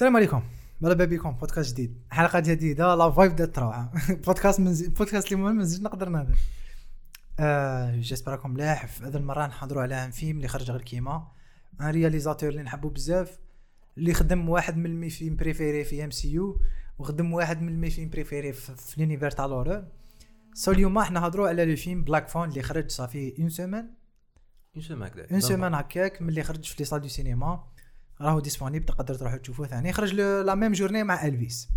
السلام 0.00 0.16
عليكم. 0.16 0.42
مرحبا 0.80 1.04
بكم. 1.04 1.30
بودكاست 1.30 1.72
جديد. 1.72 2.00
حلقة 2.10 2.40
جديدة. 2.40 2.94
لا 2.94 3.10
فايب 3.10 3.36
دات 3.36 3.58
روعه 3.58 3.92
بودكاست 4.26 4.60
من 4.60 4.72
بودكاست 4.72 5.32
اللي 5.32 5.42
ما 5.42 5.52
نزيد 5.52 5.82
نقدر 5.82 6.08
نهضر 6.08 6.34
آه 7.40 7.96
j'espère 7.96 8.32
راكم 8.32 8.50
ملاح 8.50 8.86
في 8.86 9.04
هذه 9.04 9.16
المرة 9.16 9.46
نحضروا 9.46 9.82
على 9.82 10.04
un 10.04 10.10
film 10.10 10.36
اللي 10.36 10.48
خرج 10.48 10.70
غير 10.70 10.82
كيما. 10.82 11.28
un 11.80 11.90
réalisateur 11.90 12.48
اللي 12.48 12.62
نحبو 12.62 12.88
بزاف. 12.88 13.38
اللي 13.98 14.14
خدم 14.14 14.48
واحد 14.48 14.76
من 14.76 14.86
ال 14.86 14.92
mes 14.92 15.08
films 15.08 15.36
préférés 15.36 15.84
في 15.84 16.04
MCU 16.04 16.60
وخدم 16.98 17.32
واحد 17.32 17.62
من 17.62 17.68
ال 17.68 17.73
mes 17.73 17.87
films 17.87 18.10
préférés 18.10 18.52
في, 18.52 18.76
في 18.76 19.00
l'univers 19.00 19.30
تاع 19.30 19.46
l'horreur 19.46 19.84
so 20.54 20.70
اليوم 20.70 20.98
إحنا 20.98 21.20
نهضروا 21.20 21.48
على 21.48 21.64
le 21.64 21.76
film 21.76 22.04
Black 22.04 22.28
Phone 22.28 22.48
اللي 22.48 22.62
خرج 22.62 22.90
ça 22.90 23.05
fait 23.05 23.34
une 23.38 23.48
semaine 23.48 23.94
une 24.76 24.82
semaine 24.82 25.02
هكذا 25.02 25.26
une 25.30 25.40
semaine 25.40 25.74
هكاك 25.74 26.22
ملي 26.22 26.42
خرج 26.42 26.64
في 26.64 26.76
les 26.78 26.84
salles 26.84 27.00
de 27.00 27.08
cinéma 27.08 27.64
راهو 28.20 28.40
disponible 28.40 28.86
تقدر 28.86 29.14
تروحوا 29.14 29.38
تشوفوه 29.38 29.66
ثاني. 29.66 29.92
خرج 29.92 30.14
la 30.14 30.54
même 30.54 30.72
journée 30.72 31.04
مع 31.04 31.26
إلفيس. 31.26 31.68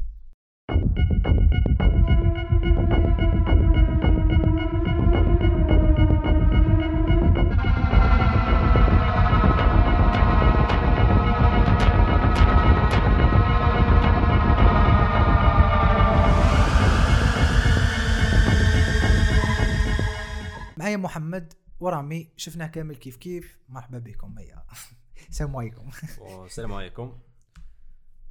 معايا 20.78 20.98
محمد 20.98 21.54
ورامي 21.80 22.32
شفناه 22.38 22.68
كامل 22.68 22.96
كيف 22.96 23.16
كيف. 23.16 23.58
مرحبا 23.70 24.00
بكم 24.00 24.40
هيا 24.40 24.64
السلام 25.30 25.56
عليكم. 25.56 25.90
السلام 26.46 26.74
عليكم. 26.74 27.18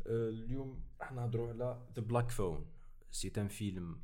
آه، 0.07 0.29
اليوم 0.29 0.81
إحنا 1.03 1.21
نهضروا 1.21 1.49
على 1.49 1.83
The 1.97 2.03
Black 2.03 2.31
Phone 2.31 2.67
c'est 3.11 3.33
un 3.39 3.49
film 3.49 4.01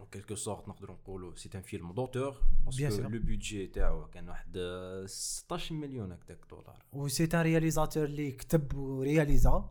en 0.00 0.04
quelque 0.16 0.36
sorte 0.36 0.68
نقدروا 0.68 0.96
نقولوا 0.96 1.34
c'est 1.36 1.50
un 1.54 1.62
film 1.62 1.92
d'auteur 1.92 2.36
parce 2.64 2.85
que. 2.85 3.02
Le 3.02 3.08
budget 3.08 3.66
تاعو 3.66 4.06
كان 4.06 4.28
واحد 4.28 4.56
آه، 4.56 5.06
16 5.06 5.74
مليون 5.74 6.12
هكذاك 6.12 6.38
دولار. 6.50 6.84
و 6.92 7.08
c'est 7.08 7.24
un 7.34 7.40
réalisateur 7.40 8.04
اللي 8.04 8.32
كتب 8.32 8.74
و 8.74 8.86
réalisa 8.86 9.70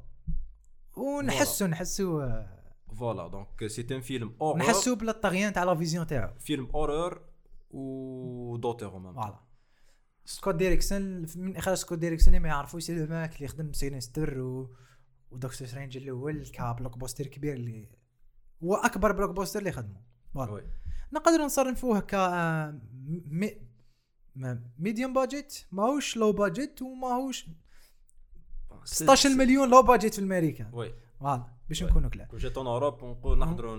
ونحسو 0.97 1.65
نحسو 1.65 2.29
voilà 2.97 3.27
donc 3.27 3.67
c'est 3.67 3.87
un 3.91 4.01
film 4.01 4.35
horreur 4.41 4.57
نحسو 4.59 4.95
بلا 4.95 5.11
الطغيان 5.11 5.53
تاع 5.53 5.63
la 5.63 5.75
vision 5.75 6.07
تاعو 6.07 6.33
film 6.39 6.65
horreur 6.65 7.21
و 7.71 8.57
d'auteur 8.57 8.89
au 8.89 8.99
même 8.99 9.13
voilà 9.13 9.39
سكوت 10.29 10.55
ديريكسون 10.55 11.25
من 11.35 11.55
إخراج 11.55 11.77
سكوت 11.77 11.97
ديريكسون 11.97 12.27
اللي 12.35 12.43
ما 12.43 12.49
يعرفوش 12.49 12.83
c'est 12.83 13.05
mec 13.05 13.35
اللي 13.35 13.47
خدم 13.47 13.73
Sinister 13.73 14.41
و 14.41 14.75
و 15.31 15.36
Doctor 15.36 15.67
Strange 15.67 15.97
الأول 15.97 16.47
ك 16.47 16.97
blockbuster 16.97 17.27
كبير 17.27 17.53
اللي 17.53 17.89
هو 18.63 18.75
أكبر 18.75 19.11
blockbuster 19.11 19.59
اللي 19.59 19.71
خدمه 19.71 20.01
voilà. 20.33 20.51
Oui. 20.51 20.63
نقدر 21.13 21.45
نصنفوه 21.45 21.99
ك 21.99 22.13
آه، 22.13 22.79
mais 23.25 23.61
medium 24.79 25.13
budget 25.13 25.65
ماهوش 25.71 26.17
low 26.17 26.31
budget 26.31 26.81
وماهوش 26.81 27.45
16 28.83 29.29
مليون 29.29 29.69
low 29.69 29.81
budget 29.81 30.13
في 30.13 30.21
أمريكا. 30.21 30.69
Oui. 30.73 30.93
Voilà. 31.19 31.53
باش. 31.69 31.83
نكونوا 31.83 32.09
كلام 32.09 32.27
كون 32.27 32.39
جيت 32.39 32.57
en 32.57 32.67
Europe 32.67 33.03
نقول 33.03 33.39
نقدروا 33.39 33.77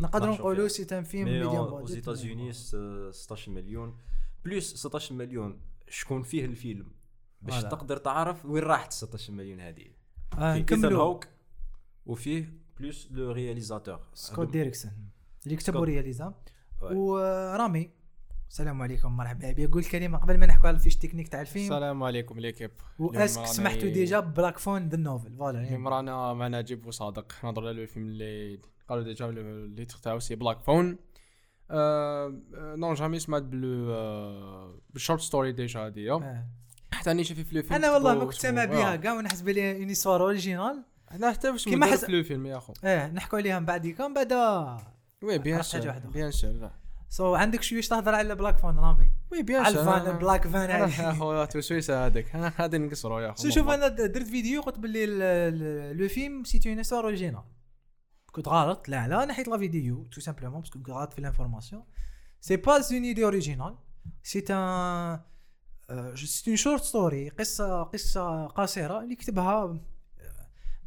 نقدروا 0.00 0.34
نقولوا 0.34 0.68
c'est 0.68 0.98
un 0.98 1.04
film 1.04 1.24
mais 1.24 1.44
medium 1.44 1.70
budget 1.70 2.08
États-Unis 2.10 2.76
16 3.10 3.52
مليون. 3.52 3.98
Plus 4.44 4.74
16 4.74 5.14
مليون 5.14 5.60
شكون 5.88 6.22
فيه 6.22 6.44
الفيلم 6.44 6.86
باش. 7.42 7.62
تقدر 7.62 7.96
تعرف 7.96 8.46
وين 8.46 8.62
راحت 8.62 8.92
16 8.92 9.32
مليون 9.32 9.60
هذه. 9.60 9.86
آه، 10.38 10.52
فيه 10.54 10.60
نكملوا 10.60 11.02
هوك 11.02 11.26
وفيه 12.06 12.52
plus 12.80 13.08
le 13.10 13.32
réalisateur 13.32 14.00
سكوت 14.14 14.50
ديريكسون 14.50 14.92
اللي 15.46 15.56
كتب. 15.56 15.76
و 15.76 15.82
réalisa. 15.82 16.34
ورامي 16.82 17.90
السلام 18.48 18.82
عليكم 18.82 19.16
مرحبا 19.16 19.52
بك 19.52 19.70
قول 19.70 19.84
كلمه 19.84 20.18
قبل 20.18 20.38
ما 20.38 20.46
نحكوا 20.46 20.68
على 20.68 20.74
ال 20.74 20.78
fiche 20.78 20.96
technique 20.96 21.28
تاع 21.28 21.40
الفيلم. 21.40 21.64
السلام 21.64 22.02
عليكم 22.02 22.40
l'équipe 22.40 22.70
و 22.98 23.03
est-ce 23.03 23.30
que 23.30 23.44
سمعتوا 23.44 23.88
déjà 23.88 24.20
Black 24.20 24.58
Phone 24.58 24.88
the 24.88 24.96
novel 24.96 25.36
voilà 25.36 25.60
اليوم. 25.60 25.88
رانا 25.88 26.32
مع 26.32 26.48
نجيب 26.48 26.86
وصادق 26.86 27.32
نهضر 27.44 27.68
على 27.68 27.82
الفيلم 27.82 28.06
اللي 28.06 28.60
قالوا 28.88 29.04
déjà 29.04 29.28
اللي 29.28 29.84
تاعو 29.84 30.18
c'est 30.18 30.34
Black 30.34 30.60
Phone 30.60 30.98
non 32.76 32.94
jamais 32.94 33.18
سمعت 33.18 33.42
بلو 33.42 33.86
بال 34.90 34.99
short 34.99 35.20
story 35.20 35.52
déjà 35.52 35.80
آه. 35.80 36.46
حتى 36.92 37.10
راني 37.10 37.24
شافي 37.24 37.44
في 37.44 37.58
الفيلم 37.58 37.74
أنا 37.74 37.92
والله 37.92 38.14
ما 38.14 38.24
كنت 38.24 38.34
سامع 38.34 38.64
بها. 38.64 38.96
كاع 38.96 39.12
ونحس 39.12 39.40
بلي 39.40 39.76
une 39.82 39.94
histoire 39.94 40.20
originale 40.22 40.82
أنا 41.12 41.32
حتى 41.32 41.50
واش 41.50 41.64
كيما 41.64 41.86
حس- 41.86 41.92
حس 41.92 42.04
في 42.04 42.12
الفيلم 42.12 42.46
يا 42.46 42.56
أخو. 42.56 42.72
آه 42.84 43.08
نحكوا 43.08 43.38
عليها 43.38 43.58
من 43.58 43.66
بعد. 43.66 43.86
كم 43.86 44.14
بعد 44.14 44.32
oui 45.22 45.38
bien 45.38 45.62
sûr. 45.62 45.92
Bien 46.12 46.30
sûr 46.30 46.70
so 47.08 47.34
عندك 47.34 47.62
شوية 47.62 47.80
تهضر 47.80 48.14
على 48.14 48.34
Black 48.34 48.58
Phone 48.58 48.78
رامي؟ 48.78 49.10
Oui 49.32 49.42
bien 49.42 49.64
sûr 49.64 49.96
الفان 49.96 50.18
بلاك 50.18 50.46
فان 50.48 50.70
أنا 50.70 50.84
هذه. 50.84 51.02
يا 51.02 51.10
اخو 51.10 51.44
tout 51.44 51.66
de 51.66 51.78
suite 51.78 52.06
هذاك 52.06 52.36
هذا 52.36 52.78
نقصروا 52.78 53.20
يا 53.20 53.34
شو 53.38 53.50
شوف 53.50 53.68
أنا 53.68 53.88
درت 53.88 54.26
فيديو 54.26 54.60
قلت 54.62 54.78
باللي 54.78 55.04
ال- 55.04 55.22
ال- 55.22 55.96
le 55.96 56.08
film 56.08 56.44
c'est 56.44 56.66
une 56.66 56.76
histoire 56.78 57.04
originale 57.04 57.42
كنت 58.36 58.48
غلط 58.48 58.88
لا 58.88 59.08
لا 59.08 59.24
نحيت 59.24 59.48
la 59.48 59.58
vidéo 59.58 60.04
tout 60.04 60.20
simplement 60.20 60.60
parce 60.60 60.71
que 60.71 60.78
كنت 60.78 60.90
غلط 60.90 61.12
في 61.12 61.20
l'information 61.20 61.82
c'est 62.40 62.56
pas 62.56 62.72
une 62.72 63.02
idée 63.04 63.24
originale 63.24 63.76
c'est 64.22 64.44
un 64.50 65.20
c'est 66.14 66.50
un 66.50 66.56
short 66.56 66.82
story 66.82 67.28
قصه 67.28 67.82
قصه 67.82 68.46
قصيره 68.46 69.00
اللي 69.00 69.16
كتبها 69.16 69.78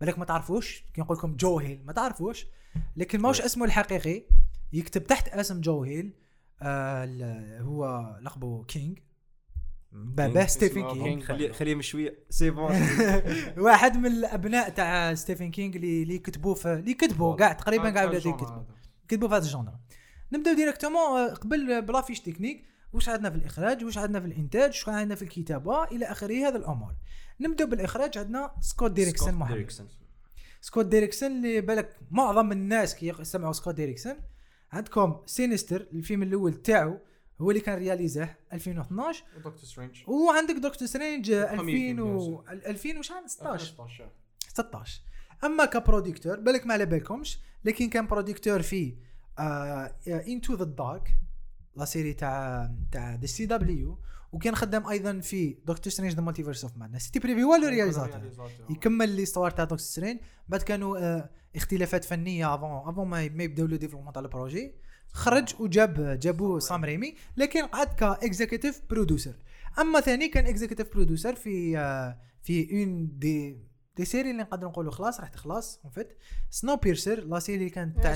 بالك 0.02 0.20
ما 0.20 0.26
تعرفوش 0.26 0.84
كي 0.94 1.02
نقول 1.02 1.18
لكم 1.18 1.36
جو 1.36 1.60
هيل 1.60 1.86
ما 1.86 1.94
تعرفوش 1.94 2.48
لكن 2.98 3.22
ماهوش. 3.22 3.42
اسمه 3.42 3.66
الحقيقي 3.66 4.24
يكتب 4.74 5.08
تحت 5.08 5.28
اسم 5.28 5.62
جو 5.62 5.84
هيل 5.84 6.14
آه 6.62 7.60
هو 7.62 8.16
لقبه 8.22 8.64
كينج 8.64 9.00
King. 9.94 10.46
ستيفن 10.46 10.88
كينج. 10.88 11.24
King. 11.24 11.26
خليه 11.26 11.52
خليه 11.52 11.76
من 11.76 11.82
شوية 11.82 12.20
c'est 12.30 12.50
bon 12.50 12.72
واحد 13.66 13.98
من 13.98 14.06
الأبناء 14.06 14.70
تاع 14.70 15.14
ستيفن 15.14 15.52
كينج 15.52 15.76
اللي 15.76 16.04
اللي 16.04 16.20
كتبوا 16.20 16.56
في 16.56 16.74
اللي 16.74 16.94
كتبوا 16.94 17.36
كاع 17.36 17.54
تقريبا 17.54 17.90
كاع 17.90 18.04
ولاد 18.04 18.26
يكتبوا 18.26 18.64
كتبوا 19.08 19.28
في 19.28 19.36
هذا 19.36 19.44
ال 19.46 19.50
genre. 19.50 19.74
نبداو 20.32 20.54
directement 20.56 21.30
قبل 21.30 21.82
ب 21.82 21.89
la 21.89 22.02
fiche 22.02 22.20
technique 22.20 22.66
واش 22.94 23.10
عندنا 23.10 23.30
في 23.30 23.36
الإخراج؟ 23.36 23.84
واش 23.84 23.98
عندنا 23.98 24.20
في 24.20 24.26
الإنتاج؟ 24.26 24.70
واش 24.70 24.90
عندنا 24.90 25.16
في 25.16 25.22
الكتابة؟ 25.22 25.84
إلى 25.84 26.06
آخره 26.06 26.48
هذا 26.48 26.58
الأمور 26.58 26.96
نبداو 27.40 27.68
بالإخراج. 27.68 28.18
عندنا 28.18 28.52
سكوت 28.60 28.92
ديريكسون 28.92 29.34
محمد. 29.34 29.54
ديريكسون 29.54 29.88
سكوت 30.62 30.86
ديريكسون 30.86 31.32
اللي 31.32 31.62
بالك 31.62 31.98
معظم 32.12 32.52
الناس 32.52 32.96
كي 32.96 33.08
يسمعوا 33.20 33.54
سكوت 33.54 33.76
ديريكسون 33.76 34.16
عندكم 34.72 35.22
Sinister 35.26 35.88
الفيلم 35.94 36.24
الأول 36.24 36.54
تاعو. 36.54 37.00
هو 37.42 37.52
اللي 37.52 37.62
كان 37.62 37.78
réalisa 37.78 38.23
ه 38.23 38.30
2012 38.54 39.24
Doctor 39.38 39.58
Strange. 39.58 40.04
وعندك 40.08 40.56
Doctor 40.56 40.88
Strange 40.88 41.32
2000 41.32 41.66
فيلم، 41.66 42.00
و 42.00 42.44
2000 42.50 43.00
وشحال 43.00 43.30
16 43.30 43.66
16 43.66 44.10
16 44.48 45.02
أما 45.44 45.66
ك 45.66 45.72
producteur 45.72 46.40
بالك 46.40 46.66
ما 46.66 46.74
على 46.74 46.86
بالكمش 46.86 47.40
لكن 47.66 47.90
كان 47.90 48.08
producteur 48.08 48.62
في 48.62 48.96
Into 50.08 50.54
the 50.54 50.64
Dark 50.64 51.16
la 51.76 51.86
série 51.86 52.14
تاع 52.14 52.72
تاع 52.92 53.16
ذا 53.16 53.26
سي 53.26 53.46
دبليو 53.46 54.00
وكان 54.32 54.56
خدام 54.56 54.88
أيضا 54.88 55.20
في 55.20 55.58
Doctor 55.66 55.94
Strange 55.94 56.14
the 56.14 56.22
Multiverse 56.22 56.64
of 56.64 56.78
Madness 56.78 57.02
c'était 57.02 57.20
prévu 57.20 57.44
هو 57.44 57.54
réalisateur 57.54 58.22
يكمل 58.70 59.10
l'histoire 59.10 59.52
تاع 59.52 59.64
Doctor 59.64 59.78
Strange. 59.78 60.20
بعد 60.48 60.62
كانوا 60.62 60.98
آه، 60.98 61.30
اختلافات 61.56 62.06
فنية 62.06 62.56
avant 62.56 62.90
avant 62.90 63.08
ما 63.08 63.30
ما 63.30 63.44
يبداو 63.44 63.66
le 63.66 63.76
développement 63.76 64.14
تاع 64.14 64.22
ال 64.22 64.28
projet. 64.28 64.74
خرج 65.12 65.56
وجاب 65.60 66.20
جابوه 66.20 66.60
سام 66.60 66.86
ريمي 66.86 67.16
لكن 67.38 67.66
قعد 67.66 67.88
ك 67.88 67.97
executive 67.97 68.82
producer 68.90 69.34
أما 69.80 70.00
ثاني 70.00 70.28
كان 70.28 70.46
executive 70.46 70.94
producer 70.94 71.36
في 71.36 71.78
آه، 71.78 72.18
في 72.42 72.72
une 72.72 73.20
des 73.20 73.58
des 73.98 74.06
séries 74.06 74.32
اللي 74.32 74.42
نقدر 74.44 74.68
نقولوا 74.68 74.92
خلاص 74.92 75.20
راح 75.20 75.30
تخلص 75.30 75.80
en 75.84 75.92
fait 75.92 76.18
Snowpiercer 76.50 77.24
la 77.24 77.40
série 77.40 77.58
اللي 77.58 77.70
كانت 77.70 78.00
تاع 78.00 78.14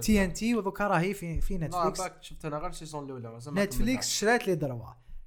TNT 0.00 0.54
وذوكا 0.54 0.86
راهي 0.86 1.14
في 1.14 1.40
في 1.40 1.58
نتفليكس 1.58 2.00
شفت 2.20 2.44
أنا 2.44 2.58
غير 2.58 2.70
ال 2.70 2.75
saison 2.75 3.04
الأولى 3.04 3.38
نتفليكس 3.52 4.08
شرات 4.08 4.46
les 4.46 4.54
droits 4.54 4.84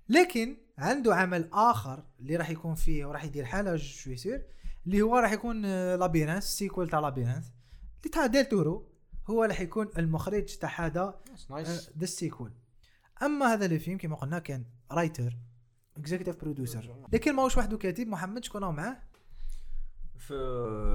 لكن 0.09 0.57
عنده 0.77 1.15
عمل 1.15 1.49
آخر 1.53 2.03
اللي 2.19 2.35
راح 2.35 2.49
يكون 2.49 2.75
فيه 2.75 3.06
وراح 3.06 3.23
يدير 3.23 3.45
حاله 3.45 3.75
جو 3.75 4.11
يصير 4.11 4.45
اللي 4.85 5.01
هو 5.01 5.17
راح 5.17 5.31
يكون 5.31 5.65
آه، 5.65 5.95
Labyrinth 5.95 6.44
sequel 6.44 6.89
تاع 6.89 6.99
Labyrinth 7.00 7.45
اللي 7.99 8.11
تاع 8.13 8.25
ديل 8.25 8.45
تورو. 8.45 8.93
هو 9.29 9.43
راح 9.43 9.61
يكون 9.61 9.89
المخرج 9.97 10.57
تاع 10.57 10.85
هذا 10.85 11.19
ذا 11.51 12.03
ال 12.03 12.10
sequel 12.10 12.51
أما 13.21 13.53
هذا 13.53 13.65
الفيلم 13.65 13.97
كما 13.97 14.15
قلنا 14.15 14.39
كان 14.39 14.65
writer 14.91 15.38
executive 15.97 16.41
producer 16.41 16.95
لكن 17.13 17.35
ماهوش 17.35 17.57
وحده 17.57 17.77
كاتب 17.77 18.07
محمد 18.07 18.43
شكون 18.43 18.75
معاه؟ 18.75 18.97
في 20.17 20.27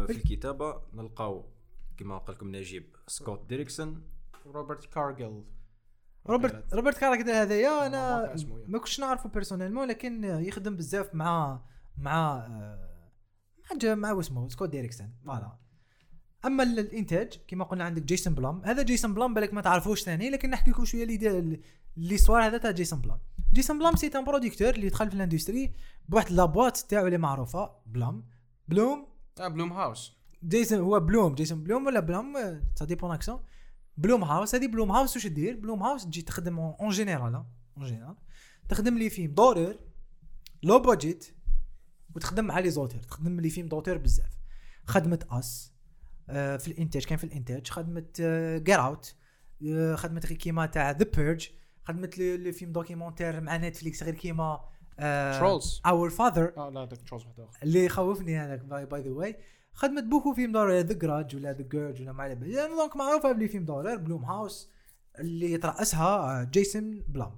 في 0.07 0.13
الكتابة 0.13 0.83
نلقاو 0.95 1.45
كما 1.97 2.19
قال 2.19 2.37
لكم 2.37 2.57
نجيب 2.57 2.97
سكوت 3.07 3.49
ديريكسون. 3.49 4.03
روبرت 4.47 4.85
كارجل 4.85 5.45
روبرت 6.27 6.75
روبرت 6.75 6.99
كارجل 6.99 7.33
هذايا 7.33 7.87
أنا. 7.87 8.35
ما 8.67 8.79
كنتش 8.79 9.01
نعرفه 9.01 9.29
personnellement 9.29 9.89
لكن 9.89 10.25
يخدم 10.25 10.77
بزاف 10.77 11.15
مع 11.15 11.61
مع 11.97 12.37
آه، 12.37 13.11
حاجة 13.63 13.95
مع 13.95 14.13
واسمه 14.13 14.49
سكوت 14.49 14.69
ديريكسون. 14.69 15.15
Voilà. 15.27 15.59
أما 16.45 16.63
ال- 16.63 16.79
الإنتاج 16.79 17.41
كما 17.49 17.65
قلنا 17.65 17.85
عندك 17.85 18.03
جيسون 18.03 18.35
بلام. 18.35 18.63
هذا 18.65 18.83
جيسون 18.83 19.15
بلام 19.15 19.35
بالك 19.35 19.55
ما 19.55 19.61
تعرفوش 19.61 20.03
ثاني 20.03 20.31
لكن 20.31 20.51
نحكي 20.51 20.71
لكم 20.71 20.85
شوية 20.85 21.05
اللي 21.05 21.61
l'histoire 21.97 22.47
هذا 22.47 22.59
تاع 22.59 22.71
جيسون 22.71 23.01
بلام. 23.01 23.19
جيسون 23.53 23.79
بلام 23.79 23.97
c'est 23.97 24.07
un 24.07 24.25
producteur 24.25 24.69
اللي 24.75 24.89
دخل 24.89 25.09
في 25.09 25.15
ال 25.17 25.23
industry 25.23 25.73
بواحد 26.09 26.33
la 26.33 26.45
boîte 26.45 26.77
تاعو 26.77 27.07
اللي 27.07 27.19
معروفة 27.19 27.71
بلام. 27.87 28.25
بلوم؟ 28.69 29.07
آه 29.41 29.49
بلوم 29.49 29.73
هاوس. 29.73 30.13
جيسون 30.45 30.79
هو 30.81 31.01
بلوم 31.01 31.35
جيسون 31.35 31.63
بلوم 31.63 31.87
ولا 31.87 32.01
بلوم 32.01 32.61
ça 32.75 32.85
dépend 32.85 33.11
accent 33.13 33.41
بلوم 33.97 34.25
هاوس 34.25 34.55
هذه 34.55 34.67
بلوم 34.67 34.91
هاوس 34.93 35.17
واش 35.17 35.27
دير؟ 35.27 35.57
بلوم 35.57 35.83
هاوس 35.83 36.05
تجي 36.05 36.23
تخدم 36.23 36.59
en 36.59 36.89
général 36.91 37.35
en 37.35 37.87
général 37.87 38.17
تخدم 38.69 38.99
les 38.99 39.11
films 39.11 39.35
d'horreur 39.35 39.77
low 40.63 40.79
budget 40.79 41.35
وتخدم 42.17 42.45
مع 42.45 42.59
les 42.59 42.71
auteurs. 42.71 43.03
تخدم 43.03 43.41
les 43.41 43.51
films 43.51 43.69
d'auteur 43.69 43.99
بزاف. 43.99 44.31
خدمت 44.87 45.33
أس. 45.33 45.73
في 46.29 46.69
الإنتاج 46.69 47.05
كان 47.05 47.19
في 47.19 47.25
الإنتاج 47.25 47.71
خدمت 47.71 48.21
جير 48.65 48.81
اوت 48.85 49.15
خدمت 49.95 50.27
غير 50.27 50.37
كيما 50.39 50.67
تاع 50.67 50.91
The 50.91 51.07
Purge 51.17 51.49
خدمت 51.85 52.19
les 52.19 52.53
films 52.53 52.73
documentaires 52.73 53.41
مع 53.41 53.57
نتفليكس 53.57 54.03
غير 54.03 54.15
كيما 54.15 54.61
Trolls. 54.99 55.81
Our 55.87 56.11
Father 56.11 56.53
آه 56.57 56.71
لا 56.71 56.85
داك 56.85 57.03
تشوز 57.03 57.27
واحد 57.27 57.41
آخر. 57.41 57.59
اللي 57.63 57.85
يخوفني 57.85 58.39
هذاك 58.39 58.61
by 58.65 59.03
the 59.03 59.11
way 59.11 59.37
خدمت 59.73 60.05
beaucoup 60.05 60.35
films 60.35 60.53
d'horreur 60.53 60.73
The 60.73 60.95
Grudge 60.95 61.37
ولا 61.37 61.53
The 61.53 61.63
Grudge 61.63 62.03
ولا 62.03 62.13
ما 62.13 62.23
على 62.23 62.35
بالي 62.35 62.53
يعني 62.53 62.75
donc 62.75 62.97
معروفة 62.97 63.33
ب 63.33 63.37
les 63.37 63.49
films 63.49 63.65
d'horreur 63.65 63.97
بلوم 63.97 64.25
هاوس 64.25 64.71
اللي 65.19 65.53
يترأسها 65.53 66.45
جيسون 66.45 67.05
بلام 67.09 67.37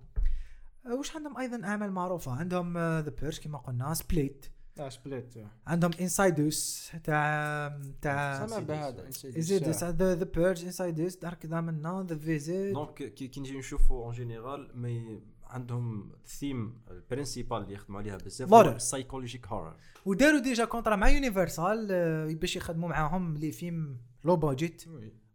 آه، 0.87 0.95
وش 0.95 1.17
عندهم 1.17 1.39
أيضا 1.39 1.65
أعمال 1.65 1.93
معروفة؟ 1.93 2.33
عندهم 2.33 2.79
The 2.79 3.13
Purge 3.21 3.41
كما 3.41 3.59
قلنا 3.59 3.95
Split 3.95 4.47
آه 4.81 4.89
Split 4.89 5.35
عندهم 5.67 5.91
Insidious 6.01 6.91
تاع 7.05 7.79
تاع 8.03 8.47
سمع 8.47 8.59
بهذا 8.59 9.09
Insidious 9.09 9.85
The 9.85 10.15
The 10.15 10.25
Purge 10.25 10.65
Insidious 10.65 11.17
دارك 11.17 11.47
دامنا 11.47 12.07
The 12.09 12.17
Visit 12.19 12.75
donc 12.75 12.95
كي 13.15 13.29
كي 13.29 13.41
نجي 13.41 13.59
نشوفوا 13.59 14.05
en 14.05 14.13
général 14.15 14.71
ما 14.75 14.89
ي- 14.89 15.21
عندهم 15.47 16.13
ال 16.25 16.33
thème 16.33 16.75
ال 16.91 16.97
principal 16.97 17.59
اللي 17.63 17.75
يخدموا 17.75 18.01
عليها 18.01 18.17
بزاف 18.17 18.55
Horror. 18.55 18.77
psychologique 18.77 19.47
horror 19.47 19.77
وداروا 20.07 20.41
déjà 20.41 20.65
contrat 20.65 20.97
مع 20.97 21.09
Universal 21.09 21.89
آه، 21.91 22.33
باش 22.35 22.57
يخدموا 22.57 22.89
معاهم 22.89 23.37
les 23.37 23.53
films 23.53 23.97
low 24.25 24.37
budget 24.37 24.85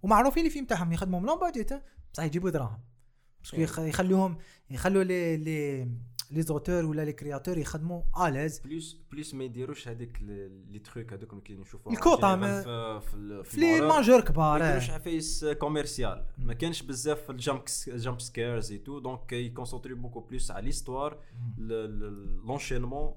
ومعروفين 0.03 0.43
les 0.43 0.49
films 0.49 0.65
تاعهم 0.65 0.91
يخدموا 0.91 1.19
low 1.19 1.35
budget 1.39 1.73
بصح 2.13 2.23
يجيبوا 2.23 2.49
دراهم. 2.49 2.79
parce 3.41 3.51
que 3.51 3.57
يخ- 3.61 3.79
يخلوهم 3.79 4.37
يخلوا 4.69 5.03
les 5.03 5.37
les 5.37 5.87
les 6.31 6.41
auteurs 6.41 6.85
ولا 6.85 7.05
les 7.05 7.13
créateurs 7.13 7.57
يخدموا 7.57 8.01
à 8.27 8.32
l'aise 8.32 8.59
plus 8.59 8.97
plus 9.11 9.33
ما 9.33 9.43
يديروش 9.43 9.87
هذيك 9.87 10.21
les 10.71 10.79
trucs 10.79 11.13
هذوك 11.13 11.49
اللي 11.49 11.63
الكوطة 11.87 12.35
ما- 12.35 12.61
في 12.61 13.01
في, 13.11 13.43
في 13.43 13.59
les. 13.59 13.81
majors 13.81 14.17
ما 14.17 14.21
كبار 14.23 14.61
يديروش 14.61 14.89
آه. 14.89 14.93
عفايس 14.93 15.45
commercial 15.45 16.25
ما 16.37 16.53
كانش 16.53 16.81
بزاف 16.81 17.29
ال 17.31 17.37
jump 17.37 17.61
jump 17.87 18.21
scares 18.21 18.71
et 18.71 18.99
tout 18.99 19.16
donc 19.16 19.33
يكونسونتري 19.33 19.93
beaucoup 19.93 20.19
plus 20.19 20.51
على 20.51 20.65
l'histoire 20.65 21.19
l'enchaînement 21.57 23.13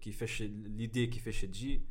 كيفاش 0.00 0.42
les 0.42 0.66
idées 0.66 1.06
كيفاش 1.06 1.40
تجي 1.42 1.82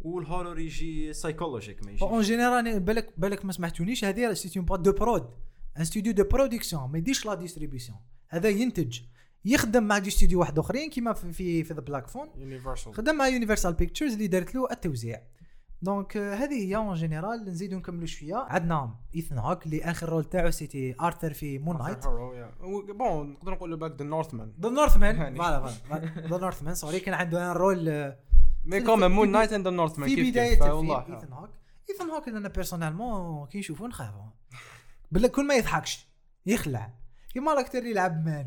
و 0.00 0.07
ال 0.07 0.14
horror 0.14 0.58
يجي 0.58 1.12
psychologique 1.12 1.84
mais 1.84 1.96
en 2.02 2.14
يجيش 2.14 2.26
général 2.26 2.80
بالك 2.80 3.12
بالك 3.20 3.44
ما 3.44 3.52
سمعتونيش 3.52 4.04
هذه 4.04 4.32
c'est 4.32 4.56
une 4.56 4.66
boîte 4.66 4.80
de 4.80 4.92
prod 4.92 5.30
un 5.78 5.84
studio 5.84 6.12
de 6.12 6.24
production 6.24 6.90
ما 6.90 6.98
يديش 6.98 7.26
la 7.26 7.34
distribution 7.34 7.98
هذا 8.28 8.48
ينتج 8.48 9.00
يخدم 9.44 9.82
مع 9.82 9.98
des 9.98 10.10
studios 10.10 10.40
واحد 10.40 10.58
اخرين 10.58 10.90
كيما 10.90 11.12
في 11.12 11.32
في, 11.62 11.74
The 11.74 11.80
Black 11.80 12.08
Phone 12.08 12.28
Universal 12.36 12.94
خدم 12.94 13.14
مع 13.14 13.28
Universal 13.28 13.74
Pictures 13.74 14.12
اللي 14.12 14.26
دارت 14.26 14.54
له 14.54 14.70
التوزيع. 14.70 15.22
donc 15.82 16.16
آه، 16.16 16.34
هذه 16.34 16.68
هي 16.68 16.76
en 16.76 16.94
général 16.94 17.44
نزيدو 17.44 17.76
نكملوا 17.76 18.06
شوية. 18.06 18.36
عندنا 18.36 18.94
ايثن 19.14 19.38
هوك 19.38 19.66
اللي 19.66 19.84
آخر 19.84 20.08
rôle 20.08 20.24
تاعو 20.24 20.50
c'était 20.50 20.94
ارثر 21.00 21.32
في 21.32 21.58
Moon 21.58 21.78
Knight 21.78 22.06
bon 22.06 23.30
نقدر 23.30 23.52
نقولوا 23.52 23.78
باك 23.78 23.96
The 23.98 24.04
Northman 24.04 24.52
The 24.60 24.68
Northman 24.68 25.16
يعني. 25.16 25.38
voilà 25.38 25.72
ذا 26.18 26.38
نورثمان 26.38 26.74
سوري 26.74 27.00
كان 27.00 27.14
عنده 27.14 27.50
ان 27.50 27.56
رول 27.56 28.14
مي 28.64 28.80
كوم 28.80 29.10
مون 29.10 29.32
نايت 29.32 29.52
اند 29.52 29.64
ذا 29.68 29.70
نورثمان 29.70 30.08
في 30.08 30.30
بداية 30.30 30.50
ايثن 30.50 30.70
هوك 31.32 31.50
ايثن 31.90 32.10
هوك 32.10 32.28
أنا 32.28 32.48
بيرسونيلمون 32.48 33.46
كي 33.46 33.58
نشوفو 33.58 33.86
نخافو. 33.86 34.22
بالله 35.10 35.28
كل 35.28 35.46
ما 35.46 35.54
يضحكش 35.54 36.08
يخلع. 36.46 36.94
كيما 37.32 37.52
الأكتر 37.52 37.78
اللي 37.78 37.90
يلعب 37.90 38.26
مان. 38.26 38.46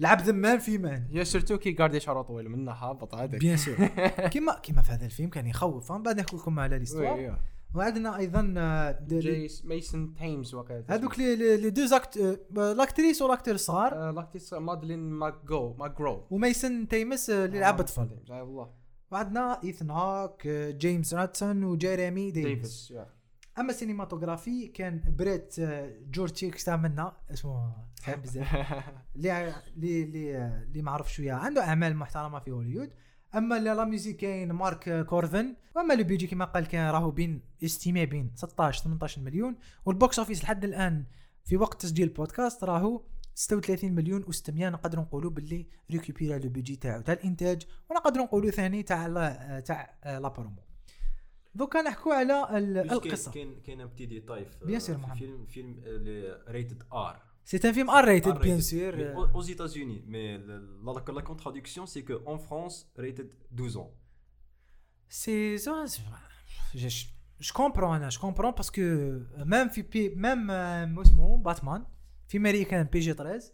لعب 0.00 0.20
ذمان 0.20 0.58
في 0.58 0.78
مان. 0.78 1.08
يا 1.10 1.24
سيرتو 1.24 1.58
كي 1.58 1.72
قاعد 1.72 1.98
شعره 1.98 2.22
طويل 2.22 2.48
منه 2.48 2.72
هابط 2.72 3.14
هذاك 3.14 3.40
بيان 3.40 3.56
سور. 3.56 3.86
كيما 4.32 4.58
كيما 4.58 4.82
في 4.82 4.92
هذا 4.92 5.04
الفيلم 5.06 5.30
كان 5.30 5.46
يخوف 5.46 5.92
من 5.92 6.02
بعد 6.02 6.18
نحكي 6.18 6.36
لكم 6.36 6.60
على 6.60 6.78
ليستوار. 6.78 7.38
وعندنا 7.74 8.16
أيضا 8.16 8.98
جيس 9.08 9.64
ميسون 9.64 10.14
تايمز 10.14 10.54
وقت 10.54 10.90
هذوك 10.90 11.18
لي 11.18 11.70
دو 11.70 11.82
اكت 11.96 12.16
آه، 12.58 12.72
l'actrice 12.72 13.22
و 13.22 13.26
ال 13.26 13.29
acteur 13.29 13.52
الصغار 13.52 13.92
آه، 13.94 14.10
l'actrice 14.10 14.52
مادلين 14.52 14.98
ماك 14.98 15.34
جو 15.44 15.74
ماك 15.74 15.98
جرو 15.98 16.26
وميسن 16.30 16.88
تيمس 16.88 17.30
آه، 17.30 17.44
اللي 17.44 17.60
لعب 17.60 17.80
اطفال 17.80 18.08
اي 18.30 18.40
والله. 18.40 18.70
وعندنا 19.10 19.60
إيثن 19.64 19.90
هوك 19.90 20.46
آه، 20.46 20.70
جيمس 20.70 21.14
رانسون 21.14 21.64
وجيريمي 21.64 22.30
ديفيس. 22.30 22.94
أما 23.58 23.70
السينماتوغرافي 23.70 24.66
كان 24.66 25.14
بريت 25.18 25.58
آه، 25.58 25.92
جورج 26.10 26.30
تشيكس 26.30 26.64
تاع 26.64 26.76
منا 26.76 27.16
اسمه 27.30 27.72
صعب 27.94 28.22
بزاف. 28.22 28.54
اللي 29.16 29.54
اللي 29.76 30.36
اللي 30.62 30.82
ما 30.82 30.90
عرف 30.90 31.12
شوية. 31.12 31.32
عنده 31.32 31.64
أعمال 31.64 31.96
محترمة 31.96 32.38
في 32.38 32.50
هوليوود 32.50 32.90
أما 33.34 33.54
la 33.54 33.84
musique 33.84 34.16
كاين 34.16 34.52
مارك 34.52 35.06
كورفن. 35.06 35.56
وأما 35.76 35.94
le 35.94 36.04
budget 36.04 36.26
كما 36.26 36.44
قال 36.44 36.66
كان 36.66 36.90
راهو 36.90 37.10
بين 37.10 37.42
estimé 37.64 38.06
بين 38.06 38.32
16 38.34 38.84
18 38.84 39.20
مليون. 39.20 39.56
و 39.84 39.91
ال 39.91 39.98
box 39.98 40.18
office 40.18 40.44
لحد 40.44 40.64
الآن 40.64 41.04
في 41.44 41.56
وقت 41.56 41.82
تسجيل 41.82 42.08
البودكاست 42.08 42.64
راهو 42.64 43.02
36 43.34 43.92
مليون 43.92 44.24
و600 44.24 44.50
نقدروا 44.50 45.04
نقولوا 45.04 45.30
باللي 45.30 45.66
ريكوبيرا 45.90 46.38
le 46.38 46.48
budget 46.48 46.76
تاعو 46.76 47.00
تاع 47.00 47.14
الإنتاج. 47.14 47.62
ونقدروا 47.90 48.24
نقولوا 48.24 48.50
ثاني 48.50 48.82
تاع 48.82 49.06
تاع 49.60 49.98
la 50.04 50.28
promo. 50.28 50.67
دوكا 51.58 51.82
نحكوا 51.82 52.14
على 52.14 52.58
القصة 52.92 53.32
كاين 53.32 53.60
كاين 53.60 53.80
un 53.80 53.86
petit 53.86 54.06
détail 54.06 54.44
في 54.44 54.58
Bien 54.60 54.82
sûr, 54.82 54.86
في 54.86 54.92
محمد. 54.96 55.16
فيلم 55.18 55.46
فيلم 55.46 55.82
rated 56.48 56.82
R 56.92 57.22
c'est 57.44 57.60
un 57.64 57.72
film 57.72 57.90
R 57.90 58.04
rated 58.04 58.38
bien 58.38 58.60
aux 58.60 59.42
États-Unis. 59.44 60.02
Mais 60.06 60.38
le- 60.48 60.62
la, 60.86 61.12
la 61.18 61.22
contradiction 61.22 61.86
c'est 61.86 62.02
que 62.02 62.16
en 62.26 62.38
France 62.38 62.86
rated 62.98 63.28
12 63.50 63.76
ans. 63.76 63.90
c'est 65.08 65.56
ce 65.56 65.84
je 67.40 67.54
comprends 67.54 67.96
أنا 67.96 68.08
je 68.08 68.20
comprends 68.20 68.50
parce 68.50 68.69
que 68.69 68.80
même 69.36 69.68
في 69.68 69.82
PG 69.82 70.08
même 70.08 70.50
آه، 70.50 71.02
اسمه 71.02 71.36
باتمان 71.36 71.86
في 72.28 72.38
américain 72.38 72.82
PG 72.86 73.12
13 73.12 73.52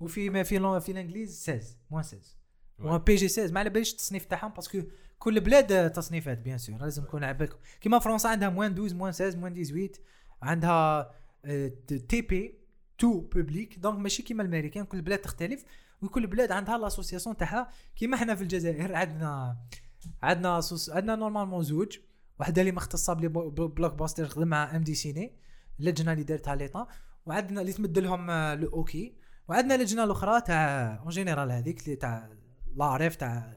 وفي 0.00 0.44
في 0.44 0.58
في 0.80 0.92
الانجليز 0.92 1.40
16 1.42 1.66
moins 1.90 2.02
16 2.02 2.34
و 2.78 2.98
PG 2.98 3.28
16 3.28 3.52
ما 3.54 3.60
على 3.60 3.70
باليش 3.70 3.92
التصنيف 3.92 4.24
تاعهم 4.24 4.52
parce 4.52 4.71
que 4.71 4.82
كل 5.18 5.40
بلاد 5.40 5.72
آه، 5.72 5.88
تصنيفات 5.88 6.38
bien 6.38 6.58
sûr 6.58 6.80
لازم 6.80 7.02
نكون 7.02 7.24
على 7.24 7.34
بالكم. 7.34 7.56
كيما 7.80 7.98
فرنسا 7.98 8.28
عندها 8.28 8.48
moins 8.48 8.72
12 8.72 8.94
moins 8.94 9.12
16 9.12 9.38
moins 9.38 9.64
18 9.64 10.00
عندها 10.42 11.10
آه، 11.44 11.72
TP 12.08 12.58
tout 12.98 13.20
public 13.20 13.78
donc 13.78 13.98
ماشي 13.98 14.22
كيما 14.22 14.42
الأمريكان 14.42 14.84
كل 14.84 15.02
بلاد 15.02 15.18
تختلف 15.18 15.64
وكل 16.02 16.26
بلاد 16.26 16.52
عندها 16.52 16.78
l'association 16.78 17.36
تاعها. 17.36 17.70
كيما 17.96 18.16
إحنا 18.16 18.34
في 18.34 18.42
الجزائر 18.42 18.94
عندنا 18.94 19.56
عندنا 20.22 20.60
سوس 20.60 20.90
عندنا 20.90 21.16
normalement 21.16 21.62
زوج. 21.62 21.98
وحدة 22.40 22.62
اللي 22.62 22.72
مختصة 22.72 23.12
ب 23.12 23.28
les 23.28 23.94
blockbusters 23.94 24.26
تخدم 24.26 24.48
مع 24.48 24.76
MD 24.76 24.94
Ciné 24.94 25.32
اللجنة 25.80 26.12
اللي 26.12 26.24
دارتها 26.24 26.54
l'État 26.54 26.86
وعندنا 27.26 27.60
اللي 27.60 27.72
تمد 27.72 27.98
لهم 27.98 28.30
آه، 28.30 28.54
le 28.54 28.68
OK 28.68 29.16
وعندنا 29.48 29.82
لجنة 29.82 30.04
الأخرى 30.04 30.40
تاع 30.40 30.98
en 31.02 31.08
général 31.08 31.52
هذيك 31.52 31.84
اللي 31.84 31.96
تاع 31.96 32.30
لا 32.76 33.08
تاع 33.08 33.56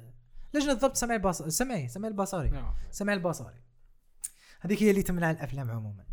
لجنه 0.54 0.74
ضبط 0.74 0.96
سمعي 0.96 1.18
باص 1.20 1.42
سمعي 1.42 1.88
سمعي 1.88 2.12
البصري 2.12 2.48
يا. 2.48 2.74
سمع 2.92 3.14
البصري 3.14 3.62
هذيك 4.62 4.84
هي 4.84 4.90
اللي 4.90 5.04
تمنع 5.04 5.32
الأفلام 5.32 5.72
عموما. 5.72 6.06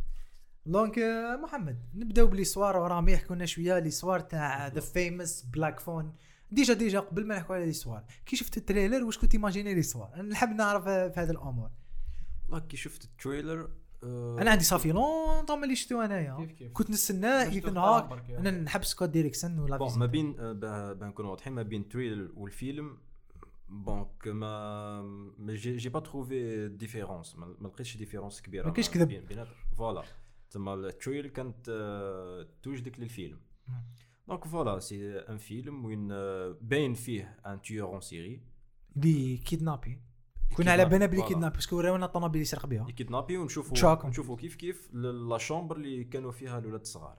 donc 0.66 0.98
آه، 0.98 1.36
محمد 1.36 1.82
نبداو 1.94 2.26
ب 2.26 2.31
l'histoire 2.31 2.76
وراهم 2.76 3.08
يحكوا 3.08 3.36
لنا 3.36 3.46
شوية 3.46 3.78
l'histoire 3.78 4.20
تاع 4.20 4.66
The 4.68 4.80
famous 4.80 5.42
Black 5.42 5.80
Phone 5.80 6.14
déjà 6.50 6.74
déjà 6.74 7.00
قبل 7.00 7.26
ما 7.26 7.36
نحكوا 7.36 7.54
على 7.56 7.66
l'histoire 7.66 8.04
كي 8.26 8.36
شفت 8.36 8.56
ال 8.56 8.62
trailer 8.62 9.04
واش 9.04 9.18
كنت 9.18 9.34
ايماجيني 9.34 9.74
l'histoire 9.74 10.10
أنا 10.14 10.22
نحب 10.22 10.48
نعرف 10.48 10.88
آه، 10.88 11.08
في 11.08 11.20
هذه 11.20 11.30
الأمور. 11.30 11.70
والله 12.48 12.66
كي 12.66 12.76
شفت 12.76 13.04
ال 13.04 13.12
trailer 13.13 13.70
آه، 14.04 14.36
أنا 14.40 14.50
عندي 14.50 14.64
ça 14.64 14.74
fait 14.74 14.92
longtemps 14.92 15.60
ملي 15.60 15.76
شفتو 15.76 16.00
أنايا. 16.00 16.36
كيف 16.36 16.52
كيف؟ 16.52 16.72
كنت 16.72 16.90
نستناه 16.90 17.42
ايثن 17.44 17.76
يا. 17.76 18.38
أنا 18.38 18.50
نحب 18.50 18.84
سكوت 18.84 19.08
ديريكسون 19.08 19.58
ولا. 19.58 19.96
ما 19.96 20.06
بين 20.06 20.32
ب- 20.32 20.98
بنكونوا 20.98 21.30
واضحين 21.30 21.52
ما 21.52 21.62
بين 21.62 21.80
ال 21.80 21.87
trailer 21.87 22.32
والفيلم 22.36 22.98
donc 23.70 24.28
ما 24.28 25.28
j'ai, 25.48 25.76
j'ai 25.76 25.88
pas 25.88 26.00
trouvé 26.00 26.68
différence 26.68 27.36
ما 27.36 27.68
لقيتش 27.68 27.96
différence 27.96 28.42
كبيره 28.42 28.66
ما 28.66 28.72
كاينش 28.72 28.90
كذب. 28.90 29.08
بيناتهم 29.08 29.54
voilà 29.76 30.04
تما 30.50 30.74
ال 30.74 30.81
trailer 30.81 31.28
كانت 31.28 31.70
توجدك 32.62 33.00
للفيلم. 33.00 33.40
donc 34.28 34.44
voilà 34.44 34.78
c'est 34.78 35.18
un 35.18 35.38
film 35.38 35.84
وين 35.84 36.08
باين 36.60 36.94
فيه 36.94 37.38
un 37.46 37.62
tueur 37.62 37.88
en 37.88 38.00
série 38.00 38.42
دي 38.96 39.36
كيدنابي 39.36 40.02
كنا 40.56 40.72
على 40.72 40.84
بالنا 40.84 41.06
بلي 41.06 41.16
voilà. 41.16 41.28
kidnap 41.28 41.52
parce 41.52 41.67
que 41.67 41.76
وراونا 41.76 42.06
الطوموبيل 42.06 42.32
اللي 42.34 42.42
يسرق 42.42 42.66
بها 42.66 42.88
يكيدنابي 42.88 43.36
ونشوفوا. 43.36 44.08
نشوفوا 44.08 44.36
كيف 44.36 44.56
كيف 44.56 44.94
la 44.94 45.38
chambre 45.38 45.76
اللي 45.76 46.04
كانوا 46.04 46.32
فيها 46.32 46.58
الاولاد 46.58 46.80
الصغار 46.80 47.18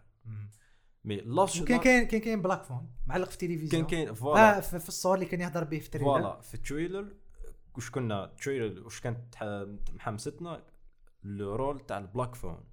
mais 1.03 1.15
لاش 1.15 1.61
وكان 1.61 1.79
كاين 1.79 2.07
كان 2.07 2.21
كاين 2.21 2.41
black 2.41 2.63
phone 2.63 2.91
معلق 3.07 3.29
في 3.29 3.33
التلفزيون. 3.33 3.69
كان 3.69 3.85
كاين 3.85 4.13
voilà. 4.13 4.57
آه 4.57 4.59
في, 4.59 4.79
في 4.79 4.87
الصور 4.89 5.15
اللي 5.15 5.25
كان 5.25 5.41
يهضر 5.41 5.63
به 5.63 5.79
في 5.79 5.85
التريلر. 5.85 6.05
voilà 6.09 6.41
في 6.41 6.53
ال 6.53 6.61
trailer 6.61 7.15
واش 7.75 7.89
كنا 7.89 8.25
trailer 8.25 8.83
واش 8.83 9.01
كانت 9.01 9.35
محمستنا؟ 9.93 10.65
الرول 11.25 11.79
تاع 11.79 11.97
البلاك 11.97 12.35
فون. 12.35 12.63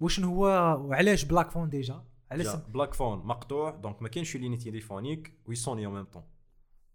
واش 0.00 0.20
هو 0.20 0.46
وعلاش 0.80 1.24
بلاك 1.24 1.50
فون 1.50 1.70
ديجا؟ 1.70 2.04
علاش 2.30 2.56
بلاك 2.56 2.94
فون 2.94 3.18
مقطوع 3.18 3.70
دونك 3.70 4.02
ما 4.02 4.08
كاينش 4.08 4.36
ليني 4.36 4.56
تيليفونيك 4.56 5.32
ويسوني 5.46 5.86
أو 5.86 5.90
ميم 5.90 6.04
طون. 6.04 6.24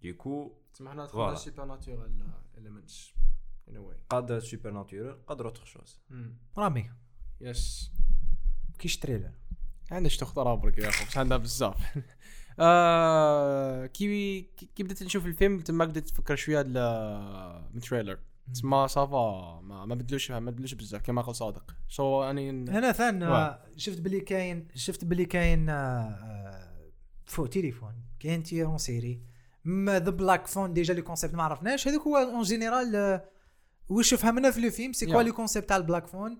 ديكو 0.01 0.57
تسمى 0.73 0.89
حنا 0.89 1.07
Voilà. 1.07 1.11
دخلنا 1.11 1.35
سوبر 1.35 1.65
ناتورال 1.65 2.31
اليمنتس 2.57 3.13
ان 3.69 3.77
واي 3.77 3.97
قادر 4.09 4.39
سوبر 4.39 4.71
ناتورال 4.71 5.25
قادر 5.25 5.45
اوتر 5.45 5.65
شوز. 5.65 6.01
رامي. 6.57 6.91
يس 7.41 7.91
كيش 8.79 8.97
تريلر؟ 8.99 9.31
عندك 9.91 10.11
تختار 10.11 10.55
برك 10.55 10.77
يا 10.77 10.89
اخو 10.89 11.05
بس 11.05 11.17
عندها 11.17 11.37
بزاف. 11.37 11.75
آه 12.59 13.85
كي 13.85 14.41
كي 14.75 14.83
بديت 14.83 15.03
نشوف 15.03 15.25
الفيلم 15.25 15.59
تما 15.59 15.85
بديت 15.85 16.11
نفكر 16.11 16.35
شوية 16.35 16.63
من 17.73 17.79
trailer. 17.79 18.19
تسمى 18.53 18.87
ça 18.87 19.24
va 19.24 19.61
ما, 19.63 19.85
ما 19.85 19.95
بدلوش 19.95 20.31
ما 20.31 20.51
بدلوش 20.51 20.73
بزاف 20.73 21.01
كما 21.01 21.21
قال 21.21 21.35
صادق. 21.35 21.75
so 21.89 22.23
اني 22.23 22.49
أنا 22.49 22.91
ثان. 22.91 23.23
آه، 23.23 23.59
شفت 23.77 24.01
بلي 24.01 24.19
كاين 24.19 24.67
شفت 24.75 25.05
بلي 25.05 25.25
كاين 25.25 25.69
آه، 25.69 25.73
آه، 25.73 26.91
فوق 27.25 27.47
تليفون 27.47 27.93
كاين 28.19 28.43
tueur 28.43 28.67
en 28.67 28.77
série. 28.77 29.21
ما 29.65 29.99
The 29.99 30.09
Black 30.09 30.47
Phone 30.47 30.73
déjà 30.73 30.93
le 30.93 31.01
concept 31.01 31.33
ما 31.33 31.43
عرفناش. 31.43 31.87
هذاك 31.87 32.01
هو 32.01 32.17
en 32.17 32.41
général 32.41 33.21
واش 33.89 34.13
فهمنا 34.13 34.51
في 34.51 34.61
le 34.61 34.69
film 34.71 34.93
c'est 34.93 35.05
quoi. 35.05 35.21
le 35.23 35.31
concept 35.31 35.69
تاع 35.69 35.77
ال 35.77 35.82
black 35.82 36.07
phone 36.07 36.31
آه، 36.31 36.37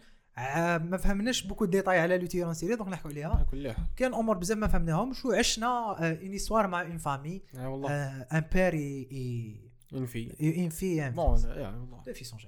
ما 0.77 0.97
فهمناش 0.97 1.43
beaucoup 1.43 1.65
détails 1.65 1.99
على 1.99 2.17
le 2.17 2.25
tueur 2.25 2.45
en 2.45 2.53
série 2.53 2.75
donc 2.75 2.89
نحكوا 2.89 3.11
عليها. 3.11 3.45
كلها 3.51 3.87
كان 3.95 4.13
أمور 4.13 4.37
بزاف 4.37 4.57
ما 4.57 4.67
فهمناهمش 4.67 5.25
وعشنا 5.25 5.67
une 5.99 6.33
histoire 6.33 6.67
مع 6.67 6.81
une 6.81 6.97
famille 6.97 7.41
اي 7.57 7.65
والله. 7.65 7.91
ان 8.21 8.43
بير 8.53 8.73
اي 8.73 9.57
انفي 9.93 10.33
اي 10.41 10.69
في 10.71 11.09
بون 11.09 11.25
والله 11.25 12.13
في 12.13 12.23
سون 12.23 12.39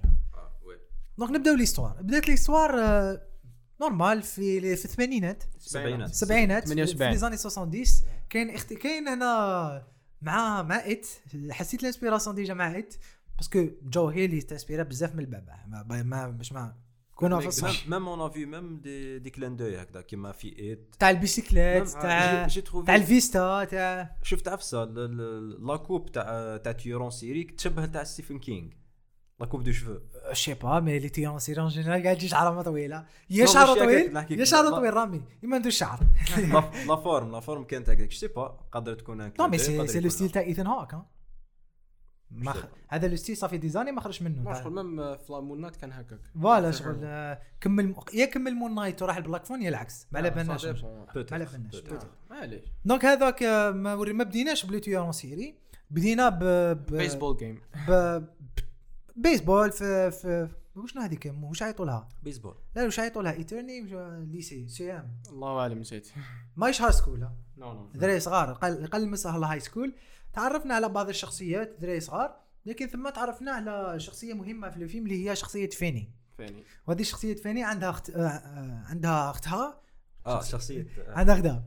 دونك 1.18 1.30
نبداو 1.30 1.54
ليستوار 1.54 1.96
بدات 2.02 2.28
ليستوار 2.28 2.80
آه، 2.80 3.22
نورمال 3.80 4.22
في 4.22 4.76
في 4.76 4.84
الثمانينات 4.84 5.42
سبعينات 5.58 6.10
السبعينات 6.10 6.62
في 6.62 6.68
78. 6.68 7.12
لي 7.12 7.18
زاني 7.18 7.36
70 7.36 7.84
كاين 8.30 8.50
اخت... 8.50 8.72
كاين 8.72 9.08
هنا 9.08 9.86
مع 10.22 10.62
مع 10.62 10.76
ات 10.76 11.06
حسيت 11.50 11.80
الانسبيراسيون 11.80 12.36
ديجا 12.36 12.54
مع 12.54 12.78
ات 12.78 12.94
باسكو 13.36 13.66
جو 13.82 14.08
هيلي 14.08 14.40
تانسبيرا 14.40 14.82
بزاف 14.82 15.14
من 15.14 15.20
البابا 15.20 15.54
ما 15.66 16.02
ما 16.02 16.26
مش 16.26 16.52
ما 16.52 16.74
كنا 17.18 17.40
في 17.40 17.46
الصح 17.46 17.88
ميم 17.88 18.08
اون 18.08 18.20
افي 18.20 18.46
ميم 18.46 18.76
دي 18.80 19.18
دي 19.18 19.30
كلان 19.30 19.56
دوي 19.56 19.82
هكذا 19.82 20.00
كيما 20.00 20.32
في 20.32 20.58
ايت 20.58 20.94
تاع 20.98 21.10
البيسيكليت 21.10 21.88
تاع 21.88 22.46
تروفي 22.48 22.86
تاع 22.86 22.94
الفيستا 22.94 23.64
تاع 23.64 24.16
شفت 24.22 24.48
عفسه 24.48 24.84
ل- 24.84 25.16
ل- 25.16 25.66
لا 25.66 25.76
كوب 25.76 26.12
تاع 26.12 26.56
تاع 26.56 26.72
تيرون 26.72 27.10
سيري 27.10 27.44
تشبه 27.44 27.86
تاع 27.86 28.04
ستيفن 28.04 28.38
كينغ. 28.38 28.68
La 29.40 29.46
coupe 29.46 29.62
de 29.62 29.72
cheveux. 29.72 29.94
Je 30.32 30.39
sais 30.39 30.54
pas 30.54 30.80
mais 30.80 30.98
les 30.98 31.08
tueurs 31.08 31.30
en 31.30 31.38
série 31.38 31.60
en 31.60 31.68
général 31.68 32.02
قاعد 32.02 32.16
يجي 32.16 32.28
شعره 32.28 32.62
طويلة. 32.62 33.06
يا 33.30 33.46
شعره 33.46 33.74
طويل؟ 33.74 34.16
يا. 34.30 34.44
شعره. 34.44 34.70
طويل 34.70 34.94
رامي 34.94 35.22
ما 35.42 35.56
عنده 35.56 35.70
شعر. 35.70 36.00
La 36.88 36.96
forme 36.96 37.32
la 37.32 37.40
forme 37.40 37.64
كانت 37.64 37.90
هكاك 37.90 38.12
c'est 38.12 38.28
pas 38.28 38.46
قادر 38.72 38.94
تكون 38.94 39.32
non 39.38 39.48
mais 39.48 39.58
c'est 39.58 40.00
le 40.00 40.08
style. 40.08 40.30
تاع 40.30 40.42
Ethan 40.42 40.66
Hawke 40.66 40.94
ما 42.30 42.52
خ... 42.52 42.66
هذا 42.88 43.08
le 43.08 43.16
style 43.16 43.36
ça 43.36 43.43
fait 43.43 43.56
des 43.58 43.69
années 43.69 43.92
ما 43.92 44.00
خرج 44.00 44.22
منه. 44.22 44.42
ما 44.42 44.52
تاع- 44.52 44.62
شغل 44.62 44.72
même 44.84 45.16
في 45.16 45.32
Moon 45.32 45.50
Knight 45.50 45.76
كان 45.76 45.92
هكاك. 45.92 46.20
Voilà 46.42 46.70
شغل 46.70 46.98
آه، 47.02 47.40
كمل 47.60 47.94
يا 48.14 48.24
كمل 48.26 48.54
Moon 48.54 48.74
Knight 48.74 49.02
وراح 49.02 49.16
ال 49.16 49.21
Black 49.21 49.44
Phone 49.44 49.62
يا 49.62 49.68
العكس. 49.68 50.06
ما 50.12 50.18
على 50.18 50.30
بالناش 50.30 50.66
Peut-être, 50.66 50.84
ما 50.84 51.06
على 51.32 51.44
بالناش 51.44 51.76
peut-être. 51.76 52.06
معليش 52.30 52.64
donc 52.84 53.04
هذاك 53.04 53.42
آه، 53.42 53.70
ما 53.70 53.94
وري 53.94 54.12
ما 54.12 54.24
بديناش 54.24 54.66
ب 54.66 54.70
le 54.70 54.78
tueur 54.78 55.12
en 55.12 55.24
série 55.24 55.54
بدينا 55.90 56.28
ب 56.28 56.38
ب 56.42 56.86
baseball 56.86 57.36
game 57.36 57.60
ب 57.88 57.90
ب- 57.90 58.28
بيسبول 59.16 59.72
في 59.72 60.10
في 60.10 60.48
وشنو 60.76 61.02
هذيك؟ 61.02 61.34
واش 61.42 61.62
عيطوا 61.62 61.86
لها؟ 61.86 62.08
بيسبول 62.22 62.54
لا 62.76 62.84
واش 62.84 63.00
عيطوا 63.00 63.22
لها 63.22 63.32
ايترني 63.32 63.80
lycée 64.24 64.68
CEM 64.68 65.10
الله 65.30 65.58
أعلم 65.60 65.78
نسيت. 65.78 66.08
مايش 66.56 66.82
high 66.82 66.92
school. 66.92 67.20
Non 67.20 67.28
non 67.72 67.90
دراري 67.94 68.20
صغار 68.20 68.52
قل 68.52 68.86
قل 68.86 69.14
high 69.26 69.60
school 69.60 69.94
تعرفنا 70.36 70.74
على 70.74 70.88
بعض 70.88 71.08
الشخصيات 71.08 71.76
دراري 71.80 72.00
صغار؟ 72.00 72.36
لكن 72.66 72.86
ثم 72.86 73.08
تعرفنا 73.08 73.50
على 73.50 74.00
شخصية 74.00 74.34
مهمة 74.34 74.70
في 74.70 74.76
الفيلم 74.76 75.06
اللي 75.06 75.30
هي 75.30 75.36
شخصية 75.36 75.70
فيني. 75.70 76.10
فاني 76.38 76.64
وهذه 76.86 77.02
شخصية 77.02 77.34
فيني 77.34 77.64
عندها 77.64 77.90
اخت 77.90 78.10
آه، 78.10 78.26
آه، 78.26 78.82
عندها 78.86 79.30
أختها. 79.30 79.80
آه 80.26 80.42
شخصيه 80.42 80.86
عندها 81.08 81.34
أختها. 81.34 81.64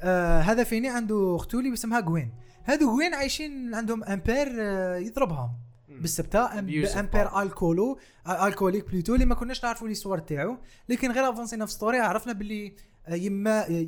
آه 0.00 0.40
هذا 0.40 0.64
فيني 0.64 0.88
عنده 0.88 1.36
اختو 1.36 1.58
اللي 1.58 1.72
اسمها 1.72 2.00
جوين 2.00 2.32
هذو 2.64 2.96
جوين 2.96 3.14
عايشين 3.14 3.74
عندهم 3.74 4.04
un 4.04 4.19
père 4.19 4.48
آه 4.60 4.96
يضربهم. 4.96 5.50
بالسبتة 5.88 6.58
un 6.58 6.86
père 6.86 7.42
alcoolo 7.42 7.98
alcoolique 8.28 8.90
plutôt 8.90 9.14
اللي 9.14 9.24
ما 9.24 9.34
كناش 9.34 9.64
نعرفوا 9.64 9.88
l'histoire 9.88 10.18
تاعو. 10.18 10.58
لكن 10.88 11.12
غير 11.12 11.30
avancé 11.30 11.57
ينا 11.57 11.66
في 11.66 11.72
story 11.72 11.98
عرفنا 11.98 12.32
باللي 12.32 12.76
يما 13.08 13.86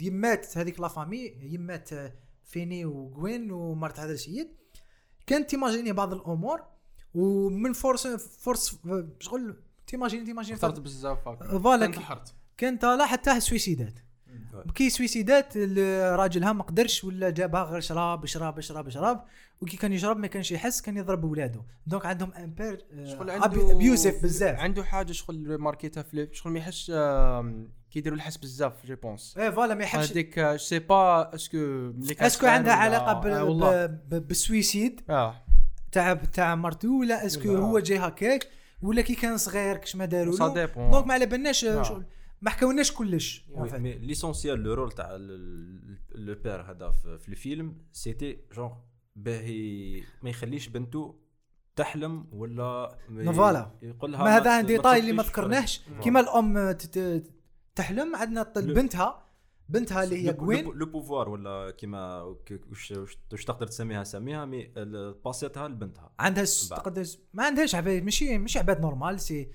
يمات 0.00 0.58
هذيك 0.58 0.80
la 0.80 0.88
femme 0.88 1.34
يمات 1.40 1.90
فيني 2.50 2.84
وجوين 2.84 3.50
ومرت 3.52 4.00
هذا 4.00 4.12
السيد 4.12 4.48
كانت 5.26 5.50
ت 5.50 5.55
imaginer 5.55 5.92
بعض 5.92 6.14
الأمور 6.14 6.64
ومن 7.14 7.72
force 7.72 8.06
force 8.06 8.78
شغل 9.20 9.62
ت 9.86 9.90
imaginer 9.90 10.24
ت 10.24 10.27
imaginer 10.27 10.54
اخترت 10.54 10.80
بزاف 10.80 11.18
Voilà 11.24 11.86
كان 12.56 12.78
طالع 12.78 13.06
حتى 13.06 13.40
suicidé 13.40 13.82
ات. 13.82 13.94
كي 14.74 14.90
suicidé 14.90 15.48
ات 15.48 15.56
راجلها 16.16 16.52
ما 16.52 16.62
قدرش 16.62 17.04
ولا 17.04 17.30
جابها 17.30 17.62
غير 17.64 17.80
شراب 17.80 18.26
شراب 18.26 18.60
شراب 18.60 18.88
شراب. 18.88 19.24
وكي 19.60 19.76
كان 19.76 19.92
يشرب 19.92 20.16
ما 20.16 20.26
كانش 20.26 20.52
يحس 20.52 20.80
كان 20.80 20.96
يضرب 20.96 21.24
ولاده 21.24 21.62
donc 21.86 22.06
عندهم 22.06 22.32
un 22.32 22.49
père 22.49 22.84
شغل 23.04 23.30
abusif 23.30 24.22
بزاف. 24.22 24.58
عنده 24.58 24.84
حاجة 24.84 25.12
شغل 25.12 25.58
marqué 25.58 25.87
يتها 25.87 26.02
في 26.02 26.28
شغل 26.32 26.52
ما 26.52 26.58
يحس 26.58 26.92
آم، 26.94 27.68
كيديروا 27.90 28.16
الحس 28.16 28.36
بزاف 28.36 28.86
je 28.86 28.96
pense 28.96 29.34
إيه 29.38 29.50
voilà 29.50 29.74
ما 29.74 29.82
يحبش 29.84 30.10
هذيك 30.10 30.56
c'est 30.56 30.78
pas 30.78 31.34
est-ce 31.34 31.73
que 31.73 31.92
est-ce 32.20 32.37
que 32.37 32.46
عندها 32.46 32.72
علاقة 32.74 33.12
آه، 33.28 33.86
بال 34.08 34.28
suicide 34.28 35.00
آه. 35.10 35.34
تاع 35.92 36.14
تاع 36.14 36.54
مرتو 36.54 37.00
ولا 37.00 37.26
est-ce 37.26 37.46
que 37.46 37.56
هو 37.56 37.78
جاي 37.78 37.98
هكاك؟ 37.98 38.48
ولا 38.82 39.02
كي 39.02 39.14
كان 39.14 39.36
صغير 39.36 39.76
كش 39.76 39.96
ما 39.96 40.04
داروا 40.04 40.36
له 40.38 40.48
donc 40.54 41.06
ما 41.06 41.14
على 41.14 41.26
بالناش 41.26 41.64
آه. 41.64 41.82
شغل 41.82 42.04
ما 42.42 42.50
حكاوناش 42.50 42.92
كلش. 42.92 43.44
Mais 43.56 43.92
l'essentiel 43.98 44.58
le 44.62 44.74
rôle 44.74 44.92
تاع 44.92 45.16
le 46.14 46.34
père 46.34 46.60
هذا 46.70 46.90
في 46.90 47.18
في 47.18 47.28
الفيلم 47.28 47.76
c'était 47.92 48.38
genre 48.54 48.72
باهي 49.16 50.02
ما 50.22 50.30
يخليش 50.30 50.68
بنته 50.68 51.20
تحلم 51.76 52.26
ولا 52.32 52.98
voilà. 53.32 53.70
يقول 53.82 54.12
لها 54.12 54.24
ما 54.24 54.36
هذا 54.36 54.56
un 54.56 54.64
dét- 54.64 54.66
détail 54.66 54.98
اللي 55.00 55.12
ما 55.12 55.22
ذكرناهش. 55.22 55.80
كيما 56.02 56.20
الأم 56.20 56.76
تحلم 57.74 58.16
عندنا 58.16 58.42
بنتها 58.56 59.26
بنتها 59.68 60.04
اللي 60.04 60.28
هي 60.28 60.32
جوين 60.32 60.64
Le- 60.64 60.86
pouvoir 60.86 61.28
ولا 61.28 61.70
كيما 61.70 62.22
وش 63.32 63.44
تقدر 63.46 63.66
تسميها 63.66 64.04
سميها 64.04 64.44
mais 64.44 64.64
باسيتها 65.24 65.68
لبنتها 65.68 66.12
عندها. 66.18 66.44
تقدر 66.44 67.04
ما 67.34 67.44
عندهاش 67.44 67.74
عباد 67.74 68.02
ماشي 68.02 68.38
مش 68.38 68.56
عباد 68.56 68.80
نورمال 68.80 69.20
سي 69.20 69.50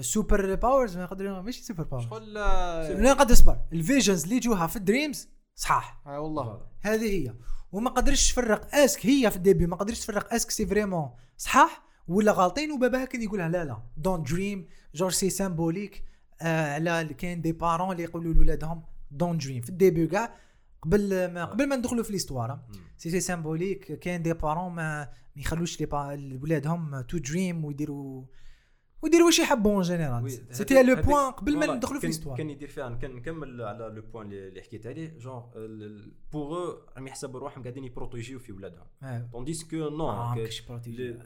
سوبر 0.00 0.54
باورز 0.54 0.96
ما 0.96 1.02
يقدر 1.02 1.42
ماشي 1.42 1.62
سوبر 1.62 1.82
باورز 1.82 2.04
شغل 2.04 2.34
لا 2.34 3.12
قد 3.12 3.30
اصبر 3.30 3.58
الفيجنز 3.72 4.22
اللي 4.24 4.36
يجوها 4.36 4.66
في 4.66 4.76
الدريمز 4.76 5.28
صحاح. 5.54 6.00
آه، 6.06 6.20
والله. 6.20 6.60
هذه 6.80 7.04
هي. 7.28 7.34
وما 7.72 7.90
قدرش 7.90 8.32
تفرق 8.32 8.74
أسك 8.74 9.06
هي 9.06 9.30
في 9.30 9.36
الديبي 9.36 9.66
ما 9.66 9.76
قدرش 9.76 10.00
تفرق 10.00 10.34
أسك 10.34 10.50
سي 10.50 10.66
فريمون. 10.66 11.10
صحاح؟ 11.36 11.82
ولا 12.08 12.32
غالطين 12.32 12.72
وباباها 12.72 13.04
كان 13.04 13.22
يقولها 13.22 13.48
لا 13.48 13.64
لا. 13.64 13.82
دون 13.96 14.22
دريم 14.22 14.66
جور 14.94 15.10
سي 15.10 15.30
سامبوليك 15.30 16.04
آه 16.42 16.74
على 16.74 17.14
كاين 17.18 17.40
دي 17.42 17.52
بارون 17.52 17.92
اللي 17.92 18.02
يقولوا 18.02 18.34
لولادهم 18.34 18.82
دون 19.10 19.38
دريم 19.38 19.62
في 19.62 19.68
الديبي 19.70 20.06
كاع 20.06 20.34
قبل 20.82 21.30
ما 21.32 21.44
قبل 21.44 21.68
ما 21.68 21.76
ندخلوا 21.76 22.02
في 22.04 22.12
l'histoire 22.12 22.58
c'est 22.98 23.10
c'est 23.10 23.20
symbolique 23.20 23.92
كاين 23.98 24.22
des 24.22 24.32
parents 24.32 24.72
ما 24.72 25.08
ما 25.36 25.42
يخلوش 25.42 25.80
لي 25.80 25.86
با- 25.86 26.38
ولادهم 26.42 27.00
to 27.00 27.18
dream 27.18 27.64
ويديروا 27.64 28.24
ويديروا 29.04 29.26
واش 29.26 29.38
يحبوا 29.38 29.72
en 29.72 29.82
général 29.82 30.30
c'était 30.50 30.82
le 30.82 30.94
point 31.02 31.30
قبل 31.30 31.58
ما 31.58 31.74
ندخلوا 31.74 32.00
في 32.00 32.06
l'histoire 32.06 32.36
كان 32.36 32.50
يدير 32.50 32.68
فيها 32.68 32.94
كان 32.94 33.16
نكمل 33.16 33.62
على 33.62 33.92
le 33.94 34.02
point 34.02 34.32
اللي 34.32 34.62
حكيت 34.62 34.86
عليه. 34.86 35.18
Genre 35.18 35.42
pour 36.32 36.74
راهم 36.96 37.06
يحسبوا 37.06 37.40
روحهم 37.40 37.62
قاعدين 37.62 37.84
ي 37.84 37.89
protéger 37.89 38.28
يو 38.28 38.38
في 38.38 38.52
ولادهم. 38.52 38.86
Tandis 39.32 39.64
que 39.64 39.76
non 39.76 40.34
كاش 40.34 40.62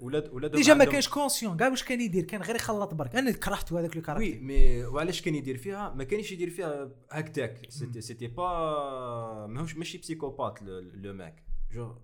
ولاد 0.02 0.28
ولادهم 0.32 0.56
déjà 0.56 0.74
ما 0.74 0.84
كانش 0.84 1.08
conscient 1.08 1.56
كاع 1.56 1.68
واش 1.68 1.84
كان 1.84 2.00
يدير 2.00 2.24
كان 2.24 2.42
غير 2.42 2.56
يخلط 2.56 2.94
برك. 2.94 3.16
أنا 3.16 3.30
كرهت 3.30 3.72
هذاك 3.72 3.96
le 3.96 4.00
oui 4.00 4.06
character 4.06 4.40
Mais 4.40 4.84
وعلاش 4.84 5.22
كان 5.22 5.34
يدير 5.34 5.56
فيها. 5.56 5.94
ما 5.94 6.04
كانش 6.04 6.32
يدير 6.32 6.50
فيها 6.50 6.90
هكذاك. 7.10 7.66
C'était 7.98 8.26
pas 8.26 9.46
ماهوش 9.46 9.76
ماشي 9.76 9.98
psychopathe 9.98 10.62
le 10.62 11.12
mec 11.12 11.42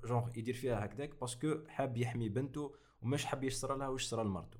genre 0.04 0.28
يدير 0.36 0.54
فيها 0.54 0.84
هكذاك 0.84 1.20
parce 1.20 1.41
que 1.42 1.54
حاب 1.68 1.96
يحمي 1.96 2.28
بنته 2.28 2.74
ومش 3.02 3.26
حب 3.26 3.44
يشترى 3.44 3.78
لها 3.78 3.88
واش 3.88 4.04
صرا 4.04 4.24
لمرته. 4.24 4.58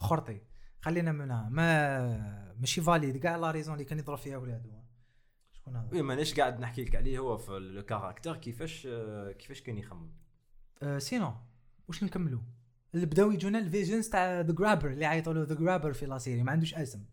خرطي. 0.00 0.40
خلينا 0.80 1.12
منها 1.12 1.48
ما 1.48 2.54
ماشي 2.58 2.80
valide 2.80 3.16
كاع 3.16 3.36
la 3.36 3.50
raison 3.50 3.74
اللي 3.74 3.84
كان 3.84 3.98
يضرب 3.98 4.18
فيها 4.18 4.36
ولادو 4.36 4.70
شكون 5.52 5.76
هذا؟ 5.76 5.88
Oui 5.92 6.02
مانيش 6.02 6.34
قاعد 6.34 6.60
نحكي 6.60 6.84
لك 6.84 6.96
عليه 6.96 7.18
هو 7.18 7.36
في 7.36 7.52
le 7.52 7.82
character 7.82 8.36
كيفاش 8.36 8.88
كيفاش 9.38 9.62
كان 9.62 9.78
يخمم؟ 9.78 10.10
أه 10.82 10.98
sinon 10.98 11.34
واش 11.88 12.04
نكملوا 12.04 12.40
اللي 12.94 13.06
بداو 13.06 13.30
يجونا 13.30 13.58
ال 13.58 13.64
visions 13.64 14.08
تاع 14.08 14.40
The 14.40 14.52
Grabber 14.52 14.90
اللي 14.90 15.06
عيطوا 15.06 15.32
له 15.32 15.42
The 15.42 15.54
Grabber 15.54 15.92
في 15.92 16.06
la 16.06 16.18
série. 16.18 16.42
ما 16.42 16.52
عندوش 16.52 16.74
اسم. 16.74 17.04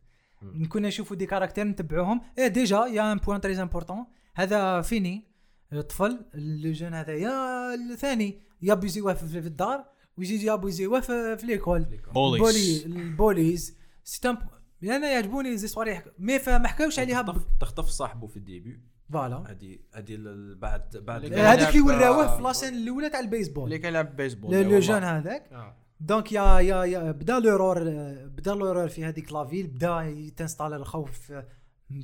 كنا 0.70 0.88
نشوفوا 0.88 1.18
des 1.18 1.26
caractères 1.26 1.66
نتبعوهم. 1.66 2.22
إيه 2.38 2.48
ديجا 2.48 2.78
يا 2.78 3.12
ان 3.12 3.18
بوان 3.18 3.42
تري 3.42 3.62
امبورطون 3.62 4.06
هذا 4.36 4.82
فيني 4.82 5.28
الطفل 5.74 6.26
اللي 6.34 6.72
جون 6.72 6.94
هذا 6.94 7.14
يا 7.14 7.74
الثاني 7.74 8.42
ي 8.62 8.67
abuser 8.67 8.98
يوه 8.98 9.14
في 9.14 9.28
في 9.42 9.48
الدار. 9.48 9.97
ويجي 10.18 10.46
ي 10.46 10.51
abuser 10.51 10.84
يوه 10.84 11.00
في, 11.00 11.38
في 11.38 11.46
l'école 11.46 11.86
bullies. 12.14 12.86
ال 12.86 12.86
bully 12.86 12.86
ال 13.02 13.10
bullies. 13.10 13.78
ستامب 14.04 14.38
أنا 14.84 15.12
يعجبوني 15.12 15.58
زي 15.58 15.68
صواريح 15.68 16.06
mais 16.20 16.40
فما 16.40 16.68
حكاوش 16.68 17.00
عليها 17.00 17.22
تخطف 17.22 17.46
تخطف 17.60 17.86
صاحبه 17.86 18.28
في 18.28 18.38
ال 18.38 18.44
début. 18.44 18.80
Voilà. 19.14 19.44
هذه 19.52 19.78
هذه 19.94 20.16
ال- 20.16 20.56
بعد 20.56 20.98
بعد 20.98 21.34
آه، 21.34 21.48
هذيك 21.54 21.70
اللي 21.70 21.82
وراوه 21.82 22.26
آه، 22.26 22.38
في 22.38 22.44
la 22.44 22.52
scène 22.52 22.74
الأولى 22.74 23.10
تاع 23.10 23.20
البيسبول. 23.20 23.64
اللي 23.64 23.78
كان 23.78 23.92
يلعب 23.92 24.16
baseball. 24.16 24.52
Le-. 24.64 24.80
جون 24.80 25.04
هذاك. 25.04 25.50
آه. 25.52 25.76
Donc 26.00 26.32
y 26.32 26.60
a 26.60 26.84
y 26.86 26.92
a 26.92 26.99
y 26.99 27.05
a 27.05 27.12
بدا 27.12 27.40
l'horreur 27.40 27.80
بدا 28.28 28.54
l'horreur 28.56 28.88
في 28.88 29.06
هذيك 29.06 29.34
la 29.34 29.44
ville 29.44 29.68
بدا 29.68 30.02
يت 30.02 30.15
installer 30.15 30.74
الخوف 30.74 31.12
في- 31.12 31.44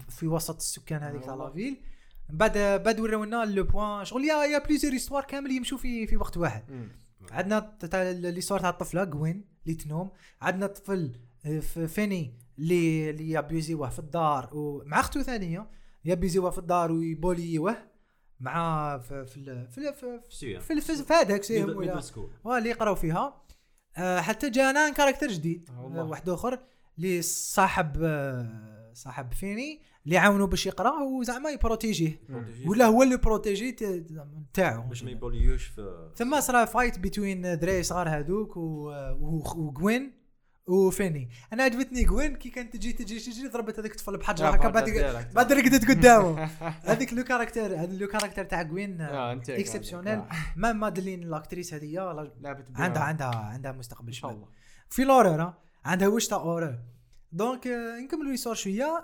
في 0.10 0.28
وسط 0.28 0.56
السكان 0.56 1.04
هذيك 1.04 1.26
تاع. 1.26 1.36
La 1.36 1.48
ville 1.48 1.78
بعد 2.30 2.58
بعد 2.58 3.00
وراونا 3.00 3.46
le 3.46 3.64
point 3.64 4.06
شغل 4.06 4.24
y 4.24 4.44
a 4.46 4.60
y 4.60 4.63
a 4.63 4.66
plusieurs 4.66 4.96
histoires 4.96 5.24
كامل 5.24 5.52
يمشوا 5.52 5.78
في 5.78 6.08
في 6.08 6.18
وقت 6.18 6.38
واحد. 6.38 6.64
عندنا 7.32 7.78
تاع 7.92 8.12
l'histoire 8.12 8.60
تاع 8.60 8.70
الطفله 8.70 9.06
كوين 9.06 9.46
اللي 9.66 9.76
تنوم 9.76 10.12
عندنا 10.42 10.68
طفل 10.68 11.20
آه، 11.46 11.60
في 11.60 11.88
فيني 11.88 12.40
اللي 12.60 13.10
اللي 13.10 13.30
ي 13.30 13.36
abuser 13.36 13.72
يوه 13.72 13.90
في 13.90 14.00
الدار 14.00 14.50
ومع 14.54 15.00
اختو 15.00 15.22
ثانية 15.22 15.70
ي 16.06 16.10
abuser 16.10 16.37
يوه 16.37 16.50
في 16.50 16.58
الدار 16.58 16.92
وي 16.92 17.09
bully 17.09 17.52
يوه 17.52 17.78
مع 18.40 18.98
في 18.98 19.26
في 19.26 19.68
في 19.72 19.94
في 19.94 20.20
سيا 20.30 20.60
في, 20.60 20.82
في, 20.82 20.96
في 21.04 21.14
هذاك 21.14 21.44
اللي 22.58 22.70
يقراو 22.70 22.96
فيها. 22.96 23.44
آه 23.98 24.22
حتى 24.22 24.50
جانا 24.50 24.90
character 24.90 25.28
جديد 25.28 25.70
آه 25.70 26.04
واحد 26.10 26.30
آخر 26.30 26.60
اللي 26.98 27.22
صاحب 27.22 27.94
صاحب 28.94 29.34
فيني. 29.34 29.82
اللي 30.06 30.16
يعاونوا 30.16 30.48
باش 30.48 30.66
يقرا 30.66 30.92
وزعما 31.04 31.50
ي 31.50 31.56
protéger 31.56 32.04
يه. 32.04 32.22
ولا 32.68 32.86
هو 32.86 33.04
le 33.04 33.18
protégé 33.18 33.72
تاعو. 34.54 34.82
باش 34.82 35.04
ما 35.04 35.12
ي 35.12 35.17
bully 35.17 35.44
يوش 35.44 35.66
في 35.68 36.12
ثم 36.16 36.42
صرا 36.42 36.66
fight 36.66 37.00
بين 37.00 37.42
دراري 37.42 37.84
صغار 37.84 38.10
هذوك 38.10 38.58
و- 38.58 38.90
و- 39.20 39.44
وجوين 39.56 40.24
وفيني 40.68 41.30
أنا 41.54 41.64
عجبتني 41.64 42.04
جوين 42.04 42.36
كي 42.36 42.50
كانت 42.50 42.74
تجي 42.74 42.94
تجي 42.94 43.20
تجي 43.20 43.48
ضربت 43.48 43.80
هذاك 43.80 43.92
الطفل 43.92 44.18
بحجر 44.18 44.50
هكا 44.50 44.70
بعد 44.70 44.90
بعد 45.36 45.54
رقدت 45.54 45.90
قدامه. 45.90 46.44
هذيك 46.92 47.14
le 47.14 47.24
character 47.24 47.62
هذا 47.76 47.96
le 47.98 48.08
character 48.08 48.44
تاع 48.46 48.62
جوين 48.62 49.02
آه، 49.02 49.34
أنت 49.34 49.50
exceptionnel 49.50 50.22
ما 50.56 50.74
مادلين 50.74 51.22
l'actrice 51.30 51.74
لعبت 52.42 52.66
عندها 52.76 53.02
عندها 53.04 53.28
عندها 53.36 53.72
مستقبل 53.72 54.08
إن 54.08 54.14
شاء 54.14 54.32
الله. 54.32 54.48
في 54.90 55.04
l'horreur 55.04 55.42
ها، 55.42 55.58
عندها 55.86 56.08
وش 56.08 56.28
تاع 56.28 56.38
horreur 56.38 56.80
donc 57.34 57.68
آه، 57.68 58.00
نكملوا 58.00 58.32
l'histoire 58.34 58.54
شوية 58.56 59.04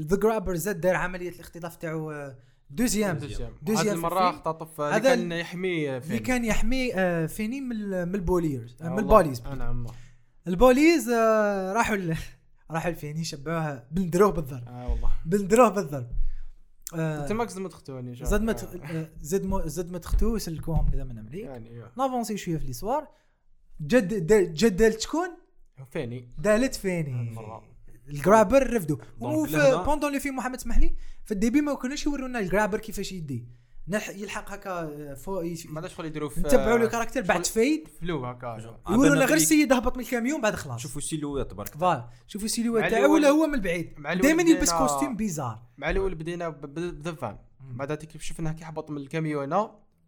The 0.00 0.16
Grabber 0.16 0.54
زاد 0.54 0.80
دار 0.80 0.94
عملية 0.94 1.28
الاختطاف 1.28 1.76
تاعو 1.76 2.10
آه، 2.10 2.36
deuxième. 2.70 3.16
deuxième. 3.18 3.52
deuxième. 3.62 3.86
هذه 3.86 3.94
المرة. 3.94 4.30
اختطف 4.30 4.80
هذا 4.80 4.96
هذا 4.96 5.14
ال- 5.14 5.18
كان 5.20 5.32
يحميه 5.32 5.90
اللي 5.90 6.00
فين 6.00 6.18
كان 6.18 6.44
يحمي 6.44 6.94
آه، 6.94 7.26
فيني 7.26 7.60
من 7.60 7.72
ال- 7.76 8.06
من 8.08 8.14
ال 8.14 8.22
bullies 8.22 8.76
آه 8.82 8.88
من. 8.88 8.98
ال 8.98 9.03
bullies. 9.03 9.40
آه 9.46 9.54
نعم 9.54 9.86
ال 10.46 10.54
bullies 10.54 11.08
آه، 11.08 11.72
راحوا 11.72 11.96
ل- 11.96 12.16
راحوا 12.70 12.90
لفيني 12.90 13.24
شبعوها 13.24 13.86
بندروه 13.90 14.30
بالضرب. 14.32 14.68
آه 14.68 14.88
والله. 14.92 15.10
بندروه 15.26 15.68
بالضرب. 15.68 16.10
آه، 16.94 17.22
أنت 17.22 17.32
ماك 17.32 17.48
زاد 17.48 17.62
ما 18.42 18.52
تخ- 18.52 18.74
آه، 18.90 19.10
زاد 19.20 19.44
ما 19.46 19.66
زاد 19.66 19.90
ما 19.92 19.98
تختو 19.98 20.38
سلكوهم 20.38 20.90
كذا 20.90 21.04
من 21.04 21.18
أمريكا. 21.18 21.46
يعني 21.46 21.82
نافونسي 21.98 22.36
شوية 22.36 22.56
في 22.58 22.66
ليسوار 22.66 23.08
جد 23.80 24.26
جد 24.54 24.76
دالت 24.76 25.00
شكون؟ 25.00 25.28
فيني. 25.84 26.28
دالت 26.38 26.74
فيني. 26.74 27.34
الجرابر 28.08 28.72
رفدوا 28.76 28.96
دونك 29.20 29.38
وفي 29.38 29.82
بوندون 29.86 30.12
لي 30.12 30.20
في 30.20 30.30
محمد 30.30 30.54
اسمح 30.58 30.78
لي 30.78 30.94
في 31.24 31.32
الديبي 31.34 31.60
ما 31.60 31.74
كانوش 31.74 32.06
يورونا 32.06 32.38
الجرابر 32.38 32.78
كيفاش 32.78 33.12
يدي. 33.12 33.48
نح 33.88 34.08
يلحق 34.08 34.52
هكا 34.52 35.14
فوق 35.14 35.44
يش- 35.46 35.66
ما 35.66 35.88
شغل 35.88 36.06
يديروا 36.06 36.28
في 36.28 36.40
نتبعوا 36.40 36.78
لو 36.78 36.88
كاركتر 36.88 37.22
بعد 37.22 37.46
فايد. 37.46 37.88
فلو 38.00 38.26
هكا. 38.26 38.78
يورونا 38.90 39.24
غير 39.24 39.36
السيد 39.36 39.72
هبط 39.72 39.96
من 39.96 40.02
الكاميون 40.02 40.40
بعد 40.40 40.54
خلاص. 40.54 40.80
شوفوا 40.80 41.00
سيلوات 41.00 41.54
برك. 41.54 41.74
فوالا. 41.74 42.08
شوفوا 42.26 42.48
مع 42.48 42.88
تاعو 42.88 43.14
ولا 43.14 43.28
هو 43.28 43.46
من 43.46 43.54
البعيد 43.54 43.94
دائما 44.20 44.42
يلبس 44.42 44.72
كوستيم 44.72 45.16
بيزار 45.16 45.62
مع 45.78 45.90
الأول 45.90 46.14
بدينا 46.14 46.48
ب- 46.48 46.60
ب- 46.60 47.02
بذفان 47.02 47.38
بعد 47.60 47.92
كيف 47.92 48.22
شفناه 48.22 48.52
كي 48.52 48.64
هبط 48.64 48.90
من 48.90 48.96
الكاميون 48.96 49.52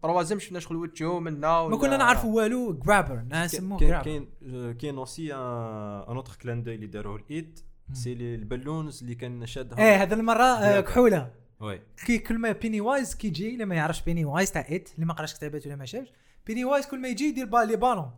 تروازيم 0.03 0.39
شفنا 0.39 0.61
شغل 0.61 0.77
وجهه 0.77 1.21
منا 1.21 1.69
ما 1.69 1.77
كنا 1.77 1.97
نعرفوا 1.97 2.37
والو 2.37 2.73
جرابر 2.73 3.23
نسموه 3.33 3.79
كاين 3.79 3.91
جرابر 3.91 4.05
كاين 4.05 4.27
كاين 4.75 4.97
اوسي 4.99 5.35
ان 5.35 6.15
اوتر 6.17 6.37
كلان 6.43 6.63
دي 6.63 6.75
اللي 6.75 6.87
داروه 6.87 7.17
الايد 7.17 7.59
سي 7.93 8.15
لي 8.15 8.35
البالونز 8.35 9.03
اللي 9.03 9.15
كان 9.15 9.47
شادهم 9.47 9.79
إيه 9.81 10.03
هذا 10.03 10.15
المره. 10.15 10.81
كحوله 10.81 11.31
وي 11.61 11.81
كي 12.07 12.19
كل 12.19 12.39
ما 12.39 12.53
بيني 12.53 12.81
وايز 12.81 13.15
كي 13.15 13.27
يجي 13.29 13.53
اللي 13.53 13.65
ما 13.65 13.75
يعرفش 13.75 14.03
بيني 14.03 14.25
وايز 14.25 14.53
تاع 14.53 14.67
ات 14.71 14.89
اللي 14.95 15.07
ما 15.07 15.15
قراش 15.15 15.35
كتابات 15.35 15.67
ولا 15.67 15.77
ما 15.77 15.85
شافش 15.85 16.13
بيني 16.47 16.65
وايز 16.65 16.87
كل 16.87 16.99
ما 17.01 17.09
يجي 17.09 17.25
يدير 17.25 17.47
با 17.47 17.59
لي 17.65 17.77
بالون 17.77 18.11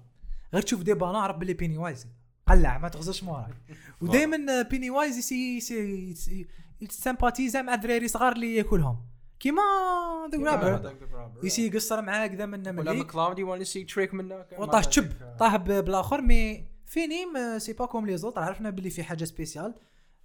غير 0.54 0.62
تشوف 0.62 0.82
دي 0.82 0.94
بالون 0.94 1.14
عرف 1.16 1.36
باللي 1.36 1.54
بيني 1.54 1.78
وايز 1.78 2.06
قلع 2.48 2.78
ما 2.78 2.88
تغزش 2.88 3.22
موراك 3.24 3.54
ودائما 4.00 4.62
بيني 4.62 4.90
وايز 4.90 5.18
يسي 5.18 5.56
يسي 5.56 6.10
يسي- 6.10 6.46
يتسامباتيزا 6.80 7.62
مع 7.62 7.74
الدراري 7.74 8.08
صغار 8.08 8.32
اللي 8.32 8.56
ياكلهم 8.56 8.96
كيما 9.42 9.62
ذا 10.32 10.38
جرابر 10.38 10.96
يسي 11.42 11.66
يقصر 11.66 12.02
معاه 12.02 12.26
كذا 12.26 12.46
من 12.46 12.60
ولا 12.60 12.72
مليك. 12.72 13.06
مكلاود 13.06 13.38
يوان 13.38 13.60
يسي 13.60 13.84
تريك 13.84 14.14
منه. 14.14 14.44
وطاح 14.58 14.84
تشب. 14.84 15.12
طاح 15.38 15.56
بالآخر 15.56 16.20
مي 16.20 16.66
فيني 16.86 17.26
سي 17.58 17.72
با 17.72 17.86
كوم 17.86 18.06
لي 18.06 18.16
زوتر 18.16 18.40
عرفنا 18.40 18.70
باللي 18.70 18.90
في 18.90 19.02
حاجة 19.02 19.24
سبيسيال. 19.24 19.74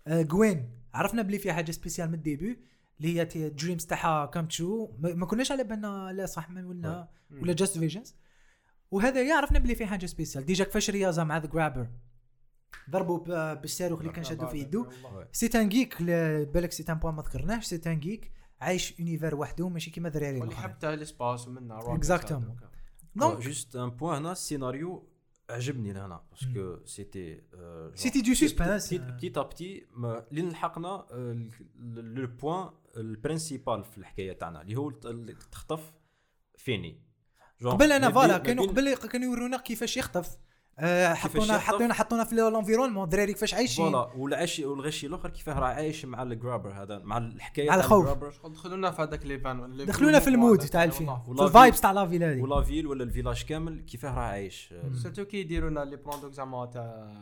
آه، 0.07 0.21
جوين 0.21 0.69
عرفنا 0.93 1.21
باللي 1.21 1.39
في 1.39 1.53
حاجة 1.53 1.71
سبيسيال 1.71 2.07
من 2.07 2.13
الديبي 2.13 2.59
اللي 2.99 3.19
هي 3.19 3.49
دريمز 3.49 3.85
تاعها 3.85 4.25
كام 4.25 4.45
تشو 4.45 4.89
ما 4.99 5.25
كناش 5.25 5.51
على 5.51 5.63
بالنا 5.63 6.11
لا 6.13 6.25
صح 6.25 6.49
من 6.49 6.65
ولا 6.65 7.07
ولا 7.41 7.53
just 7.53 7.77
visions 7.77 8.15
وهذا 8.91 9.21
يا 9.21 9.35
عرفنا 9.35 9.59
باللي 9.59 9.75
في 9.75 9.85
حاجة 9.85 10.05
spéciale. 10.05 10.45
déjà 10.45 10.63
كيفاش 10.63 10.89
réagit 10.89 11.23
مع 11.23 11.37
The 11.37 11.47
Grabber 11.47 11.87
ضربوا 12.89 13.53
بالصاروخ 13.53 13.99
اللي 13.99 14.11
كان 14.11 14.23
شادو 14.23 14.47
في 14.47 14.57
يدو. 14.57 14.87
c'est 15.31 15.47
un 15.47 15.69
geek 15.69 16.01
بالك 16.01 16.71
c'est 16.71 16.83
un 16.83 16.97
point 16.97 17.13
ما 17.13 17.21
ذكرناهش 17.21 17.65
c'est 17.65 17.77
un 17.77 17.99
geek 17.99 18.31
عايش 18.61 18.99
univers 18.99 19.35
وحده 19.35 19.69
ماشي 19.69 19.91
كيما 19.91 20.09
واللي 20.15 20.29
الاخرين 20.29 20.51
حب 20.57 20.79
تاع 20.79 20.93
ال 20.93 21.01
espace 21.01 21.47
ومنه 21.47 21.79
Exactement. 21.97 22.31
دونك 22.31 22.69
donc 23.15 23.39
juste 23.39 23.75
un 23.75 23.89
point 23.89 24.17
هنا 24.17 24.31
السيناريو 24.31 25.09
عجبني 25.49 25.93
لهنا 25.93 26.23
parce 26.31 26.65
que 26.65 26.85
c'était 26.85 27.41
c'était 27.95 28.21
du 28.21 28.33
suspense 28.33 28.93
petit 28.93 29.85
لين 30.31 30.49
لحقنا 30.49 31.05
le 31.85 32.27
point 32.27 32.69
ال 32.97 33.06
principal 33.06 33.83
في 33.83 33.97
الحكاية 33.97 34.33
تاعنا 34.33 34.61
اللي 34.61 34.75
هو 34.75 34.89
اللي 35.05 35.33
تخطف 35.33 35.93
فيني. 36.57 37.01
قبل 37.65 37.91
أنا 37.91 38.07
ما 38.07 38.13
voilà 38.13 38.37
كانوا 38.37 38.65
قبل 38.67 38.95
كانوا 38.95 39.27
يورونا 39.27 39.57
كيفاش 39.57 39.97
يخطف 39.97 40.37
حطونا 40.79 41.43
يخطف. 41.55 41.59
حطونا 41.67 41.93
حطونا 41.93 42.23
في 42.23 42.35
l'environnement 42.35 43.03
الدراري 43.03 43.33
كيفاش 43.33 43.53
عايشين؟ 43.53 43.85
voilà 43.91 44.09
والعشي 44.17 44.65
والغشي 44.65 45.07
الأخر 45.07 45.29
كيفاه 45.29 45.59
راه 45.59 45.67
عايش 45.67 46.05
مع 46.05 46.23
ال 46.23 46.29
Grabber 46.29 46.71
هذا 46.83 46.97
مع 46.99 47.17
الحكاية 47.17 47.67
تاع 47.67 47.75
الخوف. 47.75 48.07
دخلونا 48.45 48.91
في 48.91 49.01
هذاك 49.01 49.25
ليفان 49.25 49.85
دخلونا 49.85 50.19
في 50.19 50.27
ال 50.27 50.34
mood 50.34 50.59
تاع 50.59 50.83
الفيلم. 50.83 51.19
في 51.35 51.41
ال 51.43 51.50
vibes 51.50 51.81
تاع 51.81 51.91
la 51.91 52.01
ville 52.01 52.23
هذه. 52.23 52.41
و 52.41 52.48
la 52.48 52.61
ville 52.61 52.87
ولا 52.87 53.03
ال 53.03 53.08
village 53.08 53.43
كامل 53.45 53.81
كيفاه 53.81 54.13
راه 54.13 54.21
عايش. 54.21 54.73
surtout 55.03 55.25
كي 55.25 55.37
يديروا 55.39 55.69
لنا 55.69 55.79
les 55.79 55.95
plans 55.95 56.21
دوك 56.21 56.31
زعما 56.31 56.65
تاع 56.65 57.13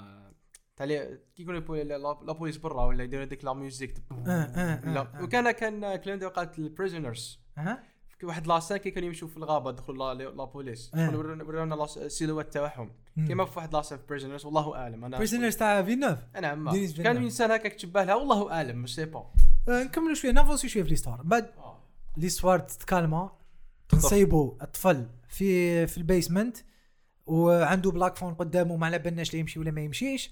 تاع 0.77 0.85
لي- 0.85 1.19
كي 1.35 1.43
البو- 1.43 1.75
لا 1.75 1.97
لا 1.97 2.33
بوليس 2.33 2.57
برا 2.57 2.85
ولا 2.85 3.03
يديروا 3.03 3.25
ديك 3.25 3.45
لا 3.45 3.53
ميوزيك 3.53 3.93
آه، 4.27 4.29
آه، 4.31 4.89
لا. 4.89 4.99
آه. 5.01 5.23
وكان 5.23 5.51
كان 5.51 5.95
كلام 5.95 6.29
قالت 6.29 6.59
البريزونرز 6.59 7.39
واحد 8.23 8.47
لاسان 8.47 8.77
كي 8.77 8.91
كانوا 8.91 9.07
يمشوا 9.07 9.27
في 9.27 9.37
الغابة 9.37 9.71
دخلوا 9.71 10.13
لا 10.13 10.23
لا 10.23 10.43
بوليس. 10.45 10.91
آه. 10.95 11.11
شغل 11.11 11.41
ورونا 11.43 11.75
لاس- 11.75 11.97
السيلوات 11.97 12.53
تاعهم. 12.53 12.91
كيما 13.27 13.45
في 13.45 13.59
واحد 13.59 13.73
لاسان 13.75 13.97
في 13.97 14.03
بريزونرز 14.09 14.45
والله 14.45 14.75
أعلم. 14.75 15.05
أنا 15.05 15.17
بريزنرز 15.17 15.55
تاع 15.55 15.83
فينوف 15.83 16.19
دينيس 16.71 17.01
كان. 17.01 17.17
انسان 17.17 17.51
هكاك 17.51 17.73
تشبه 17.73 18.03
لها 18.03 18.15
والله 18.15 18.51
أعلم 18.51 18.77
مش 18.81 18.95
سي 18.95 19.05
با 19.05 19.31
آه، 19.69 19.83
نكملوا 19.83 20.13
شوية 20.13 20.31
نافونسي 20.31 20.69
شوية 20.69 20.83
في 20.83 20.89
ليستوار 20.89 21.21
بعد 21.23 21.49
ليستوار 22.17 22.59
تتكالما 22.59 23.31
نصيبوا 23.93 24.63
الطفل 24.63 25.05
في 25.29 25.87
في 25.87 25.97
البيسمنت 25.97 26.57
وعنده 27.25 27.91
black 27.91 28.15
phone 28.15 28.33
قدامه 28.33 28.75
ما 28.77 28.85
على 28.85 28.99
بالناش 28.99 29.33
لا 29.33 29.39
يمشي 29.39 29.59
ولا 29.59 29.71
ما 29.71 29.81
يمشيش. 29.81 30.31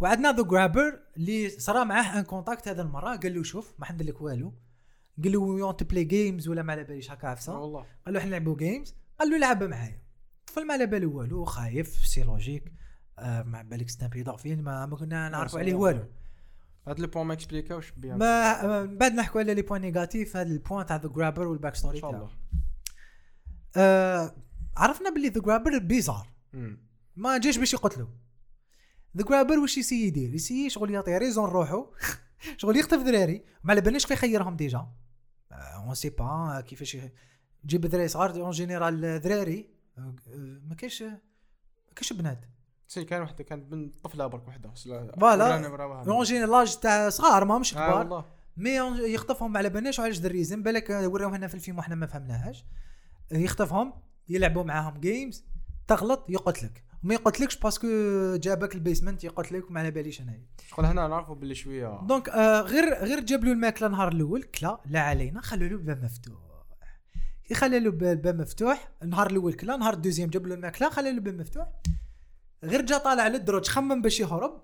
وعندنا 0.00 0.32
The 0.32 0.42
Grabber 0.42 1.00
اللي 1.16 1.48
صرا 1.48 1.84
معاه 1.84 2.18
un 2.18 2.24
contact 2.24 2.68
هذا 2.68 2.82
المرة 2.82 3.16
قال 3.16 3.34
له 3.34 3.42
شوف 3.42 3.74
ما 3.78 3.84
حندير 3.86 4.06
لك 4.06 4.20
والو. 4.20 4.52
قال 5.22 5.32
له 5.32 5.58
you 5.58 5.67
wanna 5.67 5.82
play 5.82 6.04
games 6.04 6.48
ولا 6.48 6.62
ما 6.62 6.72
على 6.72 6.84
باليش 6.84 7.10
هكا 7.10 7.28
عفسة. 7.28 7.58
والله. 7.58 7.86
قال 8.06 8.14
له 8.14 8.20
إحنا 8.20 8.30
نلعبوا 8.30 8.56
games 8.56 8.94
قال 9.20 9.30
له 9.30 9.38
لعب 9.38 9.62
معايا. 9.62 10.02
طفل 10.46 10.66
ما 10.66 10.74
على 10.74 10.86
باله 10.86 11.06
والو 11.06 11.44
خايف 11.44 11.88
c'est 11.88 12.22
logique 12.22 12.72
آه 13.18 13.42
مع 13.42 13.62
بالك 13.62 13.90
c'est 13.90 14.04
un 14.04 14.08
pédophile 14.08 14.62
ما, 14.62 14.86
ما 14.86 14.96
كنا 14.96 15.28
نعرفوا 15.28 15.58
عليه 15.58 15.74
والو. 15.74 16.04
هاد 16.86 17.00
le 17.00 17.06
point 17.06 17.26
ما 17.26 17.32
expliqu 17.32 17.73
اوش 17.73 17.90
bien 17.90 18.18
ما 18.18 18.64
آه، 18.64 18.82
من 18.82 18.98
بعد 18.98 19.12
نحكوا 19.12 19.40
على 19.40 19.54
les 19.54 19.62
points 19.62 19.80
négatifs 19.80 20.36
هذا 20.36 20.48
ال 20.48 20.54
point 20.54 20.86
تاع 20.86 20.96
The 20.96 21.08
Grabber 21.08 21.46
وال 21.46 21.51
backstory 21.51 21.72
إن 21.72 22.00
شاء 22.00 22.10
تاعو. 22.10 22.22
الله. 22.24 22.32
آه 23.76 24.34
عرفنا 24.76 25.10
باللي 25.10 25.28
The 25.28 25.40
Grabber 25.40 25.78
bizarre. 25.78 26.26
ما 27.16 27.38
جاش 27.38 27.58
باش 27.58 27.72
يقتلو. 27.74 28.08
The 29.16 29.24
Grabber 29.24 29.58
واش 29.58 29.78
ي 29.78 29.82
essayer 29.82 30.06
يدير؟ 30.06 30.34
ي 30.34 30.38
essayer 30.38 30.70
شغل 30.70 30.90
يعطي 30.90 31.18
raison 31.18 31.50
روحو. 31.50 31.86
شغل 32.60 32.76
يخطف 32.76 33.02
دراري. 33.02 33.44
ما 33.64 33.70
على 33.72 33.80
بالناش 33.80 34.06
كيف 34.06 34.10
يخيرهم 34.12 34.56
déjà. 34.56 34.86
on 35.52 35.94
sait 35.94 36.10
pas 36.10 36.60
كيفاش 36.66 36.96
جيب 37.66 37.80
دراري 37.80 38.08
صغار 38.08 38.30
en 38.40 38.50
général 38.50 39.20
دراري 39.20 39.70
آه، 39.98 40.00
آه، 40.00 40.14
ما 40.68 40.74
كاينش 40.74 41.02
ما 41.02 41.18
كاينش 41.96 42.12
بنات 42.12 42.44
سي 42.88 43.04
كان 43.04 43.22
وحده 43.22 43.44
كانت 43.44 43.64
بنت 43.72 43.94
طفلة 44.04 44.26
برك 44.26 44.48
وحدة. 44.48 44.70
voilà. 45.20 45.66
en 46.08 46.22
général 46.22 46.50
l'âge 46.50 46.76
تاع 46.76 47.08
صغار 47.08 47.44
ماهمش 47.44 47.76
آه 47.76 47.88
كبار. 47.88 47.98
والله. 47.98 48.24
mais 48.56 48.70
يخطفهم 49.14 49.56
على 49.56 49.68
بالناش 49.70 49.98
وعلاش 49.98 50.18
the 50.18 50.28
reason 50.28 50.62
بالك 50.62 50.90
وراوه 50.90 51.36
لنا 51.36 51.46
في 51.46 51.54
الفيلم 51.54 51.78
وحنا 51.78 51.94
ما 51.94 52.06
فهمناهاش. 52.06 52.64
يخطفهم 53.30 53.92
يلعبوا 54.28 54.62
معاهم 54.62 55.00
games 55.00 55.44
تغلط 55.88 56.30
يقتلك. 56.30 56.84
ما 57.02 57.14
يقتلكش 57.14 57.56
parce 57.56 57.75
que 57.75 57.86
جابك 58.36 58.74
ال 58.74 58.80
basement 58.80 59.24
يقتلك 59.24 59.70
وما 59.70 59.80
على 59.80 59.90
باليش 59.90 60.20
انايا 60.20 60.46
شغل 60.68 60.86
هنا 60.86 61.08
نعرفوا 61.08 61.34
باللي 61.34 61.54
شوية. 61.54 62.00
donc 62.06 62.28
آه 62.28 62.60
غير 62.60 62.94
غير 62.94 63.20
جاب 63.20 63.44
له 63.44 63.52
الماكله 63.52 63.86
النهار 63.86 64.12
الأول 64.12 64.42
كلا 64.42 64.80
لا 64.86 65.00
علينا 65.00 65.40
خلوا 65.40 65.68
له 65.68 65.76
الباب 65.76 66.04
مفتوح. 66.04 66.38
كي 67.44 67.54
خلى 67.54 67.80
له 67.80 67.90
الباب 67.90 68.40
مفتوح 68.40 68.92
النهار 69.02 69.30
الأول 69.30 69.52
كلا 69.52 69.74
النهار 69.74 69.94
ال 69.94 69.98
deuxième 69.98 70.30
جاب 70.30 70.46
له 70.46 70.54
الماكله 70.54 70.90
خلى 70.90 71.10
له 71.10 71.16
الباب 71.16 71.40
مفتوح. 71.40 71.68
غير 72.64 72.82
جا 72.82 72.98
طالع 72.98 73.28
للدرج 73.28 73.68
خمم 73.68 74.02
باش 74.02 74.20
يهرب. 74.20 74.62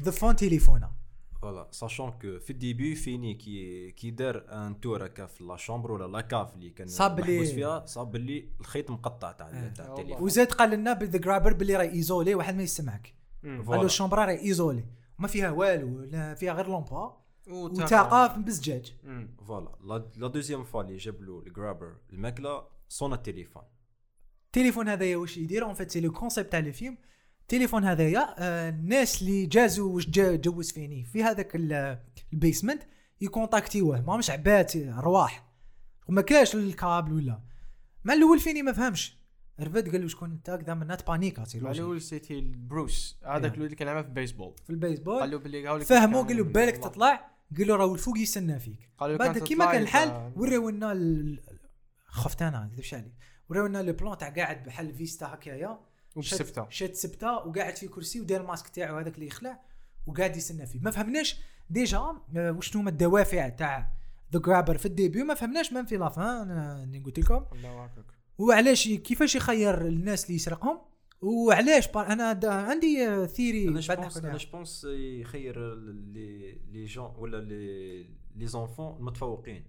ضفون 0.00 0.36
تليفونه. 0.36 1.05
voilà 1.42 1.68
sachant 1.70 2.10
que 2.10 2.38
في 2.38 2.50
ال 2.50 2.57
début 2.57 2.94
فيني 2.94 3.34
كي 3.34 3.90
كي 3.90 4.10
دار 4.10 4.44
un 4.48 4.80
tour 4.80 5.06
هكا 5.06 5.26
في 5.26 5.44
la 5.44 5.56
chambre 5.56 5.92
ولا 5.92 6.06
la 6.12 6.20
cave 6.20 6.54
اللي 6.54 6.70
كان 6.70 6.86
صاب 6.88 7.20
لي- 7.20 7.46
فيها 7.46 7.86
صاب 7.86 8.12
باللي 8.12 8.48
الخيط 8.60 8.90
مقطع 8.90 9.32
تاع. 9.32 9.68
تاع 9.68 9.86
التليفون 9.86 10.22
وزاد 10.24 10.52
قال 10.52 10.70
لنا 10.70 10.92
ب 10.92 10.98
The 10.98 11.18
Grabber 11.18 11.52
باللي 11.52 11.76
راهي 11.76 11.92
isolée 11.92 12.34
واحد 12.34 12.54
ما 12.56 12.62
يسمعك. 12.62 13.14
قال 13.42 13.56
له 13.56 13.62
voilà. 13.62 13.82
الشومبرا 13.82 14.24
راهي 14.24 14.38
isolée 14.42 14.84
ما 15.18 15.28
فيها 15.28 15.50
والو 15.50 16.00
لا 16.00 16.34
فيها 16.34 16.52
غير 16.52 16.66
لومبا 16.66 17.16
وتاقة. 17.48 17.84
وتاقه 17.84 18.36
بزجاج. 18.36 18.94
voilà 19.46 19.68
la 19.84 20.10
la 20.16 20.28
deuxième 20.28 20.64
fois 20.64 20.82
اللي 20.82 20.96
جاب 20.96 21.22
له 21.22 21.42
ال 21.46 21.52
Grabber 21.52 21.96
الماكله 22.12 22.64
sonne 22.88 23.12
التليفون 23.12 23.62
التليفون 24.46 24.88
هذايا 24.88 25.16
واش 25.16 25.36
يدير 25.36 25.64
en 25.64 25.74
fait 25.74 25.90
c'est 25.90 26.00
le 26.00 26.12
concept 26.12 26.52
تاع 26.52 26.58
الفيلم 26.60 26.98
التليفون 27.46 27.84
هذايا 27.84 28.34
آه، 28.38 28.68
الناس 28.68 29.22
اللي 29.22 29.46
جازوا 29.46 29.94
واش 29.94 30.08
جوز 30.16 30.72
فيني 30.72 31.04
في 31.04 31.22
هذاك 31.22 31.56
ال- 31.56 31.98
ال 32.32 32.38
basement 32.38 32.82
ي 33.20 33.27
contact 33.27 33.78
يوه 33.78 34.00
ما 34.00 34.16
مش 34.16 34.30
عباد 34.30 34.92
ارواح 34.98 35.46
وما 36.08 36.22
كاش 36.22 36.54
الكابل 36.54 37.12
ولا. 37.12 37.40
مع 38.04 38.14
الأول 38.14 38.38
فيني 38.40 38.62
ما 38.62 38.72
فهمش. 38.72 39.16
رفد 39.60 39.88
قال 39.92 40.02
له 40.02 40.08
شكون 40.08 40.30
أنت؟ 40.30 40.50
كذا 40.50 40.74
منات 40.74 41.06
paniqua 41.06 41.44
c'est 41.44 41.58
مع 41.60 41.66
logique. 41.68 41.80
الأول 41.82 42.00
c'était 42.02 42.40
بروس 42.40 43.18
هذاك. 43.24 43.54
اللي 43.54 43.74
كان 43.74 44.02
في 44.02 44.08
بيسبول 44.10 44.54
في 44.64 44.70
البيسبول. 44.70 45.20
قال 45.20 45.30
له 45.30 45.38
باللي 45.38 45.84
فهموا 45.84 46.22
قال 46.22 46.36
له 46.36 46.44
بالك. 46.44 46.76
تطلع؟ 46.76 47.30
قال 47.58 47.66
له 47.68 47.76
راه 47.76 47.94
الفوق 47.94 48.18
يستنى 48.18 48.58
فيك. 48.60 48.90
قال 48.98 49.10
له 49.10 49.16
بعد 49.16 49.38
كيما 49.38 49.72
كان 49.72 49.82
الحال 49.82 50.32
وراو 50.36 50.68
لنا 50.70 51.38
خفت 52.06 52.42
أنا 52.42 52.64
نكذبش 52.72 52.94
عليك 52.94 53.12
وراو 53.48 53.66
لنا 53.66 53.82
لو 53.82 53.92
بلون 53.92 54.18
تاع 54.18 54.28
قاعد 54.28 54.64
بحال 54.64 54.94
فيستا 54.94 55.26
هكايا. 55.26 55.78
وبسفته 56.16 56.66
شاد 56.70 56.94
سبته 56.94 57.32
وقاعد 57.32 57.76
في 57.76 57.88
كرسي 57.88 58.20
ودار 58.20 58.40
الماسك 58.40 58.68
تاعو 58.68 58.98
هذاك 58.98 59.14
اللي 59.14 59.26
يخلع 59.26 59.60
وقاعد 60.06 60.36
يستنى 60.36 60.66
فيه. 60.66 60.80
ما 60.80 60.90
فهمناش 60.90 61.36
ديجا 61.70 61.98
آه، 61.98 62.52
وشنو 62.52 62.82
هما 62.82 62.90
الدوافع 62.90 63.48
تاع 63.48 63.92
ذا 64.32 64.40
جرابر 64.40 64.78
في 64.78 64.86
الديبيو؟ 64.86 65.24
ما 65.24 65.34
فهمناش 65.34 65.72
من 65.72 65.84
في 65.84 65.96
لافان؟ 65.96 66.50
آه، 66.50 66.84
اللي 66.84 66.98
قلت 66.98 67.18
لكم. 67.18 67.44
الله 67.52 67.84
اكبر 67.84 68.14
وعلاش 68.38 68.88
كيفاش 68.88 69.34
يخير 69.34 69.86
الناس 69.86 70.24
اللي 70.24 70.34
يسرقهم؟ 70.34 70.78
وعلاش 71.22 71.88
بار 71.88 72.06
أنا 72.06 72.40
عندي 72.44 73.08
آه، 73.08 73.26
ثيري 73.26 73.68
أنا 73.68 73.80
بعد 73.88 73.96
جوبونس 73.96 74.16
أنا. 74.16 74.36
جوبونس 74.36 74.84
يخير 75.20 75.74
لي 75.74 76.52
لي 76.52 76.84
جون 76.84 77.14
ولا 77.18 77.36
لي 77.36 78.02
لي 78.36 78.46
زونفون 78.46 78.96
المتفوقين 78.96 79.64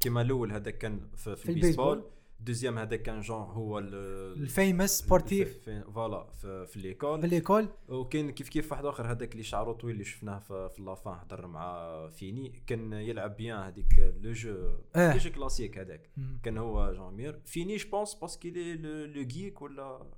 كيما 0.00 0.22
الأول 0.22 0.52
هذا 0.52 0.70
كان 0.70 1.00
في, 1.16 1.36
في, 1.36 1.42
في 1.42 1.48
البيسبول. 1.48 2.04
دوزيام 2.40 2.78
هذا 2.78 2.96
كان 2.96 3.20
جون 3.20 3.40
هو 3.42 3.78
ال- 3.78 3.94
الفيمس 4.42 4.98
سبورتيف 4.98 5.70
فوالا 5.94 6.30
في, 6.32 6.66
في 6.66 6.72
في 6.72 6.78
ليكول 6.80 7.28
ليكول 7.28 7.68
وكاين 7.88 8.30
كيف 8.30 8.48
كيف 8.48 8.72
واحد 8.72 8.84
اخر 8.84 9.10
هذاك 9.10 9.32
اللي 9.32 9.42
شعره 9.42 9.72
طويل 9.72 9.92
اللي 9.94 10.04
شفناه 10.04 10.38
في, 10.38 10.68
في 10.76 10.82
لافان 10.82 11.12
هضر 11.14 11.46
مع 11.46 11.88
فيني 12.10 12.62
كان 12.66 12.92
يلعب 12.92 13.36
بيان 13.36 13.58
هذيك 13.58 13.98
لو 14.20 14.32
جو 14.32 14.78
آه. 14.96 15.12
لو 15.12 15.18
جو 15.18 15.30
كلاسيك 15.30 15.78
هذاك. 15.78 16.10
كان 16.42 16.58
هو 16.58 16.92
جون 16.94 17.14
مير 17.14 17.40
فيني 17.46 17.76
جو 17.76 17.90
بونس 17.90 18.14
باسكو 18.14 18.48
لي 18.48 18.74
لو 19.06 19.22
جيك 19.22 19.62
ولا 19.62 20.10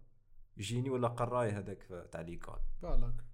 جيني 0.58 0.90
ولا 0.90 1.08
قراي 1.08 1.50
هذاك 1.50 2.08
تاع 2.12 2.20
ليكول 2.20 2.58
بالك 2.82 3.24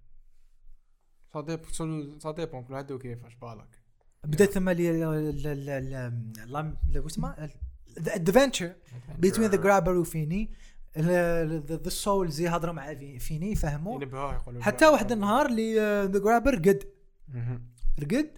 سا 1.33 1.41
ديبون 1.41 2.19
سا 2.19 2.31
ديبون 2.31 2.63
كل 2.63 2.73
واحد 2.73 2.91
وكيفاش 2.91 3.35
بالك 3.35 3.79
بدا 4.23 4.45
ثم 4.45 4.69
لي 4.69 4.89
ال- 4.91 5.03
ال- 5.03 5.47
ال- 5.47 5.69
ال- 5.69 6.75
ال- 6.95 6.99
وش 6.99 7.11
اسمه 7.11 7.49
ذا 7.99 8.15
ادفنتشر 8.15 8.73
بين 9.17 9.31
ذا 9.31 9.55
جرابر 9.57 9.97
وفيني 9.97 10.51
ذا 10.97 11.89
سولز 11.89 12.39
يهضروا 12.41 12.73
مع 12.73 12.93
في- 12.93 13.19
فيني 13.19 13.55
يقولوا 14.33 14.61
حتى 14.61 14.87
واحد 14.87 15.11
النهار 15.11 15.45
اللي 15.45 15.75
ذا 16.05 16.19
جرابر 16.19 16.53
رقد. 16.53 16.83
رقد 17.99 18.37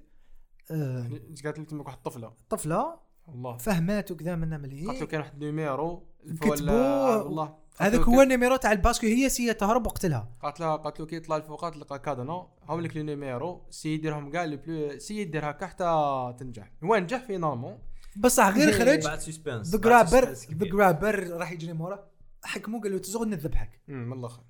آه، 0.72 1.10
قالت 1.46 1.60
تمك 1.70 1.86
واحد 1.86 1.98
الطفله 1.98 2.34
طفلة. 2.50 3.00
والله. 3.28 3.58
فهمات 3.58 4.12
وكذا 4.12 4.36
منا 4.36 4.58
قالت 4.58 4.72
له 4.74 4.78
مليح 4.88 5.04
كان 5.04 5.20
واحد 5.20 5.34
النيميرو 5.34 6.04
كتبوه. 6.42 7.24
والله 7.24 7.46
قالت 7.46 7.96
هذاك 7.96 8.02
هو 8.02 8.22
النيميرو 8.22 8.56
تاع 8.56 8.72
الباسكو 8.72 9.08
هي 9.08 9.30
سي 9.30 9.54
تهرب 9.54 9.86
وقتلها. 9.86 10.30
قالت 10.42 10.60
له 10.60 10.76
قالت 10.76 11.00
له 11.00 11.06
كي 11.06 11.16
يطلع 11.16 11.36
الفوقات 11.38 11.74
تلقى 11.74 12.00
كادنا 12.00 12.48
هاوليك 12.70 12.96
لي 12.96 13.04
نيميرو. 13.04 13.62
سي 13.70 13.90
يديرهم 13.94 14.32
كاع 14.32 14.44
لي 14.44 14.58
بلو 14.58 15.00
سي 15.00 15.18
يدير 15.22 15.50
هكا 15.50 15.66
حتى 15.68 16.36
تنجح 16.40 16.72
هو 16.84 16.96
نجح 16.96 17.24
فينالمون 17.26 17.78
بصح 18.16 18.50
غير 18.50 18.72
خرج 18.72 19.00
The 19.48 19.78
Grabber 19.78 20.34
The 20.34 20.66
Grabber 20.66 21.28
راح 21.28 21.52
يجري 21.52 21.74
مورا. 21.74 22.10
حكمو 22.44 22.82
قال 22.82 22.92
له 22.92 22.98
تزغد 22.98 23.28
نذبحك. 23.28 23.82
من 23.88 24.14
الآخر 24.14 24.44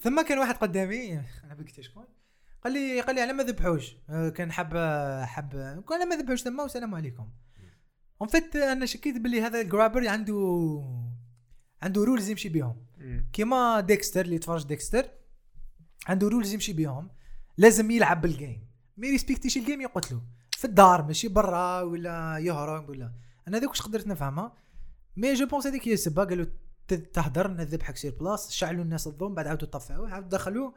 ثم 0.00 0.22
كان 0.22 0.38
واحد 0.38 0.54
قدامي 0.54 1.12
أنا 1.44 1.54
بقيت 1.54 1.80
شكون 1.80 2.04
قال 2.64 2.72
لي 2.72 3.00
قال 3.00 3.14
لي 3.14 3.20
على 3.20 3.32
ما 3.32 3.42
ذبحوش. 3.42 3.96
آه، 4.10 4.28
كان 4.28 4.52
حب 4.52 4.76
حب 5.24 5.52
قال 5.86 6.00
على 6.00 6.10
ما 6.10 6.16
ذبحوش 6.16 6.42
ثم 6.42 6.60
والسلام 6.60 6.94
عليكم. 6.94 7.28
en 8.20 8.28
fait 8.28 8.56
أنا 8.56 8.86
شكيت 8.86 9.16
باللي 9.16 9.42
هذا 9.42 9.60
ال 9.60 9.66
Grabber 9.66 10.08
عنده 10.08 10.82
عنده 11.82 12.04
rules 12.04 12.28
يمشي 12.28 12.48
بهم. 12.48 12.86
كيما 13.32 13.80
Dexter 13.80 14.24
اللي 14.24 14.38
تفرج 14.38 14.66
Dexter 14.66 15.04
عنده 16.06 16.28
rules 16.28 16.54
يمشي 16.54 16.72
بهم 16.72 17.10
لازم 17.56 17.90
يلعب 17.90 18.20
بال 18.20 18.35
game 18.35 18.66
ما 18.96 19.06
يريسبكتيش 19.06 19.56
الجيم 19.56 19.80
يقتلو. 19.80 20.22
في 20.64 20.70
الدار 20.70 21.02
ماشي 21.02 21.28
برا 21.28 21.80
ولا 21.80 22.38
يهرب 22.38 22.88
ولا. 22.88 23.12
أنا 23.48 23.58
ذاك 23.58 23.68
واش 23.68 23.82
قدرت 23.82 24.06
نفهمها؟ 24.06 24.52
مي 25.16 25.34
جو 25.34 25.46
بونس 25.46 25.66
هذيك 25.66 25.88
هي 25.88 25.92
السبة 25.92 26.24
قالوا 26.24 26.46
تهدر 27.12 27.48
نذبحك 27.48 27.96
سير 27.96 28.14
بلاص 28.20 28.50
شعلوا 28.52 28.84
الناس 28.84 29.06
الضوم 29.06 29.34
بعد 29.34 29.46
عاودوا 29.46 29.68
طفعوه 29.68 30.10
عاودوا 30.10 30.28
دخلوه 30.30 30.74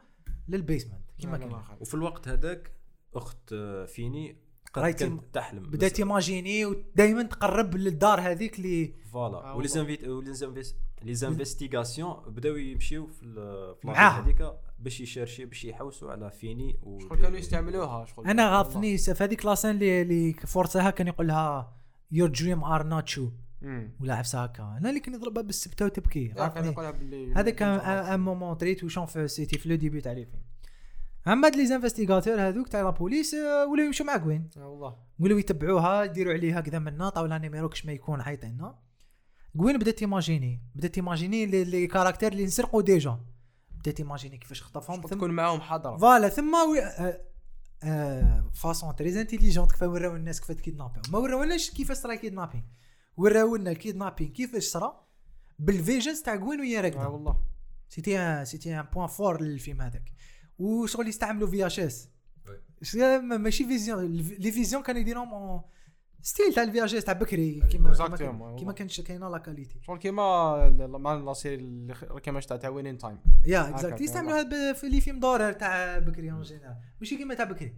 للبيسمنت. 0.47 1.01
كيما 1.19 1.33
من 1.33 1.39
كان 1.39 1.49
الآخر. 1.49 1.77
وفي 1.79 1.93
الوقت 1.93 2.27
هذاك 2.27 2.71
أخت 3.15 3.53
فيني 3.87 4.37
قد 4.73 4.81
رايت 4.81 4.99
كانت 4.99 5.23
تحلم. 5.33 5.69
بدأت 5.69 5.91
تيماجيني 5.91 6.65
ودائما 6.65 7.23
تقرب 7.23 7.75
للدار 7.75 8.21
هذيك 8.21 8.57
اللي 8.59 8.93
فوالا. 9.11 9.37
آه 9.37 9.55
ولي 9.55 9.69
والله. 10.03 10.33
زانفيت 10.33 10.75
لي 11.03 11.13
زانفستيغاسيون 11.13 12.13
بداو 12.27 12.55
يمشيو 12.55 13.07
في 13.07 13.23
ال- 13.23 13.75
في 13.75 13.87
معاها. 13.87 14.19
اللاصق 14.19 14.41
هذيك. 14.41 14.57
باش 14.79 15.01
يشارشي 15.01 15.45
باش 15.45 15.65
يحوسوا 15.65 16.11
على 16.11 16.31
فيني 16.31 16.79
و 16.83 16.99
شغل 16.99 17.21
كانوا 17.21 17.37
يستعملوها؟ 17.37 18.05
شغل 18.05 18.27
أنا 18.27 18.57
غاضني 18.57 18.97
في 18.97 19.23
هذيك 19.23 19.45
لاسين 19.45 19.71
اللي 19.71 20.01
اللي 20.01 20.33
فورسها 20.33 20.89
كان 20.89 21.07
يقول 21.07 21.27
لها 21.27 21.77
يور 22.11 22.29
دريم 22.29 22.63
ار 22.63 22.83
نوت 22.83 23.07
شو. 23.07 23.29
ولا 23.99 24.15
عفسة 24.15 24.43
هكا 24.43 24.77
أنا 24.79 24.89
اللي 24.89 24.99
كان 24.99 25.13
يضربها 25.13 25.43
بالسبتة 25.43 25.85
وتبكي 25.85 26.33
هذا 27.35 27.49
كان 27.49 27.79
ان 27.79 28.19
مومون 28.19 28.57
تريت 28.57 28.83
وشون 28.83 29.05
في 29.05 29.27
سيتي 29.27 29.57
في 29.57 29.69
لو 29.69 29.75
ديبي 29.75 30.01
تاع 30.01 30.11
الفيلم 30.11 30.41
أما 31.27 31.47
هاد 31.47 31.55
لي 31.55 31.65
زانفستيغاتور 31.65 32.41
هذوك 32.41 32.67
تاع 32.67 32.81
لا 32.81 32.89
بوليس 32.89 33.33
آه، 33.33 33.67
ولاو 33.67 33.85
يمشوا 33.85 34.05
مع 34.05 34.17
كوين 34.17 34.49
آه، 34.57 34.67
والله. 34.67 34.95
ولاو 35.19 35.37
يتبعوها 35.37 36.03
يديروا 36.03 36.33
عليها 36.33 36.61
كذا 36.61 36.79
منا 36.79 37.09
طاولا 37.09 37.37
نيميرو 37.37 37.69
كش 37.69 37.85
ما 37.85 37.91
يكون 37.91 38.21
عيطينا 38.21 38.75
كوين 39.57 39.77
بدأت 39.77 39.97
تيماجيني. 39.97 40.61
بدأت 40.75 40.93
تيماجيني 40.93 41.45
لي, 41.45 41.63
لي 41.63 41.87
كاركتير 41.87 42.31
اللي 42.31 42.45
نسرقوا 42.45 42.81
ديجا. 42.81 43.19
بدات 43.79 43.97
تيماجيني 43.97 44.37
كيفاش 44.37 44.63
خطفهم 44.63 45.01
تكون 45.01 45.31
معاهم 45.31 45.61
حضره 45.61 45.97
voilà 45.97 46.29
ثم 46.29 46.53
و... 46.53 46.75
آه، 46.75 47.21
آه، 47.83 48.51
façon 48.53 48.95
très 48.95 49.17
intelligente 49.17 49.71
كيف 49.71 49.83
وراو 49.83 50.15
الناس 50.15 50.41
كيف 50.41 50.51
ت 50.51 50.56
kidnapper 50.56 50.97
و 50.97 51.01
ما 51.09 51.17
وراوناش 51.19 51.69
كيفاش 51.69 51.97
صرا 51.97 52.15
kidnapping 52.15 52.63
وراونا 53.17 53.71
ال 53.71 53.76
kidnapping 53.76 54.27
كيفاش 54.27 54.63
صرا 54.63 55.07
بال 55.59 55.73
visions 55.73 56.21
تاع 56.21 56.35
Gwen 56.35 56.59
وهي 56.59 56.77
آه 56.77 56.81
راكده 56.81 57.09
والله 57.09 57.43
c'était 57.89 58.19
un 58.19 58.45
c'était 58.45 58.79
un 58.79 58.85
point 58.93 59.07
fort 59.07 59.41
للفيلم 59.41 59.81
هذاك 59.81 60.11
وشغل 60.59 61.07
يستعملوا 61.07 61.47
VHS 61.47 62.09
oui. 62.93 63.19
ماشي 63.19 63.65
vision 63.65 64.05
les 64.15 64.51
visions 64.51 64.83
كانوا 64.83 65.01
يديروهم 65.01 65.33
اون 65.33 65.61
ستيل 66.21 66.53
تاع 66.53 66.63
ال 66.63 66.85
VHS 66.85 67.03
تاع 67.03 67.13
بكري 67.13 67.61
كيما 67.71 67.93
كيما. 68.17 68.55
كيما 68.59 68.71
كانش 68.73 69.01
كاينة 69.01 69.29
la 69.29 69.37
qualité 69.37 69.79
شغل 69.81 69.97
كيما 69.97 70.69
مع 70.87 71.13
la 71.13 71.33
série 71.33 71.55
اللي 71.55 71.95
كيما 72.23 72.39
تاع 72.39 72.57
تاع 72.57 72.69
وين 72.69 72.87
ان 72.87 72.97
تايم 72.97 73.19
يا 73.45 73.69
اكزاكتلي 73.69 74.05
يستعملوها 74.05 74.73
في 74.73 74.89
لي 74.89 75.01
فيلم 75.01 75.19
دورر 75.19 75.51
تاع 75.51 75.99
بكري 75.99 76.31
اون 76.31 76.41
جينيرال 76.41 76.75
ماشي 76.99 77.17
كيما 77.17 77.33
تاع 77.33 77.45
بكري. 77.45 77.75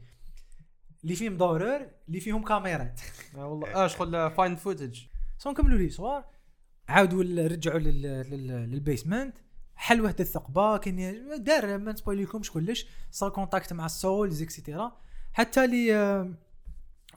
لي 1.04 1.16
فيلم 1.16 1.38
دورر 1.38 1.90
اللي 2.08 2.20
فيهم 2.20 2.44
كاميرات 2.44 3.02
آه 3.36 3.48
والله 3.48 3.76
آه 3.84 3.88
شغل 3.88 4.32
فاين 4.32 4.56
فوتج 4.56 5.00
سون 5.38 5.52
نكملوا 5.54 5.78
لي 5.78 5.90
صوار 5.90 6.26
عاودوا 6.88 7.48
رجعوا 7.48 7.80
لل- 7.80 8.02
لل- 8.02 8.72
للبيسمنت 8.72 9.38
حل 9.76 10.02
وحده 10.02 10.24
الثقبة 10.24 10.78
كاين 10.78 11.44
دار 11.44 11.78
ما 11.78 11.92
نسبويليكمش 11.92 12.52
كلش. 12.52 12.88
صار 13.12 13.30
كونتاكت 13.30 13.74
مع 13.74 13.86
السولز 13.86 14.42
اكسيتيرا 14.42 14.92
حتى 15.34 15.68
لي 15.68 15.96
آه، 15.96 16.34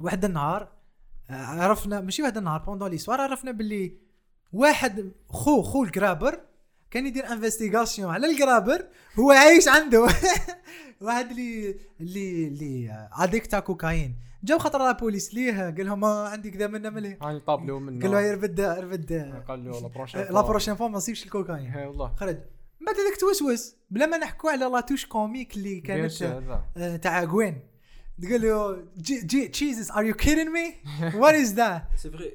واحد 0.01 0.25
النهار 0.25 0.73
عرفنا 1.33 2.01
ماشي 2.01 2.23
واحد 2.23 2.37
النهار 2.37 2.61
بوندون 2.61 2.91
لي 2.91 2.99
سوار 2.99 3.21
عرفنا 3.21 3.51
باللي 3.51 3.97
واحد 4.53 5.13
خو 5.29 5.63
خو 5.63 5.85
ال 5.85 5.92
Grabber 5.92 6.41
كان 6.91 7.07
يدير 7.07 7.33
investigation 7.33 8.11
على 8.15 8.27
ال 8.27 8.34
Grabber 8.34 8.85
هو 9.19 9.31
عايش 9.31 9.69
عنده. 9.69 10.01
واحد 11.01 11.31
اللي 11.31 11.77
اللي 12.01 12.49
اللي 12.49 13.09
addict 13.13 13.47
تاع 13.47 13.61
كوكايين. 13.61 14.15
جاو 14.45 14.59
خطر 14.59 14.79
la 14.79 14.93
police 14.93 15.35
ليه؟ 15.35 15.53
قال 15.53 15.87
لهم 15.87 16.05
آه، 16.05 16.29
عندي 16.29 16.51
كذا 16.51 16.67
منه 16.67 16.91
ملي؟ 16.91 17.19
هاني 17.23 17.41
طابلوا 17.41 17.81
منه. 17.81 18.03
قال 18.03 18.11
له 18.11 18.21
يرفد 18.21 18.59
يرفد 18.59 19.13
قال 19.49 19.65
له 19.65 19.81
لا 19.81 19.89
بروشين 19.89 20.21
لا 20.21 20.41
بروشين 20.41 20.75
فوا 20.75 20.89
ما 20.89 20.97
نصيبش 20.97 21.25
الكوكايين. 21.25 21.71
اي 21.75 21.87
والله. 21.87 22.15
خرج. 22.17 22.37
من 22.81 22.87
بعد 22.87 22.95
هذاك 22.97 23.21
tout 23.21 23.58
ça 23.58 23.77
بلا 23.91 24.07
ما 24.07 24.19
نحكوا 24.19 24.51
على 24.51 24.65
la 24.65 24.75
touche 24.75 25.07
comique 25.07 25.57
اللي 25.57 25.81
كانت. 25.81 26.23
آه، 26.77 26.97
تاع 26.97 27.25
Gwen 27.25 27.61
تقول 28.23 28.43
له 28.43 28.85
Je- 28.97 29.21
Je- 29.27 29.49
Jesus 29.49 29.91
are 29.91 30.05
you 30.05 30.15
kidding 30.15 30.51
me 30.53 30.75
what 31.15 31.35
is 31.35 31.55
that 31.55 31.83
c'est 31.97 32.11
vrai 32.11 32.33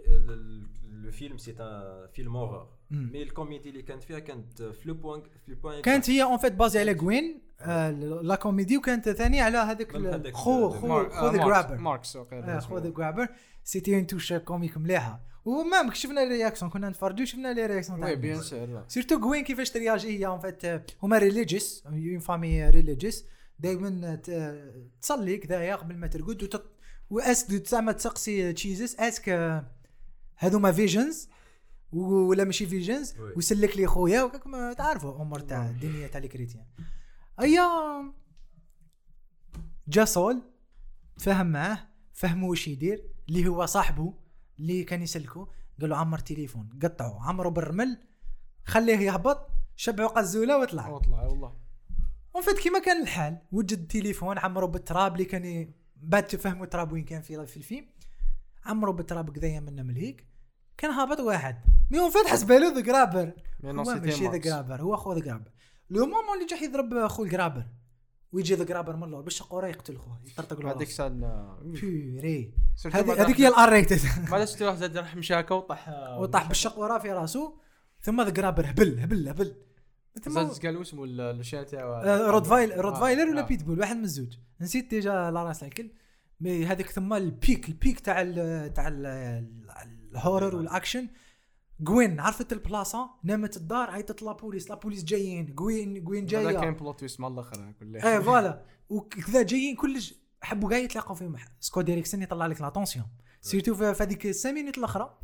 le 1.03 1.11
film 1.11 1.37
c'est 1.37 1.51
un 1.59 2.07
film 2.13 2.35
horreur 2.35 2.67
مم. 2.91 3.09
mais 3.13 3.23
ال 3.23 3.29
comédie 3.29 3.69
اللي 3.69 3.81
كانت 3.81 4.03
فيها 4.03 4.19
كانت 4.19 4.61
في 4.63 4.87
le 4.87 4.93
point 4.93 5.21
في 5.45 5.53
point 5.53 5.81
كانت 5.81 6.09
هي 6.09 6.23
en 6.23 6.37
fait 6.37 6.53
basée 6.53 6.79
على 6.79 6.93
Gwen 6.93 7.41
la 8.21 8.35
comédie 8.35 8.77
وكانت 8.77 9.09
ثاني 9.09 9.41
على 9.41 9.57
هذاك 9.57 9.91
خو 10.35 10.69
خو 10.69 11.09
خو 11.09 11.27
The 11.27 11.31
Max- 11.31 11.45
Grabber 11.45 11.77
Max. 11.77 12.17
خو 12.65 12.77
ذا 12.77 12.89
جرابر 12.89 13.27
c'était 13.63 13.95
une 13.95 14.07
touche 14.07 14.33
comique 14.33 14.77
مليحه 14.77 15.21
و 15.45 15.55
même 15.55 15.93
شفنا 15.93 16.19
les 16.19 16.27
réactions 16.35 16.71
كنا 16.71 16.89
نتفرجوا 16.89 17.25
شفنا 17.25 17.53
les 17.53 17.65
réactions 17.65 18.03
oui 18.03 18.15
bien 18.15 18.41
sûr 18.41 18.83
surtout 18.87 19.19
Gwen 19.19 19.43
كيفاش 19.43 19.69
ترياجي 19.71 20.19
هي 20.19 20.25
en 20.27 20.39
fait 20.39 20.81
هما 21.03 21.17
religieuse 21.17 21.83
une 21.85 22.19
famille 22.19 22.69
religieuse 22.69 23.25
دائما 23.59 24.15
تصلي 25.01 25.37
كذايا 25.37 25.75
قبل 25.75 25.97
ما 25.97 26.07
ترقد 26.07 26.43
وتط... 26.43 26.71
واسك 27.09 27.67
زعما 27.67 27.91
تسقسي 27.91 28.53
تشيزس 28.53 28.95
أسك 28.99 29.29
هذوما 30.35 30.71
فيجنز 30.71 31.29
ولا 31.91 32.43
ماشي 32.43 32.65
فيجنز. 32.65 33.15
وسلك 33.37 33.77
لي 33.77 33.87
خويا 33.87 34.23
وكما 34.23 34.73
تعرفوا 34.73 35.21
أمور 35.21 35.39
تاع 35.39 35.69
الدنيا 35.69 36.07
تاع 36.07 36.19
الكريتيان 36.19 36.65
أيا 37.39 37.67
جا 39.87 40.05
سول 40.05 40.41
تفاهم 41.17 41.47
معاه 41.47 41.87
فهموا 42.13 42.49
واش 42.49 42.67
يدير 42.67 43.09
اللي 43.29 43.47
هو 43.47 43.65
صاحبه 43.65 44.13
اللي 44.59 44.83
كان 44.83 45.01
يسلكه 45.01 45.47
قال 45.81 45.89
له 45.89 45.97
عمر 45.97 46.19
تليفون 46.19 46.69
قطعه 46.83 47.27
عمره 47.27 47.49
بالرمل 47.49 47.97
خليه 48.65 48.97
يهبط 48.97 49.49
شبعوا 49.75 50.09
قزولة 50.09 50.57
واطلع 50.57 50.95
اطلع 50.97 51.23
والله. 51.23 51.66
وفات 52.37 52.59
كيما 52.59 52.79
كان 52.79 53.01
الحال 53.01 53.37
وجد 53.51 53.79
التليفون 53.79 54.37
عمره 54.37 54.65
بالتراب 54.65 55.13
اللي 55.13 55.25
كان. 55.25 55.73
بعد 55.95 56.27
تفهموا 56.27 56.65
التراب 56.65 56.91
وين 56.91 57.03
كان 57.03 57.21
في 57.21 57.45
في 57.45 57.57
الفيلم. 57.57 57.87
عمره 58.65 58.91
بالتراب 58.91 59.29
كذايا 59.29 59.59
منه 59.59 59.83
من 59.83 59.95
هيك 59.95 60.27
كان 60.77 60.91
هابط 60.91 61.19
واحد. 61.19 61.55
mais 61.91 61.99
en 61.99 62.09
fait 62.09 62.27
حسب 62.27 62.51
له 62.51 62.73
The 62.73 62.81
Grabber. 62.81 63.33
هو 63.65 63.83
ماشي 63.83 64.27
The. 64.27 64.37
Grabber 64.37 64.81
هو 64.81 64.97
خو 64.97 65.13
The 65.13 65.19
Grabber. 65.19 65.51
le 65.89 66.05
moment 66.05 66.35
اللي 66.35 66.45
جا 66.45 66.57
يضرب 66.57 67.07
خو 67.07 67.23
ال 67.23 67.28
Grabber. 67.28 67.65
ويجي 68.31 68.55
The 68.55 68.63
Grabber 68.63 68.95
من 68.95 69.03
اللور 69.03 69.21
باش 69.21 69.41
قورا 69.43 69.67
يقتل 69.67 69.97
خوه 69.97 70.19
يطرطق 70.25 70.59
له 70.61 70.71
هذيك. 70.71 70.89
ça 70.89 71.31
surtout 72.75 73.11
هذيك 73.11 73.41
هي 73.41 73.47
ال 73.47 73.69
R 73.69 73.74
rated 73.74 73.99
بعد 74.31 74.45
شفت 74.45 74.61
واحد 74.61 74.77
زاد 74.77 74.97
راح 74.97 75.15
مشاكا 75.15 75.55
وطاح 75.55 75.89
وطاح 76.19 76.47
بالشق 76.47 76.79
وراه 76.79 76.99
في 76.99 77.11
راسه 77.11 77.57
ثم 78.01 78.21
the 78.21 78.29
Grabber 78.29 78.69
هبل 78.69 78.99
هبل 78.99 79.29
هبل. 79.29 79.55
ثم 80.19 80.31
زاد 80.33 80.65
قال 80.65 80.81
اسمه 80.81 81.03
ال- 81.03 81.21
الشيء 81.21 81.63
تاعو 81.63 81.93
آه، 81.93 82.31
Rottweil 82.31 82.77
Rott 82.77 82.93
آه، 82.93 82.99
weiler 82.99 83.29
ولا. 83.29 83.41
بيتبول 83.41 83.79
واحد 83.79 83.95
من 83.95 84.03
الزوج. 84.03 84.37
نسيت 84.61 84.89
déjà 84.89 85.31
la 85.31 85.43
race 85.43 85.63
الكلب 85.63 85.91
mais 86.39 86.65
هذيك 86.65 86.89
ثم 86.89 87.13
ال 87.13 87.27
pic 87.27 87.69
ال 87.69 87.77
pic 87.77 87.99
تاع 87.99 88.21
ال 88.21 88.73
تاع 88.73 88.87
ال- 88.87 89.05
ال- 89.05 89.71
horror 90.11 90.55
و 90.55 90.62
ال 90.62 90.68
action 90.68 91.07
Gwen 91.79 92.19
عرفت 92.19 92.53
البلاصه 92.53 93.09
نامت 93.23 93.57
الدار 93.57 93.89
عيطت 93.89 94.21
la 94.23 94.35
police 94.35 94.69
la 94.69 94.78
police 94.78 95.03
جايين. 95.03 95.55
Gwen 95.55 96.03
Gwen 96.03 96.23
هذا 96.23 96.51
كان 96.51 96.61
جاية 96.61 96.69
plot 96.69 96.99
twist 96.99 97.19
الآخر 97.19 97.73
كله 97.79 98.05
إيه 98.13 98.19
voilà. 98.25 98.61
وكذا 98.89 99.41
جايين 99.43 99.75
كلش 99.75 100.13
حبوا 100.41 100.69
قاعد 100.69 100.83
يتلاقوا 100.83 101.15
فيهم. 101.15 101.35
Scott 101.59 101.81
Derrickson 101.81 102.21
يطلع 102.21 102.45
لك 102.45 102.61
la 102.61 102.71
tension 102.71 103.05
surtout 103.41 103.75
في 103.75 104.03
هذيك 104.03 104.25
les 104.25 104.41
minutes 104.41 104.77
الأخرى. 104.77 105.17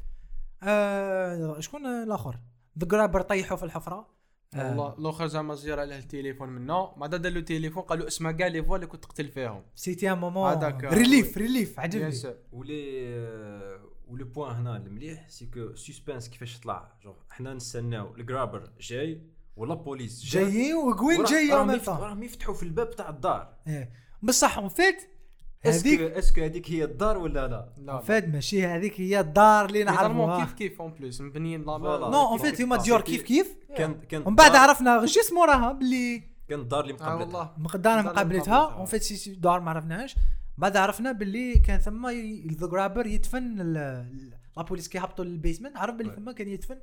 آه 0.63 1.60
شكون 1.60 1.86
الآخر؟ 1.86 2.39
the 2.79 2.88
Grabber 2.88 3.21
طيحوا 3.21 3.58
في 3.58 3.63
الحفرة. 3.63 4.12
والله 4.57 4.93
الآخر 4.99 5.27
زعما 5.27 5.55
زير 5.55 5.79
عليه 5.79 5.97
التليفون 5.97 6.49
منه 6.49 6.85
بعد 6.95 7.15
دار 7.15 7.31
له 7.31 7.39
تليفون 7.41 7.83
قال 7.83 7.99
له 7.99 8.07
اسمع 8.07 8.31
كاع 8.31 8.47
les 8.47 8.63
fois 8.63 8.75
اللي 8.75 8.87
كنت 8.87 9.03
تقتل 9.03 9.27
فيهم. 9.27 9.63
c'était 9.75 10.12
un 10.12 10.17
moment. 10.17 10.49
هذاك- 10.51 10.83
relief 10.84 11.38
relief 11.38 11.69
bien 11.69 11.84
عجبني. 11.83 12.11
sûr 12.12 12.36
و 12.51 12.84
les 12.84 13.79
و 14.08 14.13
le 14.13 14.25
point 14.25 14.56
هنا 14.55 14.77
المليح 14.77 15.29
c'est 15.29 15.45
que 15.45 15.75
suspense 15.75 16.29
كيفاش 16.29 16.59
طلع. 16.59 16.93
جونغ 17.03 17.15
حنا 17.29 17.53
نستناو. 17.53 18.15
ال 18.15 18.22
Grabber 18.22 18.69
جاي 18.79 19.21
ولا 19.55 19.73
la 19.75 19.88
police 19.88 20.25
جاي؟ 20.25 20.43
جايين 20.45 20.75
و 20.75 20.85
Gwen 20.85 21.23
جاي 21.23 21.49
راهم 21.49 21.69
يوم 21.71 21.79
يفتحوا- 22.23 22.53
في 22.53 22.63
الباب 22.63 22.91
تاع 22.95 23.09
الدار. 23.09 23.53
إيه. 23.67 23.93
بصح 24.23 24.57
en 24.58 24.69
fait 24.69 25.10
هذيك 25.65 26.02
est-ce 26.01 26.28
que 26.28 26.41
هذيك 26.41 26.71
هي 26.71 26.84
الدار 26.84 27.17
ولا 27.17 27.47
لا؟ 27.47 27.73
en 27.77 27.99
fait 27.99 28.25
ماشي 28.28 28.65
هذيك 28.65 29.02
هي 29.02 29.19
الدار 29.19 29.65
اللي 29.65 29.84
نعرفوها. 29.84 30.43
كيف 30.45 30.54
كيف 30.54 30.82
en 30.82 30.91
plus 30.91 31.21
مبنيين 31.21 31.62
لا. 31.62 31.78
non 31.77 32.27
en 32.29 32.38
fait 32.38 32.62
هما 32.62 32.78
ديور 32.78 33.02
كيف 33.02 33.21
كيف؟ 33.21 33.56
كان 33.78 33.93
كان 33.93 34.23
ومن 34.26 34.36
بعد 34.36 34.52
دار- 34.52 34.62
عرفنا 34.62 34.97
غش 34.97 35.17
اسمه 35.17 35.45
راها 35.45 35.71
باللي 35.71 36.23
كان 36.49 36.60
الدار 36.60 36.84
اللي 36.84 36.93
آه 36.93 36.97
مقابلتها 36.97 37.26
والله. 37.26 37.52
مقدار 37.58 38.02
دار 38.02 38.13
مقابلتها. 38.13 38.73
en 38.77 38.86
fait 38.86 39.03
c'est 39.03 39.36
دار 39.36 39.60
ما 39.60 39.69
عرفناهاش. 39.71 40.15
بعد 40.58 40.78
عرفنا 40.78 41.12
باللي 41.12 41.54
كان 41.54 41.80
ثم 41.80 42.08
the 42.60 42.67
Grabber 42.67 43.08
يدفن 43.08 43.62
ال- 43.62 43.78
ال- 43.78 44.34
la 44.58 44.65
police 44.65 44.88
كي 44.88 44.97
هبطوا 44.99 45.26
لل 45.25 45.36
basement 45.36 45.77
عرف 45.78 45.95
باللي 45.95 46.12
Ouais. 46.12 46.15
ثم 46.15 46.32
كان 46.32 46.47
يدفن؟ 46.47 46.78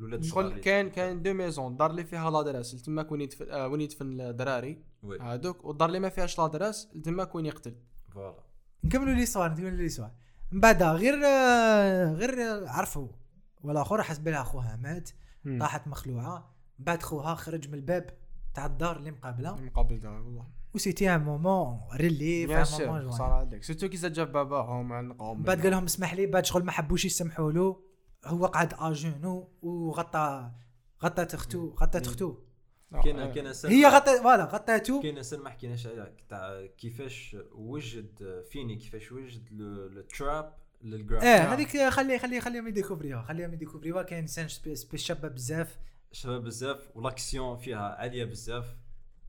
الولاد 0.00 0.24
شغل 0.24 0.44
الصغار 0.44 0.60
كان 0.62 0.90
كان 0.90 1.22
deux 1.22 1.32
maisons. 1.34 1.72
الدار 1.72 1.90
اللي 1.90 2.04
فيها 2.04 2.30
l'adresse 2.30 2.82
تماك 2.82 3.12
وين 3.12 3.20
يدفن 3.20 3.50
آه، 3.50 3.68
وين 3.68 3.80
يدفن 3.80 4.20
الدراري. 4.20 4.78
هذوك 5.20 5.64
والدار 5.64 5.88
اللي 5.88 6.00
ما 6.00 6.08
فيهاش 6.08 6.38
l'adresse 6.38 6.88
تماك 7.04 7.34
وين 7.34 7.46
يقتل. 7.46 7.74
voilà 8.16 8.42
نكملوا 8.84 9.14
l'histoire 9.14 9.50
نكملوا 9.52 9.70
l'histoire 9.70 10.10
من 10.52 10.60
بعد 10.60 10.82
غير 10.82 11.14
غير 12.14 12.66
عرفوا 12.68 13.08
والاخر 13.62 14.02
حسب 14.02 14.28
لها 14.28 14.40
أخوها 14.40 14.76
مات 14.76 15.10
مم. 15.44 15.58
طاحت 15.60 15.88
مخلوعة 15.88 16.54
بعد 16.78 17.02
خوها 17.02 17.34
خرج 17.34 17.68
من 17.68 17.74
الباب 17.74 18.10
تاع 18.54 18.66
الدار 18.66 18.96
اللي 18.96 19.10
مقابله 19.10 19.56
مقابل 19.56 20.00
دار 20.00 20.12
والله. 20.12 20.46
و 20.74 20.79
c'était 20.79 21.14
un 21.14 21.24
moment 21.24 21.80
relief 21.94 22.48
bien 22.48 22.64
sûr 22.64 22.86
moment 22.86 23.10
صار. 23.10 23.42
هذاك 23.42 23.62
surtout 23.62 23.88
كي 23.88 23.96
جاب 23.96 24.32
باباهم 24.32 24.92
عنقهم 24.92 25.42
بعد 25.42 25.60
قال 25.60 25.70
لهم 25.70 25.84
اسمح 25.84 26.14
لي 26.14 26.26
بعد 26.26 26.44
شغل 26.44 26.64
ما 26.64 26.72
حبوش 26.72 27.04
يسمحوا 27.04 27.52
له 27.52 27.82
هو 28.24 28.46
قعد 28.46 28.74
اجونو 28.78 29.48
وغطى 29.62 30.50
غطت 31.04 31.34
اختو 31.34 31.74
غطت 31.80 32.06
اختو 32.06 32.38
كاين 32.92 33.32
كاين 33.32 33.52
scène 33.52 33.68
هي 33.68 33.86
غطت 33.86 34.08
voilà 34.22 34.44
غطاتو 34.44 35.02
كاين 35.02 35.22
scène 35.22 35.40
ما 35.40 35.50
حكيناش 35.50 35.86
عليها 35.86 36.12
تاع 36.28 36.66
كيفاش 36.66 37.36
وجد 37.52 38.44
Finney 38.50 38.76
كيفاش 38.76 39.12
وجد 39.12 39.48
ال 39.52 39.72
trap 39.72 40.54
لل 40.82 40.91
Grabber 40.91 41.22
إيه 41.22 41.54
هذيك 41.54 41.88
خلي 41.88 42.18
خلي 42.18 42.40
خليهم 42.40 42.68
يديكوفريوها 42.68 43.22
خليهم 43.22 43.52
يديكوفريوها. 43.52 44.02
كاين 44.02 44.20
une 44.20 44.30
scène 44.30 44.48
شابه 44.94 45.28
بزاف. 45.28 45.78
شباب 46.12 46.44
بزاف 46.44 46.90
و 46.94 47.01
l'action 47.01 47.56
فيها 47.56 47.78
عالية 47.78 48.24
بزاف. 48.24 48.76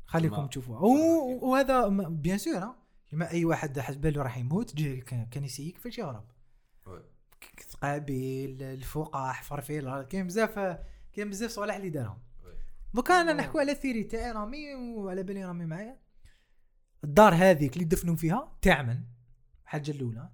خليكم. 0.05 0.47
تشوفوها. 0.47 0.81
وهذا 1.41 1.87
bien 1.87 2.37
sûr 2.37 2.57
ها 2.57 2.75
كيما 3.09 3.31
أي 3.31 3.45
واحد 3.45 3.79
حسب 3.79 4.05
له 4.05 4.21
راح 4.21 4.37
يموت 4.37 4.75
جي 4.75 5.01
كان 5.01 5.43
يسيي 5.43 5.71
كيفاش 5.71 5.97
يهرب 5.97 6.25
ثقابيل 7.69 8.63
الفقاح 8.63 9.43
فرفيل 9.43 10.01
كاين 10.01 10.27
بزاف 10.27 10.79
كاين 11.13 11.29
بزاف 11.29 11.51
صوالح 11.51 11.75
اللي 11.75 11.89
دارهم. 11.89 12.26
دوكا 12.97 13.21
أنا 13.21 13.33
نحكوا 13.33 13.59
على 13.59 13.71
الثيري 13.71 14.03
تاعي 14.03 14.31
رامي 14.31 14.75
وعلى 14.75 15.23
بالي 15.23 15.45
رامي 15.45 15.65
معايا. 15.65 15.97
الدار 17.03 17.33
هذيك 17.35 17.73
اللي 17.73 17.85
دفنوا 17.85 18.15
فيها 18.15 18.57
تعمل 18.61 19.03
الحاجة 19.63 19.91
الأولى. 19.91 20.29